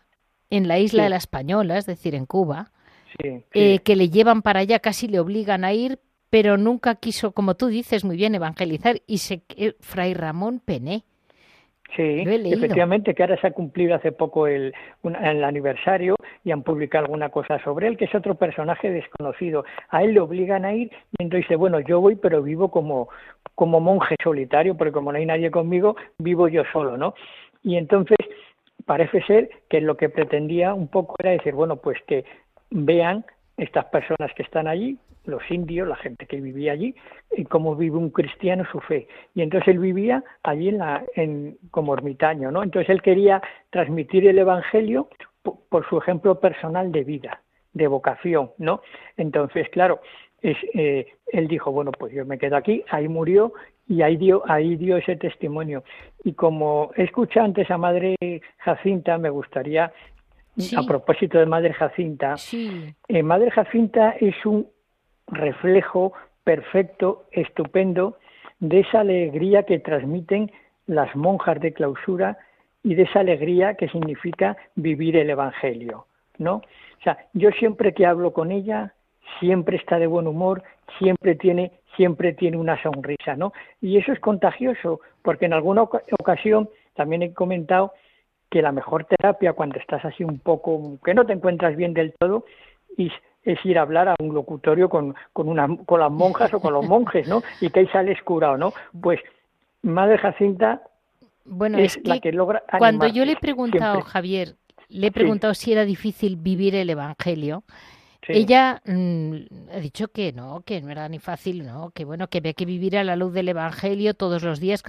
en 0.51 0.67
la 0.67 0.81
isla 0.81 1.05
de 1.05 1.11
la 1.11 1.17
Española, 1.17 1.79
es 1.79 1.87
decir, 1.87 2.17
en 2.17 2.27
Cuba, 2.27 2.73
eh, 3.21 3.79
que 3.79 3.95
le 3.95 4.11
llevan 4.11 4.43
para 4.43 4.61
allá, 4.61 4.81
casi 4.81 5.07
le 5.07 5.21
obligan 5.21 5.65
a 5.65 5.73
ir, 5.73 6.01
pero 6.31 6.57
nunca 6.57 6.97
quiso, 6.97 7.31
como 7.31 7.55
tú 7.55 7.69
dices 7.69 8.05
muy 8.05 8.17
bien, 8.17 8.35
evangelizar, 8.35 9.03
y 9.07 9.19
se, 9.19 9.43
eh, 9.57 9.77
Fray 9.79 10.15
Ramón 10.15 10.61
Pené 10.65 11.05
Sí, 11.97 12.25
efectivamente, 12.27 13.15
que 13.15 13.23
ahora 13.23 13.41
se 13.41 13.47
ha 13.47 13.51
cumplido 13.51 13.95
hace 13.95 14.13
poco 14.13 14.47
el, 14.47 14.75
el, 15.03 15.45
aniversario 15.45 16.17
y 16.45 16.51
han 16.51 16.63
publicado 16.63 17.07
alguna 17.07 17.31
cosa 17.31 17.59
sobre 17.65 17.89
él, 17.89 17.97
que 17.97 18.05
es 18.05 18.15
otro 18.15 18.35
personaje 18.35 18.91
desconocido. 18.91 19.65
A 19.89 20.05
él 20.05 20.13
le 20.13 20.21
obligan 20.21 20.65
a 20.65 20.75
ir 20.75 20.91
y 21.19 21.23
entonces 21.23 21.47
dice, 21.49 21.57
bueno, 21.57 21.81
yo 21.81 22.01
voy, 22.01 22.17
pero 22.17 22.43
vivo 22.43 22.71
como, 22.71 23.09
como 23.55 23.81
monje 23.81 24.17
solitario, 24.23 24.77
porque 24.77 24.93
como 24.93 25.13
no 25.13 25.19
hay 25.19 25.27
nadie 25.27 25.51
conmigo, 25.51 25.97
vivo 26.19 26.49
yo 26.49 26.63
solo, 26.73 26.99
¿no? 26.99 27.15
Y 27.63 27.77
entonces 27.77 28.19
parece 28.85 29.23
ser 29.23 29.51
que 29.69 29.81
lo 29.81 29.97
que 29.97 30.11
pretendía 30.11 30.75
un 30.75 30.89
poco 30.89 31.15
era 31.19 31.31
decir, 31.31 31.55
bueno, 31.55 31.77
pues 31.77 31.99
que 32.07 32.25
vean 32.71 33.25
estas 33.59 33.87
personas 33.87 34.33
que 34.35 34.43
están 34.45 34.69
allí, 34.69 34.97
los 35.25 35.43
indios, 35.51 35.87
la 35.87 35.97
gente 35.97 36.27
que 36.27 36.41
vivía 36.41 36.73
allí, 36.73 36.95
y 37.37 37.45
cómo 37.45 37.77
vive 37.77 37.97
un 37.97 38.11
cristiano 38.11 38.65
su 38.71 38.81
fe. 38.81 39.09
Y 39.35 39.43
entonces 39.43 39.69
él 39.69 39.79
vivía 39.81 40.25
allí 40.43 40.69
en 40.69 40.79
la, 40.79 41.05
en, 41.15 41.59
como 41.71 41.93
ermitaño, 41.93 42.51
¿no? 42.51 42.63
Entonces 42.63 42.89
él 42.89 43.03
quería 43.03 43.43
transmitir 43.71 44.27
el 44.27 44.39
Evangelio 44.39 45.09
por, 45.43 45.89
su 45.89 45.99
ejemplo 45.99 46.41
personal 46.41 46.93
de 46.93 47.05
vida, 47.05 47.43
de 47.73 47.87
vocación, 47.89 48.53
¿no? 48.59 48.81
Entonces, 49.17 49.69
claro, 49.71 50.01
es, 50.41 50.57
eh, 50.75 51.07
él 51.27 51.49
dijo, 51.49 51.73
bueno, 51.73 51.91
pues 51.93 52.13
yo 52.13 52.25
me 52.25 52.39
quedo 52.39 52.57
aquí, 52.57 52.85
ahí 52.91 53.09
murió 53.09 53.53
y 53.89 54.03
ahí 54.03 54.17
dio, 54.17 54.43
ahí 54.47 54.77
dio 54.77 54.97
ese 54.97 55.17
testimonio. 55.17 55.83
Y 56.25 56.33
como 56.35 56.91
he 56.97 57.05
escuchado 57.05 57.47
antes 57.47 57.71
a 57.71 57.79
Madre 57.79 58.17
Jacinta, 58.59 59.19
me 59.19 59.31
gustaría, 59.31 59.93
a 60.77 60.83
propósito 60.83 61.39
de 61.39 61.47
Madre 61.47 61.73
Jacinta, 61.73 62.35
eh, 63.09 63.23
Madre 63.23 63.51
Jacinta 63.51 64.15
es 64.21 64.35
un 64.45 64.69
reflejo 65.27 66.13
perfecto, 66.45 67.25
estupendo, 67.31 68.19
de 68.59 68.81
esa 68.81 69.01
alegría 69.01 69.63
que 69.65 69.79
transmiten 69.79 70.51
las 70.87 71.15
monjas 71.15 71.61
de 71.61 71.73
clausura 71.73 72.39
y 72.83 72.95
de 72.95 73.03
esa 73.03 73.21
alegría 73.21 73.75
que 73.75 73.89
significa 73.89 74.57
vivir 74.75 75.17
el 75.17 75.31
Evangelio, 75.31 76.07
¿no? 76.39 76.57
O 76.57 77.03
sea, 77.05 77.19
yo 77.35 77.51
siempre 77.53 77.93
que 77.93 78.07
hablo 78.07 78.33
con 78.33 78.51
ella, 78.51 78.95
siempre 79.39 79.77
está 79.77 79.99
de 79.99 80.07
buen 80.07 80.27
humor, 80.27 80.63
siempre 80.99 81.35
tiene, 81.35 81.73
siempre 81.97 82.33
tiene 82.33 82.57
una 82.57 82.81
sonrisa, 82.83 83.37
¿no? 83.37 83.53
Y 83.81 83.99
eso 83.99 84.13
es 84.13 84.21
contagioso, 84.21 85.01
porque 85.23 85.47
en 85.47 85.53
alguna 85.53 85.83
ocasión 85.83 86.69
también 86.95 87.23
he 87.23 87.33
comentado 87.33 87.93
que 88.51 88.63
la 88.63 88.73
mejor 88.73 89.05
terapia 89.05 89.53
cuando 89.53 89.79
estás 89.79 90.05
así 90.05 90.25
un 90.25 90.39
poco, 90.39 90.99
que 91.05 91.15
no 91.15 91.27
te 91.27 91.33
encuentras 91.33 91.77
bien 91.77 91.95
del 91.95 92.15
todo, 92.19 92.45
es 92.97 93.13
es 93.45 93.65
ir 93.65 93.79
a 93.79 93.83
hablar 93.83 94.09
a 94.09 94.15
un 94.19 94.35
locutorio 94.35 94.89
con, 94.89 95.15
con, 95.33 95.49
una, 95.49 95.69
con 95.87 96.01
las 96.01 96.11
monjas 96.11 96.53
o 96.53 96.61
con 96.61 96.75
los 96.75 96.87
monjes, 96.87 97.27
¿no? 97.29 97.43
Y 97.61 97.71
que 97.71 97.81
ahí 97.81 97.87
sales 97.89 98.21
curado, 98.23 98.59
¿no? 98.59 98.75
Pues 99.01 99.21
Madre 99.83 100.19
Jacinta 100.19 100.83
bueno, 101.45 101.79
es, 101.79 101.99
la 102.05 102.19
que 102.19 102.33
logra 102.33 102.63
Cuando 102.77 103.07
yo 103.07 103.25
le 103.25 103.33
he 103.33 103.37
preguntado, 103.37 104.03
Javier, 104.03 104.57
le 104.89 105.07
he 105.07 105.13
preguntado 105.13 105.55
si 105.55 105.73
era 105.73 105.85
difícil 105.85 106.37
vivir 106.37 106.75
el 106.75 106.91
Evangelio, 106.91 107.65
Ella 108.29 108.83
mm, 108.85 109.37
ha 109.75 109.81
dicho 109.81 110.09
que 110.09 110.33
no, 110.33 110.63
que 110.63 110.81
no 110.81 110.91
era 110.91 111.09
ni 111.09 111.19
fácil, 111.19 111.65
no, 111.65 111.91
que 111.91 112.05
bueno, 112.05 112.29
que 112.29 112.39
había 112.39 112.53
que 112.53 112.67
vivir 112.67 112.97
a 112.97 113.05
la 113.05 113.17
luz 113.17 113.33
del 113.33 113.49
Evangelio 113.49 114.15
todos 114.15 114.43
los 114.43 114.61
días. 114.61 114.83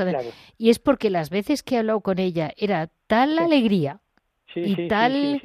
Y 0.57 0.69
es 0.69 0.79
porque 0.79 1.09
las 1.09 1.29
veces 1.29 1.63
que 1.63 1.75
he 1.75 1.77
hablado 1.79 2.01
con 2.01 2.19
ella 2.19 2.53
era 2.57 2.89
tal 3.07 3.39
alegría 3.39 4.01
y 4.55 4.87
tal, 4.87 5.41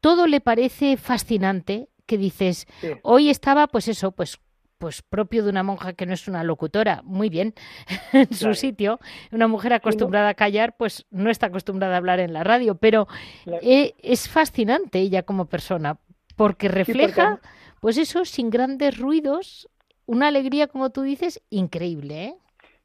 todo 0.00 0.26
le 0.26 0.40
parece 0.40 0.96
fascinante 0.96 1.88
que 2.06 2.18
dices, 2.18 2.66
hoy 3.02 3.30
estaba, 3.30 3.66
pues 3.66 3.88
eso, 3.88 4.12
pues 4.12 4.38
pues 4.78 5.02
propio 5.02 5.42
de 5.42 5.50
una 5.50 5.62
monja 5.62 5.94
que 5.94 6.06
no 6.06 6.12
es 6.12 6.28
una 6.28 6.44
locutora, 6.44 7.00
muy 7.04 7.28
bien, 7.28 7.54
en 8.12 8.32
su 8.32 8.54
sitio. 8.54 9.00
Una 9.32 9.48
mujer 9.48 9.72
acostumbrada 9.72 10.30
a 10.30 10.34
callar, 10.34 10.76
pues 10.76 11.06
no 11.10 11.30
está 11.30 11.46
acostumbrada 11.46 11.94
a 11.94 11.98
hablar 11.98 12.20
en 12.20 12.32
la 12.32 12.44
radio, 12.44 12.76
pero 12.76 13.08
e, 13.62 13.94
es 14.02 14.28
fascinante 14.28 14.98
ella 14.98 15.22
como 15.22 15.46
persona, 15.46 15.98
porque 16.36 16.68
refleja, 16.68 17.40
pues 17.80 17.98
eso, 17.98 18.24
sin 18.24 18.50
grandes 18.50 18.98
ruidos, 18.98 19.68
una 20.06 20.28
alegría, 20.28 20.68
como 20.68 20.90
tú 20.90 21.02
dices, 21.02 21.42
increíble, 21.50 22.24
¿eh? 22.24 22.34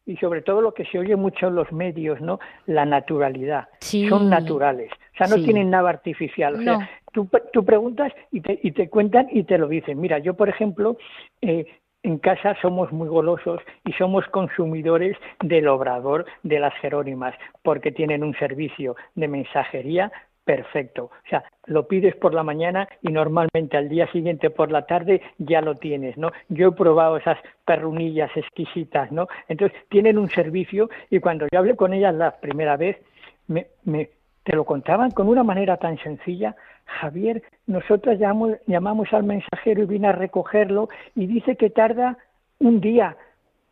Y 0.04 0.18
sobre 0.18 0.42
todo 0.42 0.62
lo 0.62 0.74
que 0.74 0.86
se 0.86 0.98
oye 0.98 1.16
mucho 1.16 1.48
en 1.48 1.56
los 1.56 1.72
medios, 1.72 2.20
¿no? 2.22 2.40
La 2.66 2.86
naturalidad. 2.86 3.68
Son 4.10 4.30
naturales. 4.30 4.92
O 5.14 5.18
sea, 5.18 5.28
no 5.28 5.44
tienen 5.44 5.70
nada 5.70 5.90
artificial. 5.90 6.56
O 6.56 6.64
sea, 6.64 6.90
tú, 7.14 7.30
tú 7.54 7.64
preguntas 7.64 8.12
y 8.32 8.42
te, 8.42 8.60
y 8.64 8.72
te 8.72 8.90
cuentan 8.90 9.28
y 9.32 9.44
te 9.44 9.60
lo 9.60 9.68
dicen. 9.68 10.02
Mira, 10.02 10.18
yo, 10.18 10.34
por 10.34 10.50
ejemplo, 10.50 10.98
eh, 11.42 11.68
en 12.04 12.18
casa 12.18 12.56
somos 12.62 12.92
muy 12.92 13.08
golosos 13.08 13.62
y 13.86 13.94
somos 13.94 14.26
consumidores 14.30 15.16
del 15.42 15.68
obrador 15.68 16.26
de 16.42 16.60
las 16.60 16.74
Jerónimas, 16.82 17.36
porque 17.62 17.92
tienen 17.92 18.24
un 18.24 18.34
servicio 18.40 18.96
de 19.14 19.28
mensajería 19.28 20.12
perfecto. 20.56 21.06
O 21.06 21.30
sea, 21.30 21.46
lo 21.66 21.88
pides 21.88 22.14
por 22.18 22.34
la 22.34 22.44
mañana 22.44 22.86
y 23.02 23.08
normalmente 23.08 23.78
al 23.78 23.88
día 23.88 24.12
siguiente 24.12 24.50
por 24.50 24.70
la 24.70 24.86
tarde 24.86 25.22
ya 25.38 25.62
lo 25.62 25.76
tienes, 25.76 26.18
¿no? 26.18 26.34
Yo 26.50 26.68
he 26.68 26.72
probado 26.74 27.16
esas 27.16 27.38
perrunillas 27.66 28.30
exquisitas, 28.36 29.14
¿no? 29.14 29.28
Entonces, 29.48 29.80
tienen 29.88 30.18
un 30.18 30.30
servicio 30.30 30.90
y 31.10 31.20
cuando 31.20 31.48
yo 31.50 31.60
hablé 31.60 31.78
con 31.78 31.94
ellas 31.94 32.14
la 32.14 32.32
primera 32.32 32.76
vez, 32.76 32.98
me, 33.48 33.68
te 34.44 34.54
lo 34.54 34.66
contaban 34.66 35.12
con 35.12 35.30
una 35.30 35.44
manera 35.44 35.78
tan 35.78 35.98
sencilla. 36.00 36.54
Javier, 36.84 37.42
nosotros 37.66 38.20
llamamos, 38.20 38.58
llamamos 38.68 39.14
al 39.14 39.24
mensajero 39.24 39.84
y 39.84 39.86
viene 39.86 40.10
a 40.10 40.12
recogerlo 40.12 40.90
y 41.16 41.28
dice 41.28 41.56
que 41.56 41.70
tarda 41.70 42.18
un 42.60 42.82
día, 42.82 43.16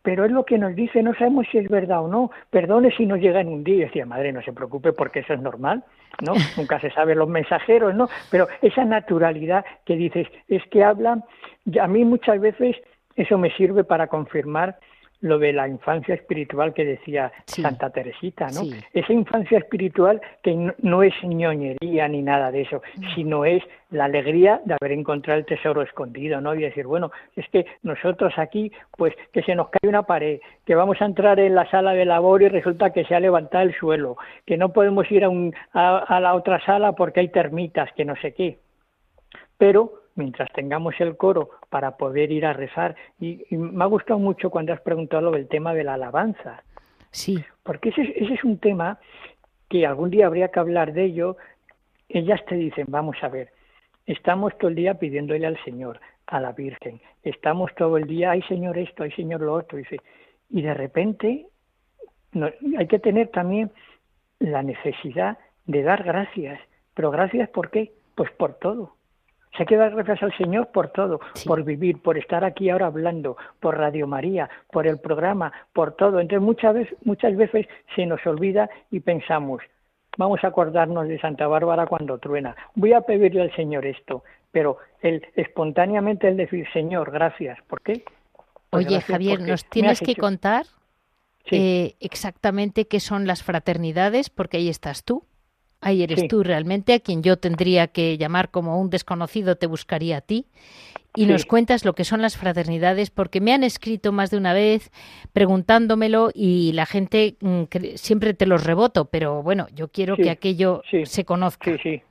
pero 0.02 0.24
es 0.24 0.32
lo 0.32 0.44
que 0.44 0.58
nos 0.58 0.74
dice, 0.74 1.02
no 1.02 1.14
sabemos 1.14 1.46
si 1.50 1.58
es 1.58 1.68
verdad 1.68 2.02
o 2.02 2.08
no. 2.08 2.30
Perdone 2.50 2.90
si 2.96 3.06
no 3.06 3.16
llega 3.16 3.40
en 3.40 3.48
un 3.48 3.64
día. 3.64 3.76
Y 3.76 3.80
decía, 3.80 4.06
madre, 4.06 4.32
no 4.32 4.42
se 4.42 4.52
preocupe 4.52 4.92
porque 4.92 5.20
eso 5.20 5.34
es 5.34 5.40
normal, 5.40 5.84
¿no? 6.22 6.32
Nunca 6.56 6.80
se 6.80 6.90
sabe 6.90 7.14
los 7.14 7.28
mensajeros, 7.28 7.94
¿no? 7.94 8.08
Pero 8.30 8.48
esa 8.62 8.84
naturalidad 8.84 9.64
que 9.84 9.96
dices, 9.96 10.26
es 10.48 10.62
que 10.68 10.84
hablan, 10.84 11.24
a 11.80 11.86
mí 11.86 12.04
muchas 12.04 12.40
veces 12.40 12.76
eso 13.16 13.36
me 13.36 13.50
sirve 13.56 13.84
para 13.84 14.06
confirmar 14.06 14.78
lo 15.20 15.38
de 15.38 15.52
la 15.52 15.68
infancia 15.68 16.14
espiritual 16.14 16.72
que 16.72 16.84
decía 16.84 17.32
Santa 17.44 17.90
Teresita, 17.90 18.46
¿no? 18.48 18.62
Esa 18.92 19.12
infancia 19.12 19.58
espiritual 19.58 20.20
que 20.42 20.54
no, 20.54 21.02
es 21.02 21.14
ñoñería 21.22 22.08
ni 22.08 22.22
nada 22.22 22.50
de 22.50 22.62
eso, 22.62 22.82
mm. 22.96 23.14
sino 23.14 23.44
es 23.44 23.62
la 23.90 24.04
alegría 24.04 24.60
de 24.64 24.74
haber 24.80 24.92
encontrado 24.92 25.38
el 25.38 25.46
tesoro 25.46 25.82
escondido, 25.82 26.40
¿no? 26.40 26.54
Y 26.54 26.62
decir, 26.62 26.86
bueno, 26.86 27.10
es 27.36 27.46
que 27.50 27.66
nosotros 27.82 28.32
aquí, 28.38 28.72
pues 28.96 29.14
que 29.32 29.42
se 29.42 29.54
nos 29.54 29.68
cae 29.68 29.88
una 29.88 30.04
pared, 30.04 30.40
que 30.64 30.74
vamos 30.74 31.00
a 31.00 31.06
entrar 31.06 31.38
en 31.40 31.54
la 31.54 31.68
sala 31.70 31.92
de 31.92 32.04
labor 32.04 32.42
y 32.42 32.48
resulta 32.48 32.92
que 32.92 33.04
se 33.04 33.14
ha 33.14 33.20
levantado 33.20 33.64
el 33.64 33.74
suelo, 33.74 34.16
que 34.46 34.56
no 34.56 34.72
podemos 34.72 35.10
ir 35.10 35.24
a, 35.24 35.28
un, 35.28 35.54
a 35.72 36.20
la 36.20 36.34
otra 36.34 36.64
sala 36.64 36.92
porque 36.92 37.20
hay 37.20 37.28
termitas, 37.28 37.92
que 37.94 38.04
no 38.04 38.16
sé 38.16 38.32
qué. 38.32 38.58
Pero 39.58 39.99
mientras 40.14 40.50
tengamos 40.52 40.94
el 41.00 41.16
coro 41.16 41.50
para 41.68 41.96
poder 41.96 42.32
ir 42.32 42.46
a 42.46 42.52
rezar. 42.52 42.96
Y, 43.20 43.44
me 43.50 43.84
ha 43.84 43.86
gustado 43.86 44.18
mucho 44.18 44.50
cuando 44.50 44.72
has 44.72 44.80
preguntado 44.80 45.34
el 45.34 45.48
tema 45.48 45.74
de 45.74 45.84
la 45.84 45.94
alabanza. 45.94 46.62
Sí. 47.10 47.44
Porque 47.62 47.90
ese, 47.90 48.02
ese 48.16 48.34
es 48.34 48.44
un 48.44 48.58
tema 48.58 48.98
que 49.68 49.86
algún 49.86 50.10
día 50.10 50.26
habría 50.26 50.48
que 50.48 50.60
hablar 50.60 50.92
de 50.92 51.04
ello. 51.04 51.36
Ellas 52.08 52.40
te 52.46 52.56
dicen, 52.56 52.86
vamos 52.88 53.16
a 53.22 53.28
ver, 53.28 53.52
estamos 54.06 54.56
todo 54.58 54.68
el 54.68 54.76
día 54.76 54.94
pidiéndole 54.94 55.46
al 55.46 55.62
Señor, 55.64 56.00
a 56.26 56.40
la 56.40 56.52
Virgen, 56.52 57.00
estamos 57.22 57.74
todo 57.76 57.96
el 57.96 58.06
día, 58.06 58.32
ay 58.32 58.42
Señor 58.42 58.78
esto, 58.78 59.04
ay 59.04 59.12
Señor 59.12 59.40
lo 59.40 59.54
otro, 59.54 59.78
y 59.78 60.62
de 60.62 60.74
repente 60.74 61.46
hay 62.78 62.86
que 62.86 62.98
tener 62.98 63.28
también 63.28 63.70
la 64.38 64.62
necesidad 64.62 65.38
de 65.66 65.82
dar 65.82 66.02
gracias, 66.02 66.60
pero 66.94 67.10
gracias 67.10 67.48
¿por 67.50 67.70
qué? 67.70 67.92
Pues 68.14 68.30
por 68.32 68.54
todo, 68.54 68.94
se 69.56 69.66
queda 69.66 69.88
gracias 69.88 70.22
al 70.22 70.36
Señor 70.36 70.68
por 70.68 70.88
todo, 70.88 71.20
por 71.46 71.64
vivir, 71.64 72.00
por 72.00 72.16
estar 72.16 72.44
aquí 72.44 72.70
ahora 72.70 72.86
hablando, 72.86 73.36
por 73.58 73.76
Radio 73.76 74.06
María, 74.06 74.48
por 74.70 74.86
el 74.86 74.98
programa, 74.98 75.52
por 75.72 75.96
todo. 75.96 76.20
Entonces 76.20 76.44
muchas 76.44 76.74
veces, 76.74 76.98
muchas 77.04 77.36
veces 77.36 77.66
se 77.96 78.06
nos 78.06 78.24
olvida 78.26 78.70
y 78.90 79.00
pensamos, 79.00 79.62
vamos 80.16 80.42
a 80.44 80.48
acordarnos 80.48 81.08
de 81.08 81.20
Santa 81.20 81.46
Bárbara 81.46 81.86
cuando 81.86 82.18
truena. 82.18 82.54
Voy 82.74 82.92
a 82.92 83.00
pedirle 83.00 83.42
al 83.42 83.54
Señor 83.56 83.86
esto, 83.86 84.22
pero 84.52 84.78
el 85.02 85.26
espontáneamente 85.34 86.28
el 86.28 86.36
decir 86.36 86.66
Señor, 86.72 87.10
gracias. 87.10 87.58
¿Por 87.66 87.80
qué? 87.82 88.04
Pues 88.70 88.86
Oye, 88.86 89.00
Javier, 89.00 89.40
nos 89.40 89.64
tienes 89.64 90.00
que 90.00 90.14
contar 90.14 90.64
eh, 91.50 91.96
exactamente 91.98 92.86
qué 92.86 93.00
son 93.00 93.26
las 93.26 93.42
fraternidades, 93.42 94.30
porque 94.30 94.58
ahí 94.58 94.68
estás 94.68 95.04
tú. 95.04 95.24
Ahí 95.82 96.02
eres 96.02 96.28
tú 96.28 96.42
realmente 96.42 96.92
a 96.92 97.00
quien 97.00 97.22
yo 97.22 97.38
tendría 97.38 97.86
que 97.86 98.18
llamar 98.18 98.50
como 98.50 98.78
un 98.78 98.90
desconocido, 98.90 99.56
te 99.56 99.66
buscaría 99.66 100.18
a 100.18 100.20
ti. 100.20 100.44
Y 101.16 101.26
nos 101.26 101.44
cuentas 101.44 101.84
lo 101.84 101.94
que 101.94 102.04
son 102.04 102.22
las 102.22 102.36
fraternidades, 102.36 103.10
porque 103.10 103.40
me 103.40 103.52
han 103.52 103.64
escrito 103.64 104.12
más 104.12 104.30
de 104.30 104.36
una 104.36 104.52
vez 104.52 104.92
preguntándomelo 105.32 106.30
y 106.32 106.72
la 106.72 106.86
gente 106.86 107.34
mm, 107.40 107.64
siempre 107.96 108.32
te 108.32 108.46
los 108.46 108.64
reboto, 108.64 109.06
pero 109.06 109.42
bueno, 109.42 109.66
yo 109.74 109.88
quiero 109.88 110.16
que 110.16 110.30
aquello 110.30 110.82
se 111.04 111.24
conozca. 111.24 111.72
Sí, 111.72 111.78
sí, 111.82 112.02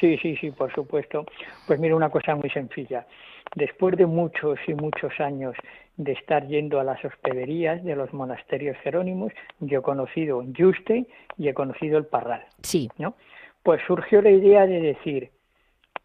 sí, 0.00 0.18
sí, 0.20 0.36
sí, 0.36 0.50
por 0.50 0.74
supuesto. 0.74 1.26
Pues 1.66 1.78
mira, 1.78 1.94
una 1.94 2.10
cosa 2.10 2.34
muy 2.34 2.50
sencilla. 2.50 3.06
Después 3.54 3.96
de 3.96 4.06
muchos 4.06 4.58
y 4.66 4.74
muchos 4.74 5.12
años 5.20 5.54
de 5.96 6.12
estar 6.12 6.46
yendo 6.46 6.80
a 6.80 6.84
las 6.84 7.04
hospederías 7.04 7.84
de 7.84 7.94
los 7.94 8.12
monasterios 8.12 8.76
jerónimos, 8.78 9.32
yo 9.60 9.80
he 9.80 9.82
conocido 9.82 10.42
Juste 10.56 11.06
y 11.36 11.48
he 11.48 11.54
conocido 11.54 11.98
el 11.98 12.06
Parral. 12.06 12.44
Sí. 12.62 12.88
¿no? 12.98 13.14
Pues 13.62 13.82
surgió 13.86 14.22
la 14.22 14.30
idea 14.30 14.66
de 14.66 14.80
decir, 14.80 15.30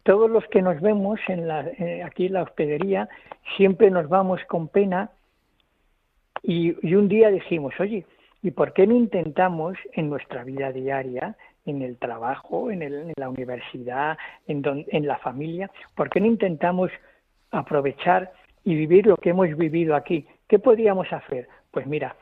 todos 0.02 0.30
los 0.30 0.46
que 0.48 0.62
nos 0.62 0.80
vemos 0.80 1.18
en 1.28 1.48
la, 1.48 1.66
eh, 1.66 2.02
aquí 2.02 2.26
en 2.26 2.34
la 2.34 2.42
hospedería, 2.42 3.08
siempre 3.56 3.90
nos 3.90 4.08
vamos 4.08 4.40
con 4.46 4.68
pena 4.68 5.10
y, 6.42 6.94
un 6.94 7.08
día 7.08 7.30
dijimos, 7.30 7.74
oye, 7.80 8.06
¿y 8.42 8.50
por 8.52 8.72
qué 8.72 8.86
no 8.86 8.94
intentamos 8.94 9.76
en 9.94 10.08
nuestra 10.08 10.44
vida 10.44 10.70
diaria, 10.70 11.36
en 11.64 11.82
el 11.82 11.96
trabajo, 11.96 12.70
en, 12.70 12.82
en 12.82 13.12
la 13.16 13.28
universidad, 13.28 14.16
en, 14.46 14.62
en 14.88 15.06
la 15.06 15.18
familia, 15.18 15.70
por 15.96 16.08
qué 16.08 16.20
no 16.20 16.26
intentamos 16.26 16.92
aprovechar 17.50 18.32
y 18.66 18.74
vivir 18.74 19.06
lo 19.06 19.16
que 19.16 19.30
hemos 19.30 19.56
vivido 19.56 19.94
aquí. 19.94 20.26
¿Qué 20.48 20.58
podríamos 20.58 21.10
hacer? 21.12 21.48
Pues 21.70 21.86
mira, 21.86 22.16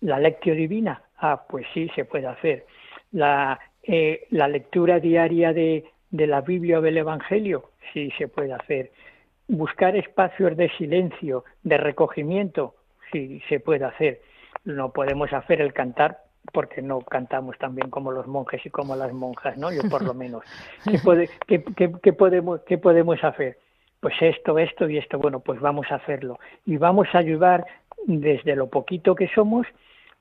la 0.00 0.18
lectio 0.18 0.54
divina, 0.54 1.02
ah, 1.18 1.44
pues 1.48 1.66
sí, 1.74 1.88
se 1.94 2.06
puede 2.06 2.26
hacer. 2.26 2.64
La, 3.12 3.60
eh, 3.82 4.26
la 4.30 4.48
lectura 4.48 5.00
diaria 5.00 5.52
de, 5.52 5.84
de 6.10 6.26
la 6.26 6.40
Biblia 6.40 6.78
o 6.78 6.80
del 6.80 6.96
Evangelio, 6.96 7.70
sí, 7.92 8.10
se 8.16 8.26
puede 8.26 8.54
hacer. 8.54 8.90
Buscar 9.48 9.94
espacios 9.94 10.56
de 10.56 10.70
silencio, 10.78 11.44
de 11.62 11.76
recogimiento, 11.76 12.74
sí, 13.12 13.42
se 13.50 13.60
puede 13.60 13.84
hacer. 13.84 14.22
No 14.64 14.92
podemos 14.92 15.30
hacer 15.34 15.60
el 15.60 15.74
cantar 15.74 16.20
porque 16.54 16.80
no 16.80 17.00
cantamos 17.00 17.58
tan 17.58 17.74
bien 17.74 17.90
como 17.90 18.12
los 18.12 18.26
monjes 18.26 18.64
y 18.64 18.70
como 18.70 18.96
las 18.96 19.12
monjas, 19.12 19.58
¿no? 19.58 19.70
Yo 19.70 19.82
por 19.90 20.02
lo 20.02 20.14
menos. 20.14 20.42
¿Qué, 20.90 20.98
puede, 20.98 21.28
qué, 21.46 21.62
qué, 22.02 22.12
podemos, 22.14 22.62
qué 22.62 22.78
podemos 22.78 23.22
hacer? 23.22 23.58
Pues 24.02 24.20
esto, 24.20 24.58
esto 24.58 24.88
y 24.88 24.98
esto, 24.98 25.16
bueno, 25.20 25.38
pues 25.38 25.60
vamos 25.60 25.86
a 25.92 25.94
hacerlo. 25.94 26.40
Y 26.66 26.76
vamos 26.76 27.06
a 27.12 27.18
ayudar 27.18 27.64
desde 28.04 28.56
lo 28.56 28.68
poquito 28.68 29.14
que 29.14 29.28
somos, 29.28 29.64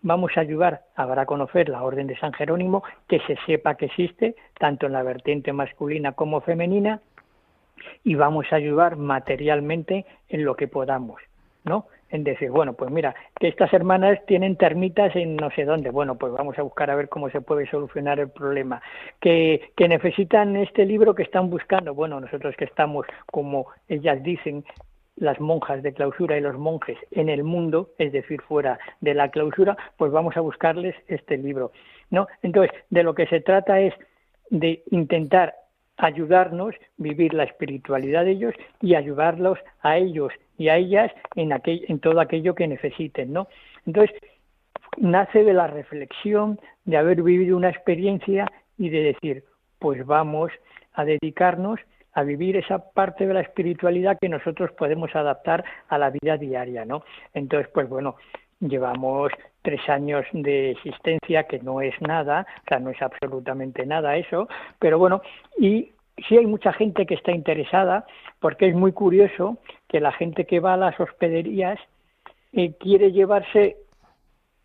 vamos 0.03 0.33
a 0.35 0.41
ayudar 0.41 0.83
a 0.95 1.07
dar 1.07 1.17
a 1.17 1.25
conocer 1.25 1.67
la 1.67 1.81
Orden 1.81 2.05
de 2.05 2.15
San 2.19 2.31
Jerónimo, 2.31 2.83
que 3.07 3.19
se 3.21 3.37
sepa 3.47 3.77
que 3.77 3.87
existe, 3.87 4.35
tanto 4.59 4.85
en 4.85 4.93
la 4.93 5.01
vertiente 5.01 5.51
masculina 5.51 6.11
como 6.11 6.41
femenina, 6.41 7.01
y 8.03 8.13
vamos 8.13 8.45
a 8.51 8.57
ayudar 8.57 8.97
materialmente 8.97 10.05
en 10.29 10.45
lo 10.45 10.55
que 10.55 10.67
podamos, 10.67 11.19
¿no? 11.63 11.87
En 12.11 12.23
decir, 12.23 12.51
bueno, 12.51 12.73
pues 12.73 12.91
mira, 12.91 13.15
que 13.39 13.47
estas 13.47 13.73
hermanas 13.73 14.19
tienen 14.27 14.55
termitas 14.55 15.15
en 15.15 15.35
no 15.35 15.49
sé 15.51 15.65
dónde, 15.65 15.89
bueno, 15.89 16.15
pues 16.15 16.31
vamos 16.33 16.57
a 16.59 16.61
buscar 16.61 16.91
a 16.91 16.95
ver 16.95 17.09
cómo 17.09 17.29
se 17.29 17.41
puede 17.41 17.69
solucionar 17.69 18.19
el 18.19 18.29
problema, 18.29 18.81
que, 19.19 19.71
que 19.75 19.87
necesitan 19.87 20.55
este 20.55 20.85
libro 20.85 21.15
que 21.15 21.23
están 21.23 21.49
buscando, 21.49 21.93
bueno, 21.93 22.19
nosotros 22.19 22.55
que 22.57 22.65
estamos, 22.65 23.05
como 23.31 23.67
ellas 23.87 24.21
dicen, 24.21 24.63
las 25.15 25.39
monjas 25.39 25.83
de 25.83 25.93
clausura 25.93 26.37
y 26.37 26.41
los 26.41 26.57
monjes 26.57 26.97
en 27.11 27.29
el 27.29 27.43
mundo, 27.43 27.91
es 27.97 28.11
decir, 28.11 28.41
fuera 28.41 28.79
de 29.01 29.13
la 29.13 29.29
clausura, 29.29 29.77
pues 29.97 30.11
vamos 30.11 30.35
a 30.35 30.41
buscarles 30.41 30.95
este 31.07 31.37
libro, 31.37 31.71
¿no? 32.09 32.27
Entonces, 32.41 32.75
de 32.89 33.03
lo 33.03 33.13
que 33.13 33.27
se 33.27 33.41
trata 33.41 33.79
es 33.79 33.93
de 34.49 34.83
intentar 34.91 35.53
ayudarnos, 36.01 36.75
vivir 36.97 37.33
la 37.33 37.43
espiritualidad 37.43 38.25
de 38.25 38.31
ellos 38.31 38.53
y 38.81 38.95
ayudarlos 38.95 39.59
a 39.81 39.97
ellos 39.97 40.33
y 40.57 40.69
a 40.69 40.77
ellas 40.77 41.11
en, 41.35 41.53
aquel, 41.53 41.85
en 41.87 41.99
todo 41.99 42.19
aquello 42.19 42.55
que 42.55 42.67
necesiten, 42.67 43.31
¿no? 43.31 43.47
Entonces, 43.85 44.15
nace 44.97 45.43
de 45.43 45.53
la 45.53 45.67
reflexión 45.67 46.59
de 46.85 46.97
haber 46.97 47.21
vivido 47.21 47.55
una 47.55 47.69
experiencia 47.69 48.51
y 48.77 48.89
de 48.89 49.03
decir, 49.03 49.43
pues 49.79 50.05
vamos 50.05 50.51
a 50.93 51.05
dedicarnos 51.05 51.79
a 52.13 52.23
vivir 52.23 52.57
esa 52.57 52.91
parte 52.91 53.25
de 53.25 53.33
la 53.33 53.41
espiritualidad 53.41 54.17
que 54.19 54.27
nosotros 54.27 54.71
podemos 54.73 55.15
adaptar 55.15 55.63
a 55.87 55.97
la 55.97 56.09
vida 56.09 56.37
diaria, 56.37 56.83
¿no? 56.83 57.03
Entonces, 57.33 57.69
pues 57.73 57.87
bueno, 57.87 58.15
llevamos 58.59 59.31
tres 59.61 59.87
años 59.89 60.25
de 60.33 60.71
existencia, 60.71 61.43
que 61.43 61.59
no 61.59 61.81
es 61.81 61.93
nada, 62.01 62.45
o 62.65 62.67
sea, 62.67 62.79
no 62.79 62.89
es 62.89 63.01
absolutamente 63.01 63.85
nada 63.85 64.17
eso, 64.17 64.47
pero 64.79 64.97
bueno, 64.97 65.21
y 65.57 65.91
sí 66.27 66.37
hay 66.37 66.45
mucha 66.45 66.73
gente 66.73 67.05
que 67.05 67.15
está 67.15 67.31
interesada, 67.31 68.05
porque 68.39 68.67
es 68.67 68.75
muy 68.75 68.91
curioso 68.91 69.57
que 69.87 69.99
la 69.99 70.11
gente 70.11 70.45
que 70.45 70.59
va 70.59 70.73
a 70.73 70.77
las 70.77 70.99
hospederías 70.99 71.79
eh, 72.53 72.73
quiere 72.79 73.11
llevarse 73.11 73.77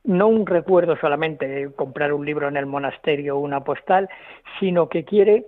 no 0.04 0.28
un 0.28 0.46
recuerdo 0.46 0.96
solamente 0.96 1.68
comprar 1.74 2.12
un 2.12 2.24
libro 2.24 2.48
en 2.48 2.56
el 2.56 2.66
monasterio 2.66 3.36
o 3.36 3.40
una 3.40 3.64
postal, 3.64 4.08
sino 4.60 4.88
que 4.88 5.04
quiere 5.04 5.46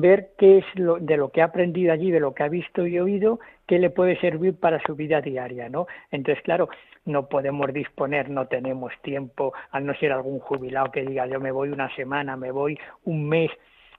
ver 0.00 0.30
qué 0.38 0.58
es 0.58 0.64
lo, 0.74 0.98
de 0.98 1.16
lo 1.16 1.30
que 1.30 1.42
ha 1.42 1.46
aprendido 1.46 1.92
allí, 1.92 2.10
de 2.10 2.20
lo 2.20 2.34
que 2.34 2.42
ha 2.42 2.48
visto 2.48 2.86
y 2.86 2.98
oído, 2.98 3.40
qué 3.66 3.78
le 3.78 3.90
puede 3.90 4.18
servir 4.20 4.58
para 4.58 4.80
su 4.82 4.94
vida 4.94 5.20
diaria, 5.20 5.68
¿no? 5.68 5.86
Entonces, 6.10 6.42
claro, 6.44 6.68
no 7.04 7.28
podemos 7.28 7.72
disponer, 7.72 8.28
no 8.28 8.46
tenemos 8.46 8.92
tiempo, 9.02 9.52
al 9.70 9.86
no 9.86 9.94
ser 9.94 10.12
algún 10.12 10.40
jubilado 10.40 10.90
que 10.90 11.02
diga 11.02 11.26
yo 11.26 11.40
me 11.40 11.52
voy 11.52 11.70
una 11.70 11.94
semana, 11.94 12.36
me 12.36 12.50
voy 12.50 12.78
un 13.04 13.28
mes, 13.28 13.50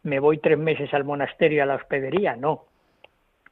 me 0.03 0.19
voy 0.19 0.37
tres 0.37 0.57
meses 0.57 0.93
al 0.93 1.03
monasterio, 1.03 1.63
a 1.63 1.65
la 1.65 1.75
hospedería, 1.75 2.35
no, 2.35 2.65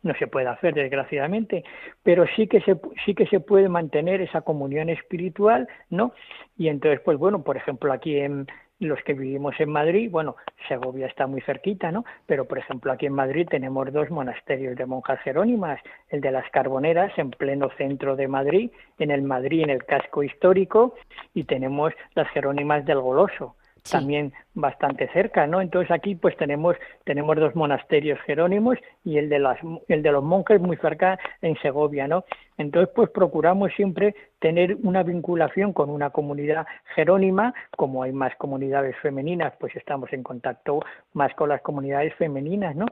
no 0.03 0.13
se 0.15 0.27
puede 0.27 0.47
hacer 0.47 0.73
desgraciadamente, 0.73 1.63
pero 2.03 2.25
sí 2.35 2.47
que 2.47 2.61
se 2.61 2.77
sí 3.05 3.15
que 3.15 3.25
se 3.27 3.39
puede 3.39 3.69
mantener 3.69 4.21
esa 4.21 4.41
comunión 4.41 4.89
espiritual, 4.89 5.67
¿no? 5.89 6.13
Y 6.57 6.67
entonces 6.67 6.99
pues 6.99 7.17
bueno, 7.17 7.43
por 7.43 7.57
ejemplo, 7.57 7.91
aquí 7.91 8.17
en 8.19 8.47
los 8.80 9.01
que 9.03 9.13
vivimos 9.13 9.59
en 9.59 9.69
Madrid, 9.69 10.09
bueno, 10.11 10.36
Segovia 10.67 11.07
está 11.07 11.28
muy 11.28 11.41
cerquita, 11.41 11.91
¿no? 11.91 12.03
Pero, 12.26 12.45
por 12.45 12.57
ejemplo, 12.57 12.91
aquí 12.91 13.05
en 13.05 13.13
Madrid 13.13 13.47
tenemos 13.49 13.91
dos 13.93 14.09
monasterios 14.09 14.76
de 14.76 14.86
monjas 14.86 15.19
jerónimas, 15.21 15.80
el 16.09 16.21
de 16.21 16.32
las 16.32 16.49
Carboneras, 16.51 17.11
en 17.17 17.32
pleno 17.32 17.69
centro 17.78 18.15
de 18.15 18.28
Madrid, 18.28 18.71
en 18.99 19.11
el 19.11 19.21
Madrid, 19.21 19.63
en 19.63 19.69
el 19.69 19.86
casco 19.86 20.23
histórico, 20.23 20.95
y 21.34 21.45
tenemos 21.45 21.93
las 22.15 22.28
Jerónimas 22.30 22.86
del 22.86 22.99
Goloso, 22.99 23.55
también 23.89 24.33
bastante 24.53 25.07
cerca, 25.09 25.47
¿no? 25.47 25.61
Entonces 25.61 25.91
aquí 25.91 26.15
pues 26.15 26.36
tenemos 26.38 26.75
tenemos 27.03 27.36
dos 27.36 27.55
monasterios 27.55 28.19
jerónimos 28.21 28.77
y 29.03 29.17
el 29.17 29.29
de 29.29 29.39
las 29.39 29.57
el 29.88 30.01
de 30.01 30.11
los 30.11 30.23
monjes 30.23 30.59
muy 30.59 30.77
cerca 30.77 31.19
en 31.41 31.55
Segovia, 31.57 32.07
¿no? 32.07 32.25
Entonces 32.57 32.91
pues 32.95 33.09
procuramos 33.09 33.71
siempre 33.75 34.15
tener 34.39 34.77
una 34.83 35.03
vinculación 35.03 35.73
con 35.73 35.89
una 35.89 36.09
comunidad 36.09 36.65
jerónima, 36.95 37.53
como 37.75 38.03
hay 38.03 38.11
más 38.11 38.36
comunidades 38.36 38.95
femeninas, 39.01 39.53
pues 39.59 39.75
estamos 39.75 40.11
en 40.13 40.23
contacto 40.23 40.79
más 41.13 41.33
con 41.36 41.49
las 41.49 41.61
comunidades 41.61 42.13
femeninas, 42.15 42.75
¿no? 42.75 42.86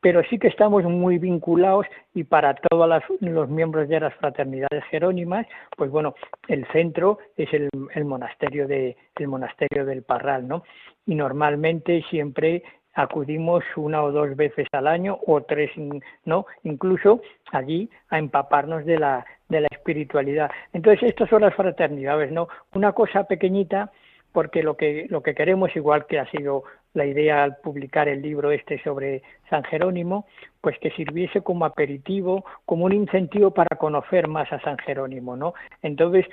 Pero 0.00 0.22
sí 0.30 0.38
que 0.38 0.48
estamos 0.48 0.84
muy 0.84 1.18
vinculados 1.18 1.86
y 2.14 2.24
para 2.24 2.54
todos 2.54 3.02
los 3.20 3.48
miembros 3.50 3.88
de 3.88 4.00
las 4.00 4.14
fraternidades 4.14 4.84
jerónimas, 4.90 5.46
pues 5.76 5.90
bueno, 5.90 6.14
el 6.48 6.66
centro 6.68 7.18
es 7.36 7.52
el, 7.52 7.68
el 7.94 8.04
monasterio 8.04 8.66
de 8.66 8.96
el 9.16 9.28
monasterio 9.28 9.84
del 9.84 10.02
Parral, 10.02 10.48
¿no? 10.48 10.62
y 11.10 11.16
normalmente 11.16 12.04
siempre 12.08 12.62
acudimos 12.94 13.64
una 13.76 14.02
o 14.02 14.12
dos 14.12 14.36
veces 14.36 14.66
al 14.72 14.86
año 14.86 15.18
o 15.26 15.40
tres, 15.42 15.70
¿no? 16.24 16.46
Incluso 16.62 17.20
allí 17.50 17.90
a 18.10 18.18
empaparnos 18.18 18.84
de 18.84 18.98
la, 18.98 19.24
de 19.48 19.60
la 19.62 19.68
espiritualidad. 19.70 20.50
Entonces, 20.72 21.10
estas 21.10 21.28
son 21.28 21.42
las 21.42 21.54
fraternidades, 21.54 22.30
¿no? 22.30 22.48
Una 22.74 22.92
cosa 22.92 23.24
pequeñita, 23.24 23.90
porque 24.32 24.62
lo 24.62 24.76
que, 24.76 25.06
lo 25.08 25.22
que 25.22 25.34
queremos, 25.34 25.74
igual 25.74 26.06
que 26.06 26.20
ha 26.20 26.30
sido 26.30 26.62
la 26.94 27.06
idea 27.06 27.44
al 27.44 27.56
publicar 27.56 28.08
el 28.08 28.22
libro 28.22 28.50
este 28.50 28.82
sobre 28.82 29.22
San 29.48 29.62
Jerónimo, 29.64 30.26
pues 30.60 30.78
que 30.78 30.90
sirviese 30.90 31.42
como 31.42 31.64
aperitivo, 31.64 32.44
como 32.64 32.84
un 32.86 32.92
incentivo 32.92 33.52
para 33.52 33.76
conocer 33.76 34.28
más 34.28 34.52
a 34.52 34.60
San 34.60 34.78
Jerónimo, 34.78 35.36
¿no? 35.36 35.54
Entonces, 35.82 36.26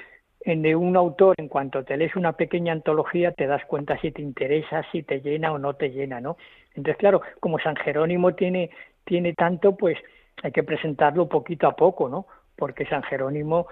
de 0.45 0.75
un 0.75 0.95
autor, 0.95 1.35
en 1.37 1.49
cuanto 1.49 1.83
te 1.83 1.97
lees 1.97 2.15
una 2.15 2.33
pequeña 2.33 2.71
antología, 2.71 3.31
te 3.33 3.47
das 3.47 3.65
cuenta 3.65 3.99
si 3.99 4.11
te 4.11 4.21
interesa, 4.21 4.83
si 4.91 5.03
te 5.03 5.19
llena 5.21 5.51
o 5.51 5.57
no 5.57 5.73
te 5.73 5.89
llena, 5.89 6.21
¿no? 6.21 6.37
Entonces, 6.69 6.97
claro, 6.97 7.21
como 7.39 7.59
San 7.59 7.75
Jerónimo 7.75 8.33
tiene, 8.33 8.69
tiene 9.03 9.33
tanto, 9.33 9.75
pues 9.75 9.97
hay 10.43 10.51
que 10.51 10.63
presentarlo 10.63 11.27
poquito 11.27 11.67
a 11.67 11.75
poco, 11.75 12.07
¿no? 12.07 12.27
Porque 12.55 12.85
San 12.85 13.03
Jerónimo 13.03 13.67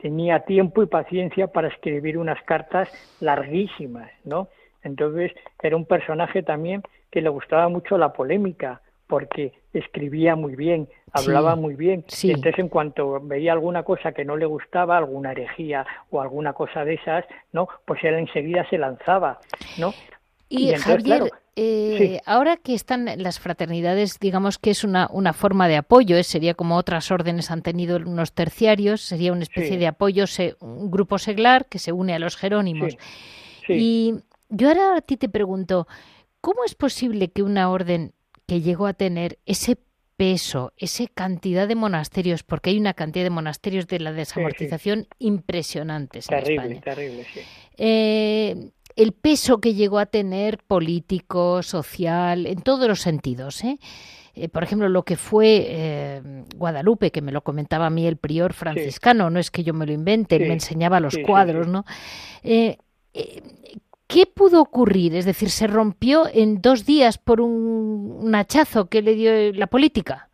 tenía 0.00 0.40
tiempo 0.40 0.82
y 0.82 0.86
paciencia 0.86 1.48
para 1.48 1.68
escribir 1.68 2.16
unas 2.16 2.42
cartas 2.44 2.88
larguísimas, 3.20 4.10
¿no? 4.24 4.48
Entonces, 4.82 5.32
era 5.62 5.76
un 5.76 5.84
personaje 5.84 6.42
también 6.42 6.82
que 7.10 7.20
le 7.20 7.28
gustaba 7.28 7.68
mucho 7.68 7.98
la 7.98 8.12
polémica, 8.12 8.80
porque 9.06 9.52
escribía 9.72 10.36
muy 10.36 10.54
bien, 10.54 10.88
hablaba 11.12 11.56
muy 11.56 11.74
bien. 11.74 12.04
Entonces, 12.22 12.58
en 12.58 12.68
cuanto 12.68 13.20
veía 13.20 13.52
alguna 13.52 13.82
cosa 13.82 14.12
que 14.12 14.24
no 14.24 14.36
le 14.36 14.46
gustaba, 14.46 14.96
alguna 14.96 15.32
herejía 15.32 15.84
o 16.10 16.20
alguna 16.20 16.52
cosa 16.52 16.84
de 16.84 16.94
esas, 16.94 17.24
¿no? 17.52 17.68
Pues 17.84 18.02
él 18.04 18.14
enseguida 18.14 18.68
se 18.70 18.78
lanzaba, 18.78 19.40
¿no? 19.78 19.92
Y, 20.48 20.74
Javier, 20.74 21.30
eh, 21.54 22.20
ahora 22.26 22.56
que 22.56 22.74
están 22.74 23.08
las 23.18 23.38
fraternidades, 23.38 24.18
digamos 24.18 24.58
que 24.58 24.70
es 24.70 24.82
una, 24.82 25.08
una 25.12 25.32
forma 25.32 25.68
de 25.68 25.76
apoyo, 25.76 26.16
¿eh? 26.16 26.24
sería 26.24 26.54
como 26.54 26.76
otras 26.76 27.10
órdenes 27.10 27.50
han 27.50 27.62
tenido 27.62 27.98
unos 27.98 28.32
terciarios, 28.32 29.00
sería 29.00 29.32
una 29.32 29.42
especie 29.42 29.78
de 29.78 29.86
apoyo, 29.86 30.24
un 30.60 30.90
grupo 30.90 31.18
seglar 31.18 31.66
que 31.66 31.78
se 31.78 31.92
une 31.92 32.14
a 32.14 32.18
los 32.18 32.36
jerónimos. 32.36 32.96
Y 33.68 34.14
yo 34.50 34.68
ahora 34.68 34.96
a 34.96 35.00
ti 35.00 35.16
te 35.16 35.28
pregunto, 35.28 35.86
¿cómo 36.40 36.64
es 36.64 36.74
posible 36.74 37.30
que 37.30 37.42
una 37.42 37.70
orden 37.70 38.12
que 38.46 38.60
llegó 38.60 38.86
a 38.86 38.92
tener 38.92 39.38
ese 39.46 39.78
peso, 40.16 40.74
esa 40.76 41.06
cantidad 41.06 41.66
de 41.66 41.74
monasterios, 41.76 42.42
porque 42.42 42.68
hay 42.68 42.78
una 42.78 42.92
cantidad 42.92 43.24
de 43.24 43.30
monasterios 43.30 43.86
de 43.86 44.00
la 44.00 44.12
desamortización 44.12 45.06
impresionantes 45.18 46.26
terrible, 46.26 46.66
en 46.66 46.72
España. 46.72 46.94
Terrible, 46.94 47.26
eh, 47.78 48.70
el 48.96 49.12
peso 49.12 49.62
que 49.62 49.72
llegó 49.72 49.98
a 49.98 50.04
tener 50.04 50.58
político, 50.58 51.62
social, 51.62 52.44
en 52.46 52.60
todos 52.60 52.86
los 52.86 53.00
sentidos. 53.00 53.64
¿eh? 53.64 53.78
eh 54.34 54.50
por 54.50 54.62
ejemplo, 54.62 54.90
lo 54.90 55.04
que 55.04 55.16
fue 55.16 56.20
Guadalupe, 56.54 57.12
que 57.12 57.22
me 57.22 57.32
lo 57.32 57.42
comentaba 57.42 57.86
a 57.86 57.90
mí 57.90 58.06
el 58.06 58.18
prior 58.18 58.52
franciscano, 58.52 59.30
no 59.30 59.38
es 59.38 59.50
que 59.50 59.64
yo 59.64 59.72
me 59.72 59.86
lo 59.86 59.92
invente, 59.92 60.38
me 60.38 60.52
enseñaba 60.52 61.00
los 61.00 61.16
cuadros, 61.24 61.66
¿no? 61.66 61.86
¿Qué 64.10 64.26
pudo 64.26 64.60
ocurrir? 64.60 65.14
Es 65.14 65.24
decir, 65.24 65.50
¿se 65.50 65.68
rompió 65.68 66.24
en 66.32 66.60
dos 66.60 66.84
días 66.84 67.16
por 67.16 67.40
un, 67.40 68.34
hachazo 68.34 68.88
que 68.88 69.02
le 69.02 69.14
dio 69.14 69.52
la 69.52 69.68
política? 69.68 70.28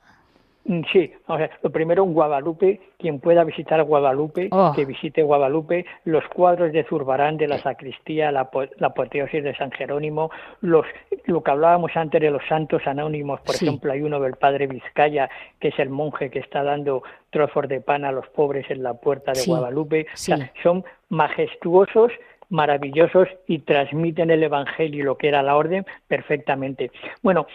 Mm, 0.65 0.81
sí, 0.91 1.13
o 1.27 1.37
sea, 1.37 1.51
lo 1.63 1.71
primero 1.71 2.03
en 2.03 2.15
Guadalupe, 2.15 2.81
quien 2.99 3.21
pueda 3.21 3.45
visitar 3.45 3.83
Guadalupe, 3.85 4.49
oh. 4.51 4.73
que 4.75 4.87
visite 4.87 5.23
Guadalupe, 5.23 5.85
los 6.05 6.25
cuadros 6.29 6.73
de 6.73 6.85
Zurbarán 6.85 7.37
de 7.37 7.49
la 7.49 7.59
sacristía, 7.59 8.33
la, 8.33 8.49
apoteosis 8.81 9.45
de 9.45 9.55
San 9.57 9.71
Jerónimo, 9.71 10.31
los, 10.63 10.87
lo 11.27 11.43
que 11.43 11.51
hablábamos 11.51 11.93
antes 11.95 12.21
de 12.21 12.31
los 12.31 12.43
santos 12.49 12.83
anónimos, 12.87 13.41
por 13.43 13.55
ejemplo, 13.55 13.93
hay 13.93 14.01
uno 14.01 14.19
del 14.21 14.35
padre 14.35 14.67
Vizcaya, 14.67 15.29
que 15.61 15.69
es 15.69 15.79
el 15.79 15.91
monje 15.91 16.31
que 16.31 16.39
está 16.39 16.63
dando 16.65 17.03
trozos 17.31 17.69
de 17.69 17.81
pan 17.81 18.05
a 18.05 18.11
los 18.11 18.27
pobres 18.29 18.69
en 18.71 18.83
la 18.83 18.95
puerta 18.95 19.33
de 19.33 19.45
Guadalupe, 19.47 20.07
o 20.13 20.17
sea, 20.17 20.51
son 20.63 20.83
majestuosos 21.11 22.11
maravillosos 22.49 23.29
y 23.47 23.61
transmiten 23.61 24.31
el 24.31 24.43
Evangelio 24.43 25.01
y 25.01 25.05
lo 25.05 25.17
que 25.17 25.29
era 25.29 25.43
la 25.43 25.57
orden 25.57 25.85
perfectamente. 26.07 26.91
Bueno, 27.23 27.47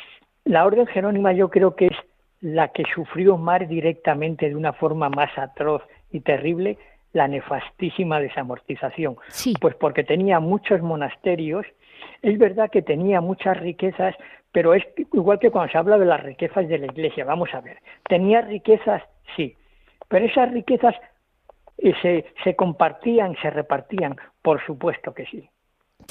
la 0.45 0.65
orden 0.65 0.87
jerónima 0.87 1.33
yo 1.33 1.49
creo 1.49 1.75
que 1.75 1.87
es 1.87 1.97
la 2.41 2.69
que 2.69 2.83
sufrió 2.93 3.37
más 3.37 3.67
directamente 3.69 4.49
de 4.49 4.55
una 4.55 4.73
forma 4.73 5.09
más 5.09 5.37
atroz 5.37 5.83
y 6.11 6.21
terrible 6.21 6.77
la 7.13 7.27
nefastísima 7.27 8.19
desamortización. 8.19 9.17
Sí. 9.27 9.53
Pues 9.59 9.75
porque 9.75 10.03
tenía 10.03 10.39
muchos 10.39 10.81
monasterios, 10.81 11.65
es 12.21 12.37
verdad 12.37 12.69
que 12.71 12.81
tenía 12.81 13.21
muchas 13.21 13.59
riquezas, 13.59 14.15
pero 14.51 14.73
es 14.73 14.83
igual 15.13 15.39
que 15.39 15.51
cuando 15.51 15.71
se 15.71 15.77
habla 15.77 15.97
de 15.97 16.05
las 16.05 16.23
riquezas 16.23 16.67
de 16.67 16.79
la 16.79 16.85
iglesia, 16.87 17.25
vamos 17.25 17.53
a 17.53 17.61
ver, 17.61 17.77
tenía 18.07 18.41
riquezas, 18.41 19.03
sí, 19.35 19.55
pero 20.07 20.25
esas 20.25 20.51
riquezas 20.51 20.95
eh, 21.81 21.93
se, 22.01 22.25
se 22.43 22.55
compartían, 22.55 23.35
se 23.41 23.49
repartían, 23.49 24.15
por 24.41 24.63
supuesto 24.65 25.13
que 25.13 25.25
sí. 25.25 25.49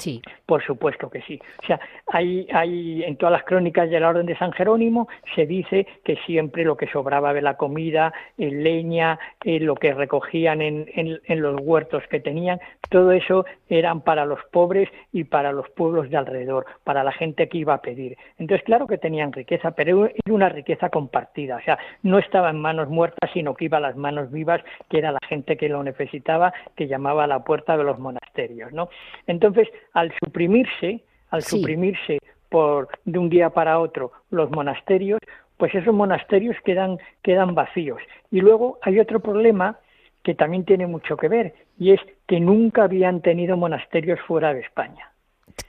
Sí. 0.01 0.19
Por 0.47 0.63
supuesto 0.65 1.11
que 1.11 1.21
sí. 1.21 1.39
O 1.61 1.65
sea, 1.67 1.79
hay, 2.07 2.47
hay 2.51 3.03
en 3.03 3.17
todas 3.17 3.33
las 3.33 3.43
crónicas 3.43 3.87
de 3.87 3.99
la 3.99 4.09
Orden 4.09 4.25
de 4.25 4.35
San 4.35 4.51
Jerónimo 4.51 5.07
se 5.35 5.45
dice 5.45 5.85
que 6.03 6.15
siempre 6.25 6.65
lo 6.65 6.75
que 6.75 6.87
sobraba 6.87 7.35
de 7.35 7.43
la 7.43 7.55
comida, 7.55 8.11
en 8.35 8.63
leña, 8.63 9.19
en 9.43 9.67
lo 9.67 9.75
que 9.75 9.93
recogían 9.93 10.63
en, 10.63 10.89
en, 10.95 11.41
los 11.41 11.61
huertos 11.61 12.01
que 12.09 12.19
tenían, 12.19 12.59
todo 12.89 13.11
eso 13.11 13.45
eran 13.69 14.01
para 14.01 14.25
los 14.25 14.39
pobres 14.51 14.89
y 15.13 15.23
para 15.25 15.51
los 15.51 15.69
pueblos 15.69 16.09
de 16.09 16.17
alrededor, 16.17 16.65
para 16.83 17.03
la 17.03 17.11
gente 17.11 17.47
que 17.47 17.59
iba 17.59 17.75
a 17.75 17.81
pedir. 17.81 18.17
Entonces, 18.39 18.65
claro 18.65 18.87
que 18.87 18.97
tenían 18.97 19.31
riqueza, 19.31 19.71
pero 19.71 20.05
era 20.05 20.33
una 20.33 20.49
riqueza 20.49 20.89
compartida. 20.89 21.57
O 21.57 21.61
sea, 21.61 21.77
no 22.01 22.17
estaba 22.17 22.49
en 22.49 22.59
manos 22.59 22.89
muertas, 22.89 23.29
sino 23.33 23.53
que 23.53 23.65
iba 23.65 23.77
a 23.77 23.81
las 23.81 23.95
manos 23.95 24.31
vivas, 24.31 24.63
que 24.89 24.97
era 24.97 25.11
la 25.11 25.19
gente 25.29 25.57
que 25.57 25.69
lo 25.69 25.83
necesitaba, 25.83 26.53
que 26.75 26.87
llamaba 26.87 27.25
a 27.25 27.27
la 27.27 27.43
puerta 27.43 27.77
de 27.77 27.83
los 27.83 27.99
monasterios, 27.99 28.73
¿no? 28.73 28.89
Entonces, 29.27 29.67
al 29.93 30.13
suprimirse, 30.23 31.03
al 31.29 31.43
suprimirse 31.43 32.19
por 32.49 32.89
de 33.05 33.19
un 33.19 33.29
día 33.29 33.49
para 33.49 33.79
otro 33.79 34.11
los 34.29 34.51
monasterios, 34.51 35.19
pues 35.57 35.73
esos 35.75 35.93
monasterios 35.93 36.55
quedan, 36.63 36.97
quedan 37.21 37.55
vacíos. 37.55 38.01
Y 38.31 38.41
luego 38.41 38.79
hay 38.81 38.99
otro 38.99 39.19
problema 39.19 39.77
que 40.23 40.35
también 40.35 40.65
tiene 40.65 40.87
mucho 40.87 41.17
que 41.17 41.27
ver, 41.27 41.53
y 41.79 41.93
es 41.93 41.99
que 42.27 42.39
nunca 42.39 42.83
habían 42.83 43.21
tenido 43.21 43.57
monasterios 43.57 44.19
fuera 44.21 44.53
de 44.53 44.61
España. 44.61 45.11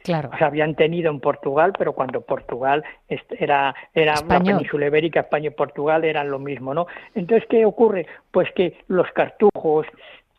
Claro. 0.04 0.30
O 0.32 0.36
sea, 0.36 0.46
habían 0.48 0.74
tenido 0.74 1.10
en 1.10 1.20
Portugal, 1.20 1.72
pero 1.76 1.92
cuando 1.92 2.20
Portugal 2.20 2.84
era, 3.08 3.74
era 3.94 4.14
la 4.14 4.38
península 4.38 4.86
ibérica, 4.86 5.20
España 5.20 5.48
y 5.48 5.50
Portugal 5.50 6.04
eran 6.04 6.30
lo 6.30 6.38
mismo, 6.38 6.74
¿no? 6.74 6.86
Entonces, 7.14 7.48
¿qué 7.48 7.64
ocurre? 7.64 8.06
Pues 8.30 8.50
que 8.52 8.78
los 8.88 9.10
cartujos, 9.12 9.86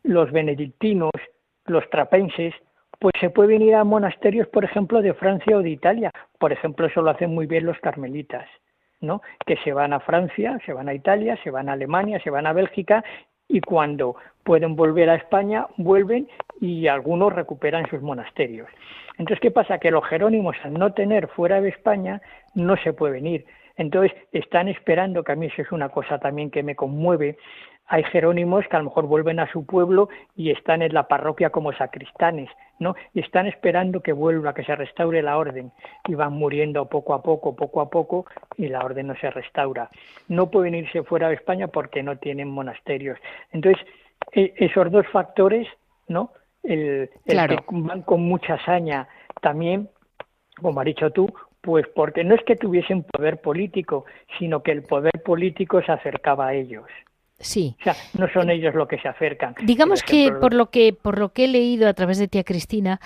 los 0.03 0.31
benedictinos, 0.31 1.11
los 1.65 1.89
trapenses, 1.89 2.53
pues 3.03 3.15
se 3.19 3.29
pueden 3.29 3.61
ir 3.61 3.75
a 3.75 3.83
monasterios, 3.83 4.47
por 4.47 4.63
ejemplo, 4.63 5.01
de 5.01 5.13
Francia 5.13 5.57
o 5.57 5.61
de 5.61 5.69
Italia. 5.69 6.09
Por 6.39 6.53
ejemplo, 6.53 6.87
eso 6.87 7.01
lo 7.01 7.09
hacen 7.09 7.35
muy 7.35 7.47
bien 7.47 7.65
los 7.65 7.77
carmelitas, 7.79 8.47
¿no? 9.01 9.21
Que 9.45 9.57
se 9.57 9.73
van 9.73 9.91
a 9.91 9.99
Francia, 9.99 10.57
se 10.65 10.71
van 10.71 10.87
a 10.87 10.93
Italia, 10.93 11.37
se 11.43 11.51
van 11.51 11.67
a 11.67 11.73
Alemania, 11.73 12.21
se 12.23 12.29
van 12.29 12.47
a 12.47 12.53
Bélgica 12.53 13.03
y 13.49 13.59
cuando 13.59 14.15
pueden 14.45 14.77
volver 14.77 15.09
a 15.09 15.15
España, 15.15 15.67
vuelven 15.75 16.29
y 16.61 16.87
algunos 16.87 17.33
recuperan 17.33 17.89
sus 17.89 18.01
monasterios. 18.01 18.69
Entonces, 19.17 19.41
¿qué 19.41 19.51
pasa? 19.51 19.79
Que 19.79 19.91
los 19.91 20.05
jerónimos, 20.05 20.55
al 20.63 20.73
no 20.75 20.93
tener 20.93 21.27
fuera 21.27 21.59
de 21.59 21.67
España, 21.67 22.21
no 22.55 22.77
se 22.77 22.93
pueden 22.93 23.27
ir. 23.27 23.45
Entonces, 23.75 24.17
están 24.31 24.69
esperando, 24.69 25.25
que 25.25 25.33
a 25.33 25.35
mí 25.35 25.47
eso 25.47 25.61
es 25.61 25.73
una 25.73 25.89
cosa 25.89 26.19
también 26.19 26.49
que 26.49 26.63
me 26.63 26.77
conmueve, 26.77 27.37
hay 27.87 28.03
jerónimos 28.05 28.65
que 28.67 28.75
a 28.75 28.79
lo 28.79 28.85
mejor 28.85 29.07
vuelven 29.07 29.39
a 29.39 29.51
su 29.51 29.65
pueblo 29.65 30.09
y 30.35 30.51
están 30.51 30.81
en 30.81 30.93
la 30.93 31.07
parroquia 31.07 31.49
como 31.49 31.73
sacristanes, 31.73 32.49
¿no? 32.79 32.95
Y 33.13 33.19
están 33.19 33.45
esperando 33.45 34.01
que 34.01 34.13
vuelva, 34.13 34.53
que 34.53 34.63
se 34.63 34.75
restaure 34.75 35.21
la 35.21 35.37
orden 35.37 35.71
y 36.07 36.15
van 36.15 36.33
muriendo 36.33 36.87
poco 36.87 37.13
a 37.13 37.21
poco, 37.21 37.55
poco 37.55 37.81
a 37.81 37.89
poco 37.89 38.25
y 38.57 38.67
la 38.67 38.79
orden 38.79 39.07
no 39.07 39.15
se 39.15 39.29
restaura. 39.29 39.89
No 40.27 40.49
pueden 40.49 40.75
irse 40.75 41.03
fuera 41.03 41.27
de 41.27 41.35
España 41.35 41.67
porque 41.67 42.03
no 42.03 42.17
tienen 42.17 42.49
monasterios. 42.49 43.19
Entonces, 43.51 43.85
e, 44.31 44.53
esos 44.57 44.91
dos 44.91 45.05
factores, 45.11 45.67
¿no? 46.07 46.31
El, 46.63 47.09
que 47.25 47.59
van 47.69 48.03
con 48.03 48.21
mucha 48.21 48.53
hazaña 48.53 49.07
también, 49.41 49.89
como 50.61 50.79
has 50.79 50.85
dicho 50.85 51.11
tú, 51.11 51.31
pues 51.59 51.85
porque 51.93 52.23
no 52.23 52.35
es 52.35 52.43
que 52.43 52.55
tuviesen 52.55 53.03
poder 53.03 53.41
político, 53.41 54.05
sino 54.39 54.63
que 54.63 54.71
el 54.71 54.83
poder 54.83 55.21
político 55.23 55.81
se 55.81 55.91
acercaba 55.91 56.47
a 56.47 56.53
ellos. 56.53 56.85
Sí. 57.43 57.75
O 57.81 57.83
sea, 57.83 57.95
no 58.17 58.27
son 58.33 58.49
ellos 58.49 58.73
los 58.73 58.87
que 58.87 58.97
se 58.99 59.07
acercan. 59.07 59.55
Digamos 59.63 60.01
que 60.01 60.31
por 60.31 60.53
lo 60.53 60.69
que 60.69 60.93
por 60.93 61.19
lo 61.19 61.29
que 61.29 61.45
he 61.45 61.47
leído 61.47 61.87
a 61.87 61.93
través 61.93 62.17
de 62.17 62.27
tía 62.27 62.43
Cristina, 62.43 62.99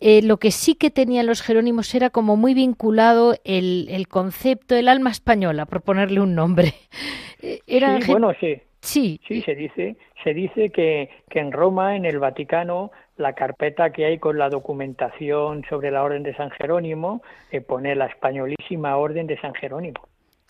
eh, 0.00 0.22
lo 0.22 0.36
que 0.36 0.50
sí 0.50 0.74
que 0.74 0.90
tenían 0.90 1.26
los 1.26 1.42
jerónimos 1.42 1.92
era 1.94 2.10
como 2.10 2.36
muy 2.36 2.54
vinculado 2.54 3.34
el, 3.44 3.88
el 3.90 4.06
concepto 4.06 4.74
del 4.74 4.88
alma 4.88 5.10
española, 5.10 5.66
por 5.66 5.82
ponerle 5.82 6.20
un 6.20 6.34
nombre. 6.34 6.74
Eh, 7.40 7.60
era 7.68 8.00
sí, 8.00 8.10
bueno, 8.10 8.32
sí. 8.40 8.60
Sí. 8.80 9.20
Sí, 9.28 9.42
se 9.42 9.54
dice, 9.54 9.96
se 10.24 10.34
dice 10.34 10.70
que, 10.70 11.08
que 11.30 11.38
en 11.38 11.52
Roma, 11.52 11.94
en 11.94 12.04
el 12.04 12.18
Vaticano, 12.18 12.90
la 13.16 13.34
carpeta 13.34 13.90
que 13.90 14.06
hay 14.06 14.18
con 14.18 14.38
la 14.38 14.48
documentación 14.48 15.64
sobre 15.68 15.92
la 15.92 16.02
Orden 16.02 16.24
de 16.24 16.34
San 16.34 16.50
Jerónimo 16.50 17.22
eh, 17.52 17.60
pone 17.60 17.94
la 17.94 18.06
españolísima 18.06 18.96
Orden 18.96 19.28
de 19.28 19.38
San 19.40 19.54
Jerónimo. 19.54 20.08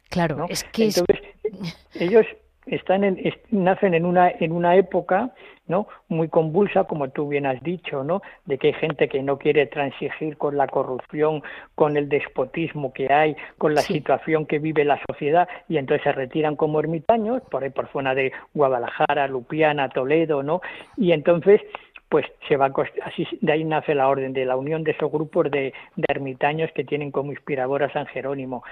Claro, 0.08 0.46
es 0.48 0.64
que 0.64 0.84
Entonces, 0.86 1.20
ellos 1.94 2.26
están 2.70 3.04
en, 3.04 3.18
nacen 3.50 3.94
en 3.94 4.04
una, 4.04 4.30
en 4.30 4.52
una 4.52 4.76
época 4.76 5.32
¿no? 5.66 5.86
muy 6.08 6.28
convulsa, 6.28 6.84
como 6.84 7.10
tú 7.10 7.28
bien 7.28 7.46
has 7.46 7.62
dicho, 7.62 8.02
¿no? 8.02 8.22
de 8.46 8.58
que 8.58 8.68
hay 8.68 8.72
gente 8.74 9.08
que 9.08 9.22
no 9.22 9.38
quiere 9.38 9.66
transigir 9.66 10.36
con 10.36 10.56
la 10.56 10.66
corrupción, 10.66 11.42
con 11.74 11.96
el 11.96 12.08
despotismo 12.08 12.92
que 12.92 13.12
hay, 13.12 13.36
con 13.58 13.74
la 13.74 13.82
situación 13.82 14.46
que 14.46 14.58
vive 14.58 14.84
la 14.84 15.00
sociedad, 15.06 15.48
y 15.68 15.76
entonces 15.76 16.04
se 16.04 16.12
retiran 16.12 16.56
como 16.56 16.80
ermitaños, 16.80 17.42
por 17.50 17.62
ahí 17.62 17.70
por 17.70 17.90
zona 17.92 18.14
de 18.14 18.32
Guadalajara, 18.54 19.28
Lupiana, 19.28 19.90
Toledo, 19.90 20.42
¿no? 20.42 20.60
y 20.96 21.12
entonces 21.12 21.60
pues 22.08 22.24
se 22.48 22.56
va 22.56 22.72
así 23.04 23.26
de 23.42 23.52
ahí 23.52 23.64
nace 23.64 23.94
la 23.94 24.08
orden 24.08 24.32
de 24.32 24.46
la 24.46 24.56
unión 24.56 24.82
de 24.82 24.92
esos 24.92 25.12
grupos 25.12 25.50
de, 25.50 25.74
de 25.96 26.04
ermitaños 26.08 26.70
que 26.72 26.82
tienen 26.82 27.10
como 27.10 27.32
inspirador 27.32 27.82
a 27.82 27.92
San 27.92 28.06
Jerónimo 28.06 28.64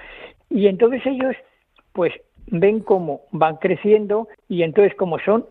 y 0.49 0.65
entonces 0.65 1.05
ellos 1.05 1.35
pues 1.93 2.13
ven 2.47 2.79
cómo 2.79 3.21
van 3.31 3.57
creciendo 3.57 4.27
y 4.47 4.63
entonces 4.63 4.95
como 4.95 5.19
son 5.19 5.45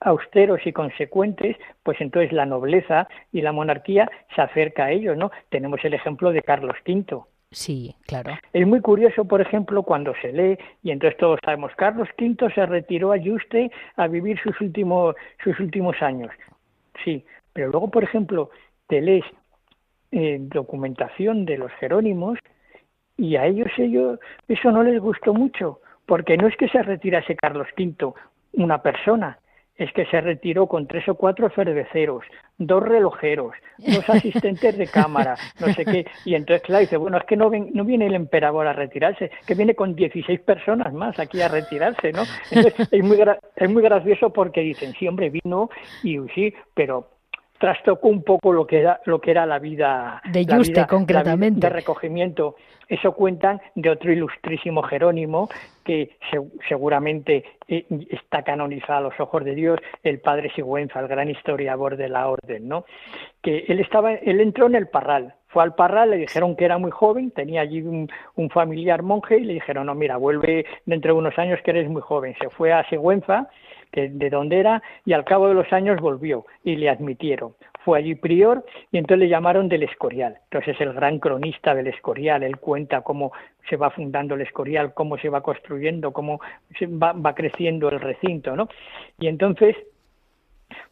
austeros 0.00 0.60
y 0.66 0.72
consecuentes, 0.72 1.56
pues 1.82 2.00
entonces 2.00 2.32
la 2.32 2.46
nobleza 2.46 3.08
y 3.32 3.40
la 3.42 3.52
monarquía 3.52 4.10
se 4.34 4.42
acerca 4.42 4.86
a 4.86 4.90
ellos, 4.92 5.16
¿no? 5.16 5.30
Tenemos 5.48 5.84
el 5.84 5.94
ejemplo 5.94 6.32
de 6.32 6.42
Carlos 6.42 6.76
V. 6.86 7.22
Sí, 7.50 7.94
claro. 8.06 8.32
Es 8.52 8.66
muy 8.66 8.80
curioso, 8.80 9.26
por 9.26 9.42
ejemplo, 9.42 9.82
cuando 9.82 10.14
se 10.22 10.32
lee, 10.32 10.58
y 10.82 10.90
entonces 10.90 11.18
todos 11.18 11.38
sabemos, 11.44 11.70
Carlos 11.76 12.08
V 12.18 12.50
se 12.54 12.64
retiró 12.64 13.12
a 13.12 13.18
Yuste 13.18 13.70
a 13.96 14.06
vivir 14.06 14.38
sus 14.40 14.58
últimos, 14.60 15.14
sus 15.44 15.58
últimos 15.60 16.00
años. 16.00 16.30
Sí, 17.04 17.24
pero 17.52 17.68
luego, 17.68 17.90
por 17.90 18.04
ejemplo, 18.04 18.50
te 18.86 19.02
lees 19.02 19.24
eh, 20.12 20.38
documentación 20.40 21.44
de 21.44 21.58
los 21.58 21.70
Jerónimos 21.72 22.38
y 23.18 23.36
a 23.36 23.46
ellos, 23.46 23.68
ellos 23.76 24.18
eso 24.48 24.70
no 24.70 24.82
les 24.82 24.98
gustó 25.00 25.34
mucho 25.34 25.80
porque 26.06 26.36
no 26.36 26.48
es 26.48 26.56
que 26.56 26.68
se 26.68 26.82
retirase 26.82 27.36
Carlos 27.36 27.68
V 27.76 28.12
una 28.54 28.82
persona, 28.82 29.38
es 29.76 29.92
que 29.92 30.04
se 30.06 30.20
retiró 30.20 30.66
con 30.66 30.86
tres 30.86 31.08
o 31.08 31.14
cuatro 31.14 31.48
cerveceros, 31.50 32.24
dos 32.58 32.82
relojeros, 32.82 33.54
dos 33.78 34.08
asistentes 34.08 34.76
de 34.76 34.86
cámara, 34.86 35.36
no 35.60 35.68
sé 35.68 35.84
qué. 35.84 36.06
Y 36.24 36.34
entonces, 36.34 36.62
claro, 36.62 36.80
dice, 36.82 36.96
bueno, 36.96 37.16
es 37.18 37.24
que 37.24 37.36
no, 37.36 37.50
no 37.50 37.84
viene 37.84 38.06
el 38.06 38.14
emperador 38.14 38.66
a 38.66 38.72
retirarse, 38.72 39.30
que 39.46 39.54
viene 39.54 39.74
con 39.74 39.94
16 39.94 40.40
personas 40.40 40.92
más 40.92 41.18
aquí 41.18 41.40
a 41.40 41.48
retirarse, 41.48 42.12
¿no? 42.12 42.22
Entonces, 42.50 42.88
es 42.92 43.02
muy, 43.04 43.18
es 43.56 43.70
muy 43.70 43.82
gracioso 43.82 44.30
porque 44.30 44.60
dicen, 44.60 44.92
sí, 44.98 45.08
hombre, 45.08 45.30
vino 45.30 45.70
y 46.02 46.18
sí, 46.34 46.54
pero 46.74 47.08
trastocó 47.62 48.08
un 48.08 48.24
poco 48.24 48.52
lo 48.52 48.66
que 48.66 48.80
era, 48.80 49.00
lo 49.04 49.20
que 49.20 49.30
era 49.30 49.46
la 49.46 49.60
vida 49.60 50.20
de 50.24 50.44
Juste, 50.44 50.84
concretamente. 50.84 51.60
de 51.60 51.68
recogimiento. 51.68 52.56
Eso 52.88 53.12
cuentan 53.12 53.60
de 53.76 53.88
otro 53.88 54.12
ilustrísimo 54.12 54.82
Jerónimo 54.82 55.48
que 55.84 56.18
seguramente 56.68 57.44
eh, 57.68 57.86
está 58.10 58.42
canonizado 58.42 58.98
a 58.98 59.00
los 59.02 59.20
ojos 59.20 59.44
de 59.44 59.54
Dios 59.54 59.78
el 60.02 60.18
padre 60.18 60.50
Sigüenza 60.56 60.98
el 60.98 61.06
gran 61.06 61.30
historiador 61.30 61.96
de 61.96 62.08
la 62.08 62.28
orden 62.28 62.68
no 62.68 62.84
que 63.40 63.64
él 63.68 63.80
estaba 63.80 64.12
él 64.12 64.40
entró 64.40 64.66
en 64.66 64.76
el 64.76 64.88
Parral 64.88 65.34
fue 65.48 65.62
al 65.62 65.74
Parral, 65.74 66.10
le 66.10 66.16
dijeron 66.16 66.56
que 66.56 66.64
era 66.64 66.78
muy 66.78 66.90
joven, 66.90 67.30
tenía 67.30 67.60
allí 67.60 67.82
un, 67.82 68.10
un, 68.36 68.48
familiar 68.48 69.02
monje 69.02 69.36
y 69.36 69.44
le 69.44 69.52
dijeron, 69.52 69.84
no, 69.84 69.94
mira, 69.94 70.16
vuelve 70.16 70.64
dentro 70.86 71.12
de 71.12 71.18
unos 71.18 71.38
años 71.38 71.60
que 71.62 71.72
eres 71.72 71.90
muy 71.90 72.00
joven. 72.00 72.34
Se 72.40 72.48
fue 72.48 72.72
a 72.72 72.88
Sigüenza 72.88 73.50
de 73.92 74.30
dónde 74.30 74.58
era, 74.58 74.82
y 75.04 75.12
al 75.12 75.24
cabo 75.24 75.48
de 75.48 75.54
los 75.54 75.70
años 75.72 76.00
volvió 76.00 76.46
y 76.64 76.76
le 76.76 76.88
admitieron. 76.88 77.54
Fue 77.84 77.98
allí 77.98 78.14
prior 78.14 78.64
y 78.90 78.98
entonces 78.98 79.18
le 79.18 79.28
llamaron 79.28 79.68
del 79.68 79.82
Escorial. 79.82 80.38
Entonces 80.44 80.76
es 80.76 80.80
el 80.80 80.92
gran 80.92 81.18
cronista 81.18 81.74
del 81.74 81.88
Escorial, 81.88 82.42
él 82.42 82.58
cuenta 82.58 83.02
cómo 83.02 83.32
se 83.68 83.76
va 83.76 83.90
fundando 83.90 84.34
el 84.34 84.42
Escorial, 84.42 84.94
cómo 84.94 85.18
se 85.18 85.28
va 85.28 85.42
construyendo, 85.42 86.12
cómo 86.12 86.40
se 86.78 86.86
va, 86.86 87.12
va 87.12 87.34
creciendo 87.34 87.88
el 87.88 88.00
recinto, 88.00 88.56
¿no? 88.56 88.68
Y 89.18 89.26
entonces 89.26 89.76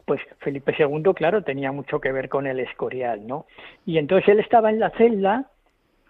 pues 0.05 0.21
Felipe 0.39 0.75
II, 0.77 1.13
claro, 1.15 1.43
tenía 1.43 1.71
mucho 1.71 1.99
que 1.99 2.11
ver 2.11 2.29
con 2.29 2.45
el 2.45 2.59
Escorial, 2.59 3.25
¿no? 3.25 3.45
Y 3.85 3.97
entonces 3.97 4.29
él 4.29 4.39
estaba 4.39 4.69
en 4.69 4.79
la 4.79 4.91
celda 4.91 5.49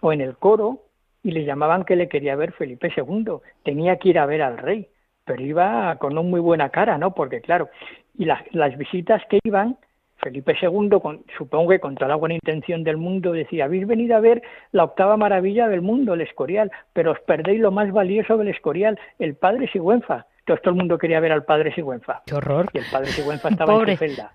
o 0.00 0.12
en 0.12 0.20
el 0.20 0.36
coro 0.36 0.80
y 1.22 1.30
le 1.30 1.44
llamaban 1.44 1.84
que 1.84 1.96
le 1.96 2.08
quería 2.08 2.36
ver 2.36 2.52
Felipe 2.52 2.92
II, 2.94 3.38
tenía 3.62 3.96
que 3.96 4.10
ir 4.10 4.18
a 4.18 4.26
ver 4.26 4.42
al 4.42 4.58
rey 4.58 4.88
pero 5.24 5.42
iba 5.42 5.96
con 5.96 6.12
una 6.12 6.22
muy 6.22 6.40
buena 6.40 6.70
cara, 6.70 6.98
¿no? 6.98 7.14
Porque 7.14 7.40
claro, 7.40 7.68
y 8.16 8.24
las, 8.24 8.42
las 8.52 8.76
visitas 8.76 9.22
que 9.28 9.38
iban, 9.44 9.76
Felipe 10.22 10.56
II, 10.60 10.90
con, 11.02 11.24
supongo 11.36 11.70
que 11.70 11.80
con 11.80 11.94
toda 11.96 12.08
la 12.08 12.16
buena 12.16 12.36
intención 12.36 12.84
del 12.84 12.96
mundo, 12.96 13.32
decía, 13.32 13.64
habéis 13.64 13.86
venido 13.86 14.16
a 14.16 14.20
ver 14.20 14.42
la 14.70 14.84
octava 14.84 15.16
maravilla 15.16 15.68
del 15.68 15.82
mundo, 15.82 16.14
el 16.14 16.20
Escorial, 16.20 16.70
pero 16.92 17.12
os 17.12 17.20
perdéis 17.20 17.60
lo 17.60 17.72
más 17.72 17.90
valioso 17.92 18.36
del 18.36 18.48
Escorial, 18.48 18.98
el 19.18 19.34
padre 19.34 19.68
Sigüenza. 19.72 20.26
Entonces 20.40 20.62
todo 20.62 20.72
el 20.72 20.78
mundo 20.78 20.98
quería 20.98 21.20
ver 21.20 21.32
al 21.32 21.44
padre 21.44 21.74
Sigüenza. 21.74 22.22
¡Qué 22.26 22.34
horror! 22.34 22.68
Y 22.72 22.78
el 22.78 22.84
padre 22.90 23.06
Sigüenza 23.08 23.48
estaba 23.48 23.74
en 23.74 23.86
su 23.86 23.96
celda. 23.96 24.32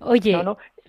Oye, 0.00 0.42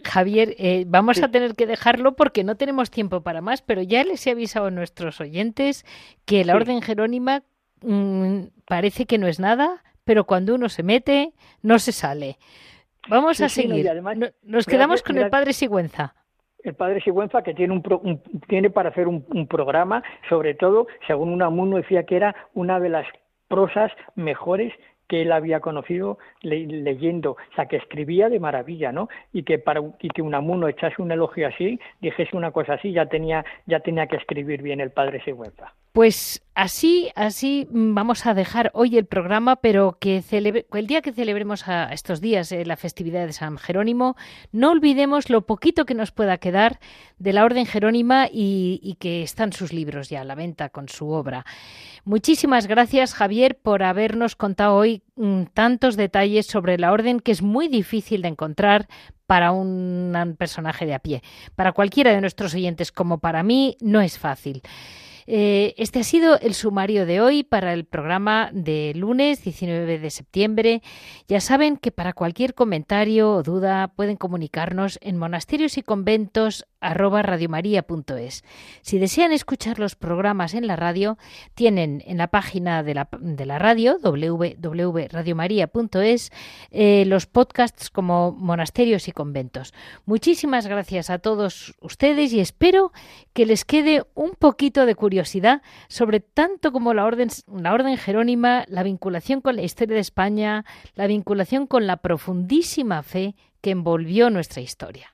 Javier, 0.04 0.56
eh, 0.58 0.86
vamos 0.88 1.22
a 1.22 1.30
tener 1.30 1.54
que 1.56 1.68
dejarlo 1.68 2.16
porque 2.16 2.44
no 2.44 2.56
tenemos 2.56 2.92
tiempo 2.92 3.22
para 3.22 3.42
más, 3.42 3.62
pero 3.62 3.82
ya 3.82 4.04
les 4.04 4.26
he 4.26 4.32
avisado 4.32 4.68
a 4.68 4.72
nuestros 4.72 5.22
oyentes 5.22 5.86
que 6.26 6.44
la 6.46 6.56
Orden 6.56 6.82
Jerónima 6.82 7.44
Mm, 7.82 8.44
parece 8.66 9.06
que 9.06 9.18
no 9.18 9.28
es 9.28 9.40
nada, 9.40 9.84
pero 10.04 10.26
cuando 10.26 10.56
uno 10.56 10.70
se 10.70 10.84
mete, 10.84 11.34
no 11.62 11.80
se 11.80 11.92
sale. 11.92 12.38
Vamos 13.10 13.42
a 13.42 13.50
seguir. 13.50 13.90
Nos 14.44 14.66
quedamos 14.66 15.02
con 15.02 15.18
el 15.18 15.30
padre 15.30 15.54
Sigüenza. 15.54 16.16
El 16.64 16.76
padre 16.76 17.02
Sigüenza 17.02 17.42
que 17.42 17.56
tiene, 17.56 17.74
un, 17.74 18.22
tiene 18.48 18.70
para 18.70 18.90
hacer 18.90 19.08
un, 19.08 19.48
programa, 19.48 20.04
sobre 20.30 20.54
todo, 20.54 20.88
según 21.08 21.30
un 21.30 21.36
Unamuno 21.36 21.78
decía 21.78 22.04
que 22.04 22.16
era 22.16 22.36
una 22.54 22.80
de 22.80 22.90
las 22.90 23.08
prosas 23.48 23.92
mejores 24.16 24.72
que 25.08 25.24
él 25.24 25.32
había 25.32 25.60
conocido 25.60 26.20
leyendo, 26.42 27.32
o 27.32 27.56
sea, 27.56 27.66
que 27.66 27.76
escribía 27.76 28.30
de 28.30 28.40
maravilla, 28.40 28.94
¿no? 28.94 29.10
Y 29.34 29.44
que 29.44 29.60
para 29.60 29.82
y 30.00 30.08
que 30.08 30.22
Unamuno 30.22 30.70
echase 30.70 31.02
un 31.02 31.12
elogio 31.12 31.48
así, 31.48 31.80
dijese 32.00 32.38
una 32.38 32.52
cosa 32.52 32.76
así, 32.76 32.94
ya 32.94 33.08
tenía 33.08 33.44
ya 33.66 33.82
tenía 33.82 34.08
que 34.08 34.16
escribir 34.16 34.62
bien 34.62 34.80
el 34.80 34.92
padre 34.92 35.22
Sigüenza. 35.24 35.74
Pues 35.94 36.42
así, 36.56 37.12
así 37.16 37.68
mm, 37.70 37.94
vamos 37.94 38.26
a 38.26 38.34
dejar 38.34 38.72
hoy 38.74 38.98
el 38.98 39.06
programa, 39.06 39.58
pero 39.58 39.98
que 40.00 40.24
el 40.32 40.88
día 40.88 41.02
que 41.02 41.12
celebremos 41.12 41.66
estos 41.92 42.22
días 42.22 42.50
eh, 42.54 42.66
la 42.66 42.78
festividad 42.78 43.26
de 43.26 43.34
San 43.34 43.58
Jerónimo, 43.58 44.16
no 44.54 44.72
olvidemos 44.72 45.30
lo 45.30 45.42
poquito 45.42 45.86
que 45.86 45.94
nos 45.94 46.12
pueda 46.12 46.38
quedar 46.38 46.80
de 47.20 47.34
la 47.34 47.44
Orden 47.44 47.66
Jerónima 47.66 48.28
y, 48.32 48.80
y, 48.82 48.96
que 48.96 49.22
están 49.22 49.52
sus 49.52 49.74
libros 49.74 50.10
ya 50.10 50.22
a 50.22 50.24
la 50.24 50.36
venta 50.36 50.70
con 50.70 50.88
su 50.88 51.10
obra. 51.10 51.46
Muchísimas 52.06 52.68
gracias, 52.68 53.14
Javier, 53.14 53.60
por 53.62 53.84
habernos 53.84 54.38
contado 54.38 54.76
hoy 54.76 55.04
mm, 55.18 55.44
tantos 55.54 55.98
detalles 55.98 56.46
sobre 56.46 56.78
la 56.78 56.94
Orden 56.94 57.20
que 57.20 57.34
es 57.34 57.42
muy 57.42 57.68
difícil 57.68 58.22
de 58.22 58.30
encontrar 58.30 58.88
para 59.28 59.52
un 59.52 60.36
personaje 60.38 60.86
de 60.86 60.94
a 60.94 61.00
pie. 61.00 61.22
Para 61.56 61.74
cualquiera 61.74 62.12
de 62.12 62.22
nuestros 62.22 62.54
oyentes 62.54 62.94
como 62.94 63.20
para 63.20 63.44
mí 63.44 63.76
no 63.82 64.00
es 64.00 64.18
fácil. 64.18 64.62
Eh, 65.34 65.76
este 65.78 66.02
ha 66.02 66.04
sido 66.04 66.38
el 66.42 66.54
sumario 66.54 67.06
de 67.06 67.22
hoy 67.22 67.44
para 67.44 67.72
el 67.72 67.86
programa 67.86 68.50
de 68.52 68.92
lunes 68.98 69.42
19 69.42 69.98
de 69.98 70.10
septiembre. 70.10 70.82
Ya 71.30 71.40
saben 71.40 71.78
que 71.78 71.90
para 71.90 72.12
cualquier 72.12 72.54
comentario 72.54 73.32
o 73.32 73.42
duda 73.42 73.94
pueden 73.96 74.18
comunicarnos 74.18 75.00
en 75.02 75.18
monasterios 75.18 75.78
y 75.78 75.84
conventos 75.84 76.66
Si 78.82 78.98
desean 78.98 79.32
escuchar 79.32 79.80
los 79.80 79.96
programas 79.96 80.56
en 80.56 80.68
la 80.68 80.76
radio, 80.76 81.18
tienen 81.54 82.04
en 82.06 82.18
la 82.18 82.28
página 82.28 82.84
de 82.84 82.96
la, 82.96 83.08
de 83.20 83.46
la 83.46 83.60
radio, 83.60 83.98
www.radiomaria.es, 84.02 86.32
eh, 86.72 87.06
los 87.06 87.28
podcasts 87.28 87.90
como 87.90 88.32
Monasterios 88.32 89.08
y 89.08 89.12
Conventos. 89.12 89.74
Muchísimas 90.06 90.68
gracias 90.68 91.10
a 91.10 91.20
todos 91.20 91.76
ustedes 91.82 92.34
y 92.34 92.40
espero 92.40 92.92
que 93.34 93.46
les 93.46 93.64
quede 93.64 94.04
un 94.16 94.32
poquito 94.32 94.86
de 94.86 94.96
curiosidad 94.96 95.62
sobre 95.88 96.20
tanto 96.20 96.72
como 96.72 96.94
la 96.94 97.06
orden, 97.06 97.30
la 97.48 97.74
orden 97.74 97.98
jerónima, 97.98 98.66
la 98.68 98.84
vinculación 98.84 99.42
con 99.42 99.56
la 99.56 99.62
historia 99.62 99.96
de 99.96 100.02
España, 100.02 100.66
la 100.96 101.08
vinculación 101.08 101.68
con 101.68 101.88
la 101.88 101.98
profundísima 101.98 103.04
fe 103.04 103.36
que 103.62 103.72
envolvió 103.72 104.30
nuestra 104.30 104.62
historia. 104.62 105.14